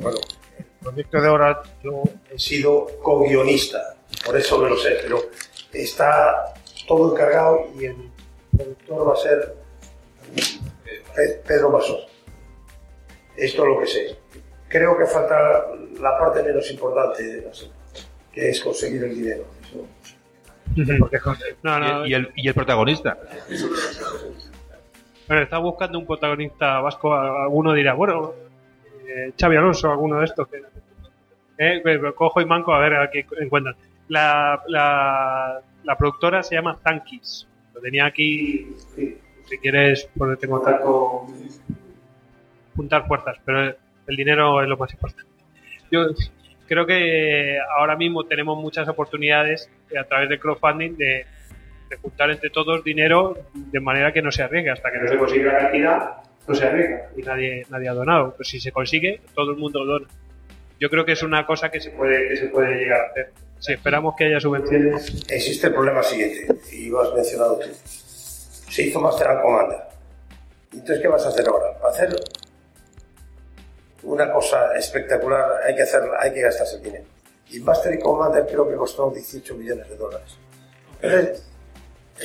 [0.00, 0.18] Bueno,
[0.58, 5.20] el proyecto de ahora yo he sido co-guionista, por eso me lo sé, pero
[5.72, 6.54] está
[6.88, 7.96] todo encargado y el
[8.56, 9.54] productor va a ser
[11.14, 11.98] Pe- Pedro Masó.
[13.36, 14.16] Esto es lo que sé.
[14.68, 15.66] Creo que falta
[16.00, 17.72] la parte menos importante de la serie,
[18.32, 19.44] que es conseguir el dinero.
[19.62, 19.86] Eso-
[20.98, 21.22] porque es
[21.62, 23.18] No, no, Y, y el, y el protagonista.
[25.28, 27.14] Bueno, está buscando un protagonista vasco.
[27.14, 28.34] Alguno dirá, bueno,
[29.12, 30.48] eh, Xavi Alonso, alguno de estos.
[31.58, 31.82] Eh,
[32.14, 33.76] cojo y manco a ver a qué encuentran.
[34.08, 35.62] La,
[35.98, 37.46] productora se llama Tankis.
[37.74, 38.74] Lo tenía aquí.
[38.94, 41.26] sí, Si quieres ponerte en contacto,
[42.74, 43.74] juntar fuerzas, pero
[44.06, 45.30] el dinero es lo más importante.
[45.90, 46.06] Yo
[46.66, 51.26] creo que ahora mismo tenemos muchas oportunidades a través del crowdfunding de,
[51.90, 54.70] de juntar entre todos dinero de manera que no se arriesgue.
[54.70, 58.32] Hasta que no se consigue la cantidad, no se arriesga y nadie, nadie ha donado.
[58.32, 60.08] Pero si se consigue, todo el mundo dona.
[60.80, 63.32] Yo creo que es una cosa que se puede, que se puede llegar a hacer.
[63.60, 65.24] Si esperamos que haya subvenciones.
[65.30, 67.68] Existe el problema siguiente, y lo has mencionado tú.
[67.84, 69.78] Se hizo Master and Commander.
[70.72, 71.78] Entonces, ¿qué vas a hacer ahora?
[71.78, 72.16] Para hacer
[74.02, 77.04] una cosa espectacular hay que, hacer, hay que gastarse el dinero.
[77.50, 80.36] Y Master and Commander creo que costó 18 millones de dólares.
[81.00, 81.51] Entonces,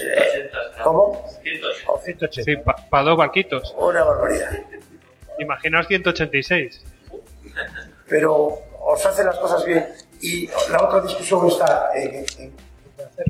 [0.04, 0.50] eh,
[0.84, 1.26] ¿Cómo?
[1.88, 2.44] O 180.
[2.44, 2.56] Sí,
[2.90, 3.74] para dos barquitos.
[3.78, 4.50] Una barbaridad.
[5.40, 6.84] Imaginaos 186.
[8.08, 9.88] Pero os hace las cosas bien.
[10.22, 12.54] Y la otra discusión está en, en- en
[13.06, 13.26] hacer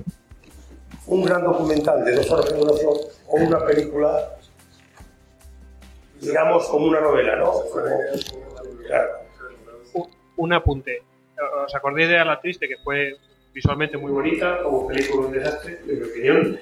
[1.08, 2.94] un gran documental de dos horas de duración
[3.28, 4.30] o una película,
[6.22, 7.52] digamos, como una novela, ¿no?
[7.52, 7.84] Como-
[8.86, 9.12] claro.
[9.94, 11.04] Un- un apunte.
[11.66, 13.16] ¿Os acordáis de A la Triste, que fue
[13.58, 16.60] visualmente muy bonita, como película un desastre, en mi opinión?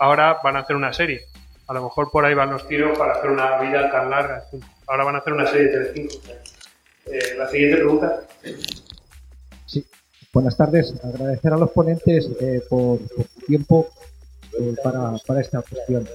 [0.00, 1.20] Ahora van a hacer una serie.
[1.68, 4.42] A lo mejor por ahí van los tiros para hacer una vida tan larga.
[4.88, 6.14] Ahora van a hacer una serie de Telecinco.
[7.06, 8.20] Eh, la siguiente pregunta.
[9.64, 9.86] Sí,
[10.32, 10.92] buenas tardes.
[11.04, 13.88] Agradecer a los ponentes eh, por, por su tiempo
[14.58, 16.08] eh, para, para esta cuestión.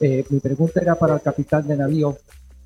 [0.00, 2.18] Eh, mi pregunta era para el capitán de navío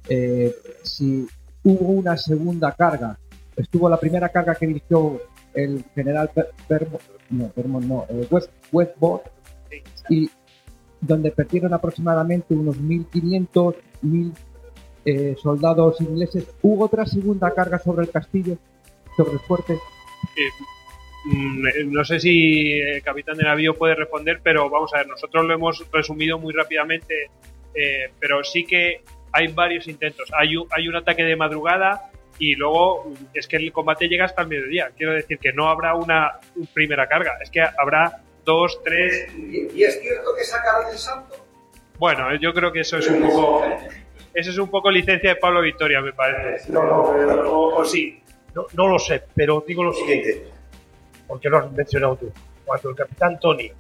[0.09, 0.53] eh,
[0.83, 1.25] si
[1.63, 3.17] hubo una segunda carga.
[3.55, 5.21] Estuvo la primera carga que dirigió
[5.55, 6.31] el general
[7.31, 10.31] no, eh, y
[11.01, 14.33] donde perdieron aproximadamente unos 1.500, 1.000
[15.07, 16.47] eh, soldados ingleses.
[16.63, 18.57] ¿Hubo otra segunda carga sobre el castillo,
[19.17, 19.75] sobre el fuerte?
[19.75, 20.51] Eh,
[21.27, 25.09] mm, eh, no sé si el capitán de navío puede responder, pero vamos a ver,
[25.09, 27.15] nosotros lo hemos resumido muy rápidamente,
[28.21, 29.03] pero sí que
[29.33, 30.31] hay varios intentos.
[30.33, 30.57] Hay
[30.89, 34.91] un ataque de madrugada y luego es que el combate llega hasta el mediodía.
[34.97, 36.41] Quiero decir que no habrá una
[36.73, 39.33] primera carga, es que habrá dos, tres.
[39.37, 41.37] ¿Y, y es cierto que sacaron el santo?
[41.99, 43.65] Bueno, yo creo que eso es un poco.
[44.35, 46.71] Eso es un poco licencia de Pablo Victoria, me parece.
[46.73, 48.21] No, no, o, o sí.
[48.55, 50.49] No, no lo sé, pero digo lo siguiente,
[51.27, 52.33] porque lo has mencionado tú.
[52.65, 53.71] Cuando el capitán Tony,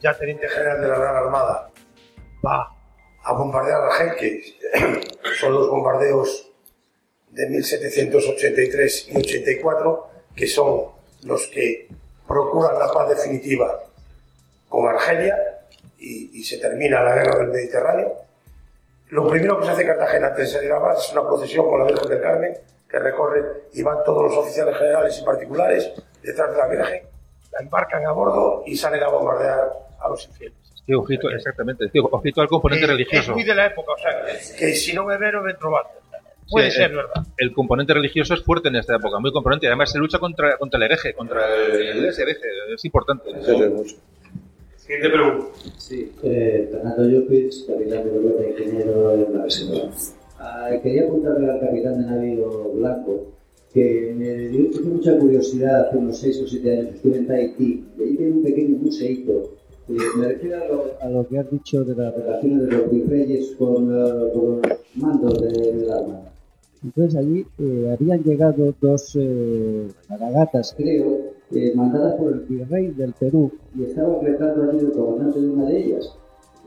[0.00, 1.70] ya teniente general de la Real Armada,
[2.44, 2.72] va
[3.24, 4.42] a bombardear Argel,
[4.72, 6.52] que son los bombardeos
[7.36, 10.84] de 1783 y 84, que son
[11.24, 11.88] los que
[12.26, 13.78] procuran la paz definitiva
[14.68, 15.36] con Argelia
[15.98, 18.12] y, y se termina la guerra del Mediterráneo.
[19.10, 21.66] Lo primero que se hace en Cartagena antes de salir a mar es una procesión
[21.68, 22.54] con la Virgen del Carmen
[22.90, 23.42] que recorre
[23.74, 25.92] y van todos los oficiales generales y particulares
[26.22, 27.02] detrás de la Virgen,
[27.52, 29.68] la embarcan a bordo y salen a bombardear
[30.00, 30.56] a los infieles.
[30.86, 31.88] Sí, ojito, exactamente.
[31.92, 33.30] Sí, ojito al componente Eh, religioso.
[33.30, 35.90] Es muy de la época, o sea, que si no me vero, me trovate.
[36.50, 37.26] Puede Sí, ser, el, ¿verdad?
[37.38, 39.66] El componente religioso es fuerte en esta época, muy componente.
[39.66, 42.46] Además, se lucha contra, contra el hereje, contra el, el hereje.
[42.74, 43.30] Es importante.
[44.76, 45.46] Siguiente pregunta.
[45.78, 49.90] Sí, eh, Fernando Llopis, capitán de Goleta, ingeniero en la reserva.
[50.38, 53.32] Ah, quería apuntarle al capitán de navío Blanco
[53.74, 58.02] que me dio mucha curiosidad hace unos 6 o 7 años, estuve en Tahití, y
[58.02, 59.32] ahí tiene un pequeño museíto.
[59.88, 62.90] Eh, me refiero a lo, a lo que has dicho de las relaciones de los
[62.90, 66.32] virreyes con, eh, con los mandos de- del armada.
[66.82, 73.12] Entonces allí eh, habían llegado dos eh, fragatas, creo, eh, mandadas por el virrey del
[73.12, 76.16] Perú y estaba el retrato allí del comandante de una de ellas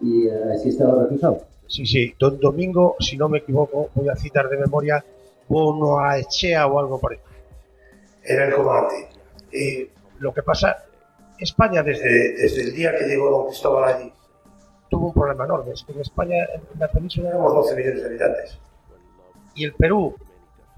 [0.02, 1.42] y eh, así estaba reflejado.
[1.68, 5.04] Sí, sí, don Domingo, si no me equivoco, voy a citar de memoria,
[5.48, 7.30] Bonoaechea o algo parecido.
[8.24, 9.10] Era el comandante.
[9.52, 10.78] Eh, lo que pasa,
[11.38, 14.14] España desde, desde el día que llegó don Cristóbal allí,
[14.90, 15.74] tuvo un problema enorme.
[15.74, 18.60] Es que en España, en la península, éramos 12 millones de habitantes.
[19.60, 20.16] Y el Perú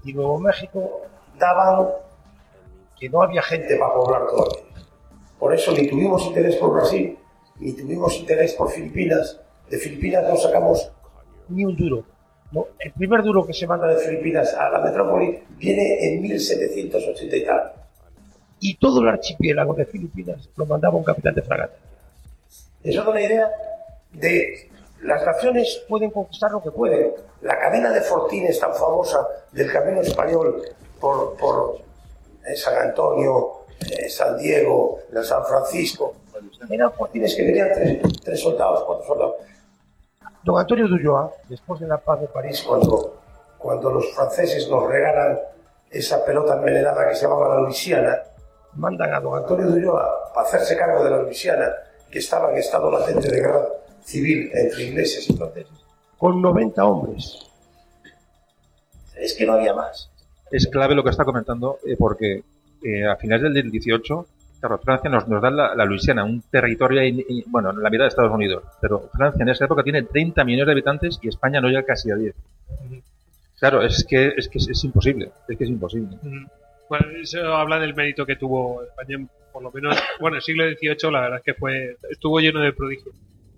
[0.02, 1.02] y Nuevo México
[1.38, 1.86] daban
[2.98, 4.64] que no había gente para poblar todavía.
[5.38, 7.16] Por eso ni tuvimos interés por Brasil,
[7.60, 9.40] ni tuvimos interés por Filipinas.
[9.70, 10.90] De Filipinas no sacamos
[11.48, 12.04] ni un duro.
[12.50, 17.36] No, el primer duro que se manda de Filipinas a la metrópoli viene en 1780
[17.36, 17.72] y tal.
[18.58, 21.76] Y todo el archipiélago de Filipinas lo mandaba un capitán de fragata.
[22.82, 23.48] Eso da una idea
[24.10, 24.71] de
[25.02, 27.12] las naciones pueden conquistar lo que pueden.
[27.42, 30.62] La cadena de fortines tan famosa del camino español
[31.00, 31.78] por, por
[32.46, 36.14] eh, San Antonio, eh, San Diego, la San Francisco,
[36.70, 39.34] eran fortines que tenían tres, tres soldados, cuatro soldados.
[40.44, 43.16] Don Antonio de Ulloa, después de la paz de París, cuando,
[43.58, 45.38] cuando los franceses nos regalan
[45.90, 48.18] esa pelota envenenada que se llamaba la Luisiana,
[48.74, 51.72] mandan a don Antonio de Ulloa para hacerse cargo de la Luisiana,
[52.10, 53.66] que estaba en estado latente de guerra
[54.02, 55.72] civil entre ingleses y franceses,
[56.18, 57.38] con 90 hombres.
[59.16, 60.10] Es que no había más.
[60.50, 62.42] Es clave lo que está comentando, eh, porque
[62.84, 64.26] eh, a finales del 18,
[64.60, 67.00] claro, Francia nos, nos da la, la Luisiana, un territorio,
[67.46, 68.64] bueno, en la mitad de Estados Unidos.
[68.80, 72.10] Pero Francia en esa época tiene 30 millones de habitantes y España no llega casi
[72.10, 72.34] a 10.
[73.58, 75.30] Claro, es que es, que es, es imposible.
[75.48, 76.18] Es que es imposible.
[76.88, 81.12] Bueno, eso habla del mérito que tuvo España, por lo menos, bueno, el siglo XVIII
[81.12, 83.14] la verdad es que fue estuvo lleno de prodigios.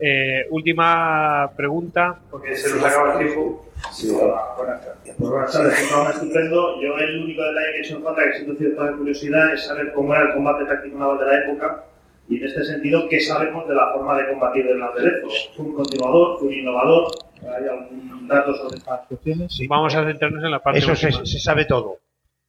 [0.07, 3.65] Eh, última pregunta, porque se nos acaba el tiempo.
[3.91, 5.15] Sí, buenas tardes.
[5.17, 6.83] Pues buenas tardes, un programa estupendo.
[6.83, 9.93] Yo el único detalle que he hecho en falta, que siento cierta curiosidad, es saber
[9.95, 11.85] cómo era el combate táctico naval de la época
[12.29, 15.29] y en este sentido, ¿qué sabemos de la forma de combatir del Landelezo?
[15.57, 16.39] ¿Fue un continuador?
[16.39, 17.07] ¿Fue un innovador?
[17.43, 19.59] ¿Hay algún dato sobre estas cuestiones?
[19.69, 21.99] Vamos a centrarnos en la parte Eso se, se sabe todo.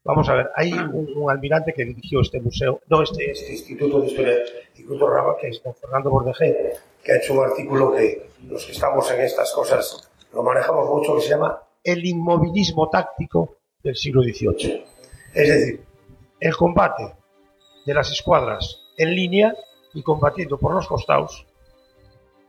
[0.04, 4.02] Vamos a ver, hay un, un almirante que dirigió este museo, no, este, este Instituto
[4.02, 4.34] de Historia,
[4.76, 8.74] Instituto Raba, que es don Fernando Bordejé, que ha hecho un artículo que los que
[8.74, 14.22] estamos en estas cosas lo manejamos mucho, que se llama El inmovilismo táctico del siglo
[14.22, 14.86] XVIII.
[15.34, 15.86] Es decir,
[16.42, 17.16] el combate
[17.86, 19.56] de las escuadras en línea
[19.94, 21.46] y combatiendo por los costados,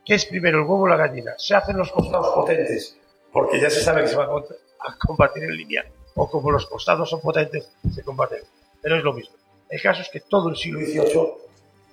[0.05, 1.35] que es primero el huevo o la gallina.
[1.39, 2.99] Se hacen los costados potentes,
[3.33, 5.85] porque ya se sabe que se va a combatir en línea,
[6.17, 8.43] o como los costados son potentes, se combaten.
[8.83, 9.37] Pero es lo mismo.
[9.69, 11.46] El caso es que todo el siglo XVIII,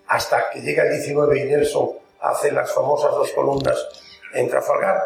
[0.07, 1.89] hasta que llega el XIX y Nelson
[2.21, 3.77] hace las famosas dos columnas
[4.34, 4.97] en Trafalgar,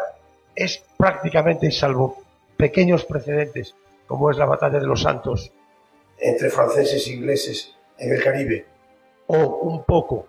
[0.58, 2.16] es prácticamente, salvo
[2.56, 3.76] pequeños precedentes,
[4.06, 5.52] como es la batalla de los Santos
[6.18, 8.66] entre franceses e ingleses en el Caribe,
[9.28, 10.26] o un poco,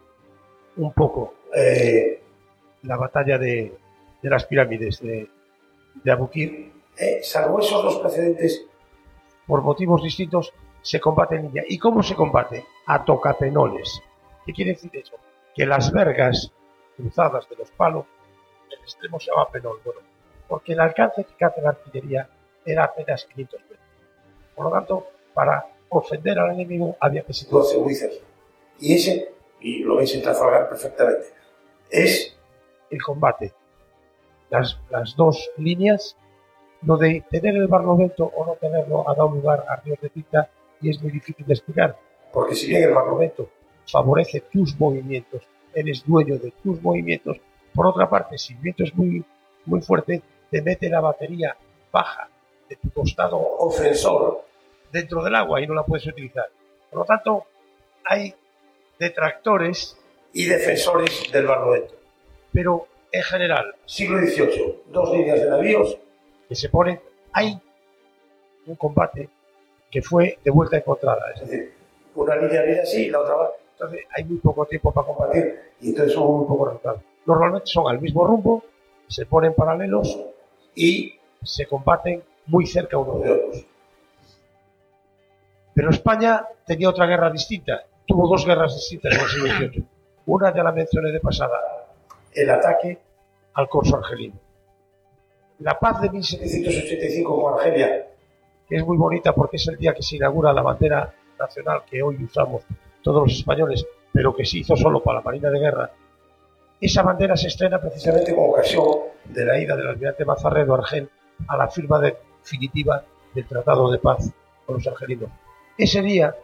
[0.78, 2.22] un poco, eh,
[2.84, 3.74] la batalla de,
[4.22, 5.28] de las pirámides de,
[6.04, 6.62] de
[6.98, 8.66] eh, salvo esos dos precedentes,
[9.48, 11.64] por motivos distintos, se combate en línea.
[11.68, 12.66] ¿Y cómo se combate?
[12.86, 14.02] A tocapenoles.
[14.50, 15.16] ¿Qué quiere decir eso?
[15.54, 16.52] Que las vergas
[16.98, 18.06] cruzadas de los palos,
[18.72, 19.80] el extremo se llama penol.
[19.86, 20.02] Bueno,
[20.48, 22.28] porque el alcance que hace la artillería
[22.66, 23.80] era apenas 500 metros.
[24.56, 28.26] Por lo tanto, para ofender al enemigo había que situarse muy cerca.
[28.80, 31.28] Y ese, y lo veis en Trafalgar perfectamente,
[31.92, 32.36] es
[32.90, 33.54] el combate.
[34.50, 36.18] Las, las dos líneas,
[36.82, 40.50] lo de tener el barlovento o no tenerlo ha dado lugar a ríos de tinta
[40.82, 42.00] y es muy difícil de explicar.
[42.34, 43.48] Porque si bien el barlovento
[43.91, 45.41] favorece tus movimientos,
[45.74, 47.38] eres dueño de tus movimientos,
[47.74, 49.24] por otra parte, si el viento es muy,
[49.66, 51.56] muy fuerte, te mete la batería
[51.91, 52.30] baja
[52.68, 54.44] de tu costado ofensor
[54.91, 56.45] dentro del agua y no la puedes utilizar.
[56.90, 57.45] Por lo tanto,
[58.03, 58.34] hay
[58.99, 59.98] detractores
[60.34, 61.94] y defensores del barlovento.
[62.52, 65.98] Pero En general, siglo XVIII, dos líneas de navíos
[66.48, 66.99] que se ponen.
[67.34, 67.60] Hay
[68.68, 69.30] un combate
[69.90, 71.74] que fue de vuelta encontrada, es decir,
[72.14, 73.49] una línea viene así y la otra va.
[73.80, 77.02] Entonces hay muy poco tiempo para combatir y entonces son muy poco resultados.
[77.26, 78.64] Normalmente son al mismo rumbo,
[79.08, 80.20] se ponen paralelos
[80.76, 83.66] y se combaten muy cerca unos de otros.
[85.74, 89.86] Pero España tenía otra guerra distinta, tuvo dos guerras distintas en el siglo XVIII.
[90.26, 91.88] Una ya la mencioné de pasada,
[92.34, 93.00] el ataque
[93.54, 94.36] al corso argelino.
[95.60, 98.08] La paz de 1785 con Argelia,
[98.68, 102.04] que es muy bonita porque es el día que se inaugura la bandera nacional que
[102.04, 102.64] hoy usamos
[103.10, 105.91] todos los españoles, pero que se hizo solo para la Marina de Guerra,
[106.80, 108.86] esa bandera se estrena precisamente con ocasión
[109.26, 111.10] de la ida del almirante Mazarredo Argel
[111.48, 113.03] a la firma definitiva
[113.34, 114.31] del Tratado de Paz
[114.64, 115.31] con los argelinos.
[115.76, 116.36] Ese día,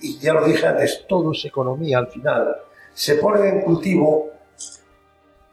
[0.00, 2.56] y ya lo dije antes, todo es economía al final,
[2.92, 4.28] se pone en cultivo,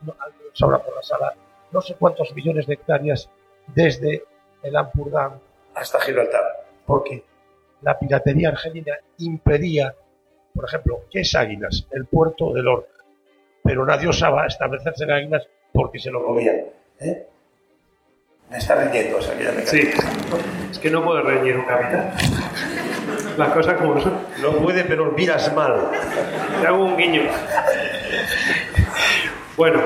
[0.02, 0.16] no,
[0.60, 1.36] por la sala,
[1.72, 3.30] no sé cuántos millones de hectáreas
[3.68, 4.24] desde
[4.64, 5.40] el Ampurdán
[5.76, 6.42] hasta Gibraltar,
[6.88, 7.24] porque
[7.84, 9.94] la piratería argelina impedía,
[10.58, 13.04] por ejemplo, que es Águilas, el puerto de Lorca,
[13.64, 16.56] pero nadie osaba establecerse en Águilas porque se lo comían.
[17.00, 17.28] ¿eh?
[18.50, 19.88] Me está riñendo, o sea que ya me Sí,
[20.72, 22.12] es que no puede reñir un capitán.
[23.38, 24.18] Las cosas como son.
[24.42, 25.92] No puede, pero miras mal.
[26.60, 27.22] Te hago un guiño.
[29.56, 29.80] Bueno,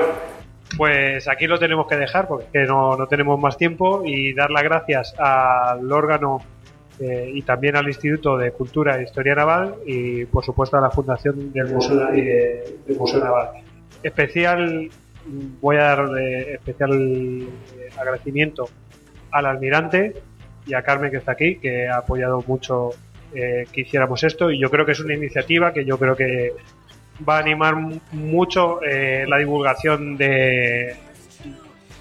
[0.78, 4.62] pues aquí lo tenemos que dejar porque no, no tenemos más tiempo y dar las
[4.62, 6.40] gracias al órgano
[7.02, 10.90] eh, y también al Instituto de Cultura e Historia Naval y por supuesto a la
[10.90, 13.48] Fundación del Museo, de- del Museo Naval.
[14.02, 14.88] Especial,
[15.60, 18.68] voy a dar eh, especial eh, agradecimiento
[19.30, 20.14] al almirante
[20.66, 22.90] y a Carmen que está aquí, que ha apoyado mucho
[23.34, 26.52] eh, que hiciéramos esto y yo creo que es una iniciativa que yo creo que
[27.26, 30.94] va a animar mu- mucho eh, la divulgación de,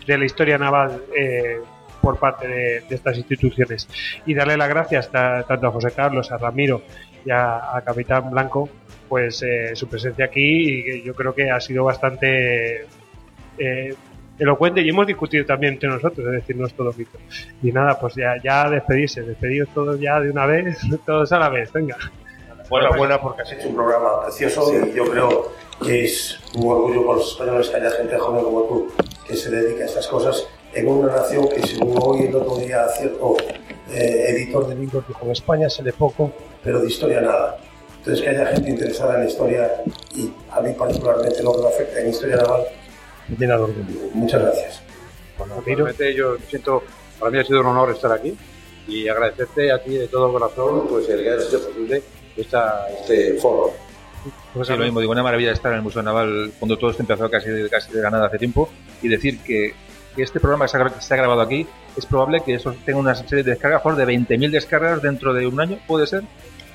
[0.08, 1.60] de la historia naval eh,
[2.02, 3.88] por parte de, de estas instituciones
[4.26, 6.82] y darle las gracias ta- tanto a José Carlos, a Ramiro
[7.26, 8.68] y a, Capitán Blanco
[9.08, 12.88] pues eh, su presencia aquí y yo creo que ha sido bastante
[13.58, 13.94] eh,
[14.40, 17.20] elocuente y hemos discutido también entre nosotros, es decir, no es todo mito.
[17.62, 21.50] Y nada, pues ya, ya despedirse, despedidos todos ya de una vez, todos a la
[21.50, 21.98] vez, venga.
[22.70, 25.52] Enhorabuena porque has hecho un programa precioso y yo creo
[25.84, 28.94] que es un orgullo para los españoles que haya gente joven como tú
[29.28, 32.88] que se dedica a estas cosas en una nación que según hoy el otro día
[32.98, 33.38] cierto
[33.92, 36.32] eh, editor de libros dijo en España se lee poco
[36.64, 37.58] pero de historia nada
[37.98, 39.72] entonces que haya gente interesada en la historia
[40.16, 42.64] y a mí particularmente lo que me afecta en historia naval
[43.28, 44.82] me llena de orgullo muchas gracias.
[45.38, 46.84] Bueno, realmente yo siento,
[47.20, 48.36] para mí ha sido un honor estar aquí
[48.88, 52.04] y agradecerte a ti de todo corazón pues el que hayas hecho posible
[52.38, 53.74] esta, este foro.
[54.54, 57.02] Pues sí, lo mismo, digo, una maravilla estar en el Museo Naval cuando todo esto
[57.02, 58.70] empezó casi, casi de ganada hace tiempo
[59.02, 59.74] y decir que,
[60.16, 61.68] que este programa que se, ha, grabado aquí
[61.98, 65.48] es probable que eso tenga una serie de descargas, por de 20.000 descargas dentro de
[65.48, 66.24] un año, ¿puede ser?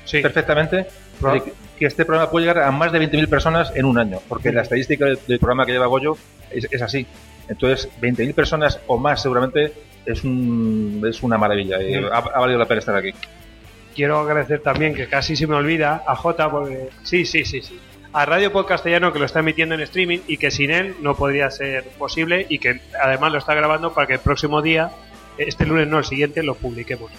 [0.04, 0.20] Sí.
[0.20, 0.86] Perfectamente.
[1.20, 4.52] Que, que este programa puede llegar a más de 20.000 personas en un año, porque
[4.52, 6.16] la estadística del, del programa que lleva Goyo
[6.50, 7.06] es, es así.
[7.48, 9.72] Entonces, 20.000 personas o más seguramente
[10.04, 12.00] es, un, es una maravilla y Sí.
[12.10, 13.12] ha, ha valido la pena estar aquí.
[13.94, 17.78] Quiero agradecer también, que casi se me olvida, a Jota, porque sí, sí, sí, sí.
[18.16, 21.14] A Radio Pod Castellano que lo está emitiendo en streaming y que sin él no
[21.14, 24.90] podría ser posible y que además lo está grabando para que el próximo día,
[25.36, 27.12] este lunes no, el siguiente, lo publiquemos.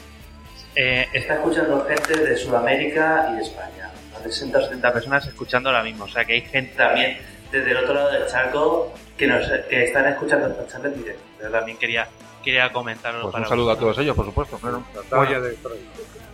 [0.74, 3.91] Eh, está escuchando gente de Sudamérica y de España.
[4.24, 6.06] De 60 o 70 personas escuchando ahora mismo.
[6.06, 7.19] O sea que hay gente también
[7.52, 11.24] desde el otro lado del charco que, nos, que están escuchando esta charla en directo.
[11.44, 12.07] Yo también quería,
[12.44, 14.57] quería comentarlo Pues para un saludo a todos ellos, por supuesto.
[14.57, 14.84] claro.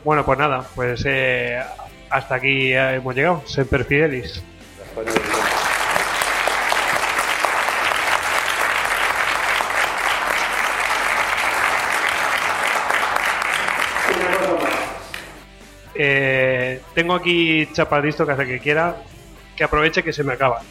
[0.06, 1.62] Bueno, pues nada, pues eh,
[2.10, 3.44] hasta aquí eh, hemos llegado.
[3.46, 4.42] Semper Fidelis.
[15.96, 18.98] Eh, tengo aquí chapadistas que hace que quiera
[19.56, 20.62] que aproveche que se me acaba.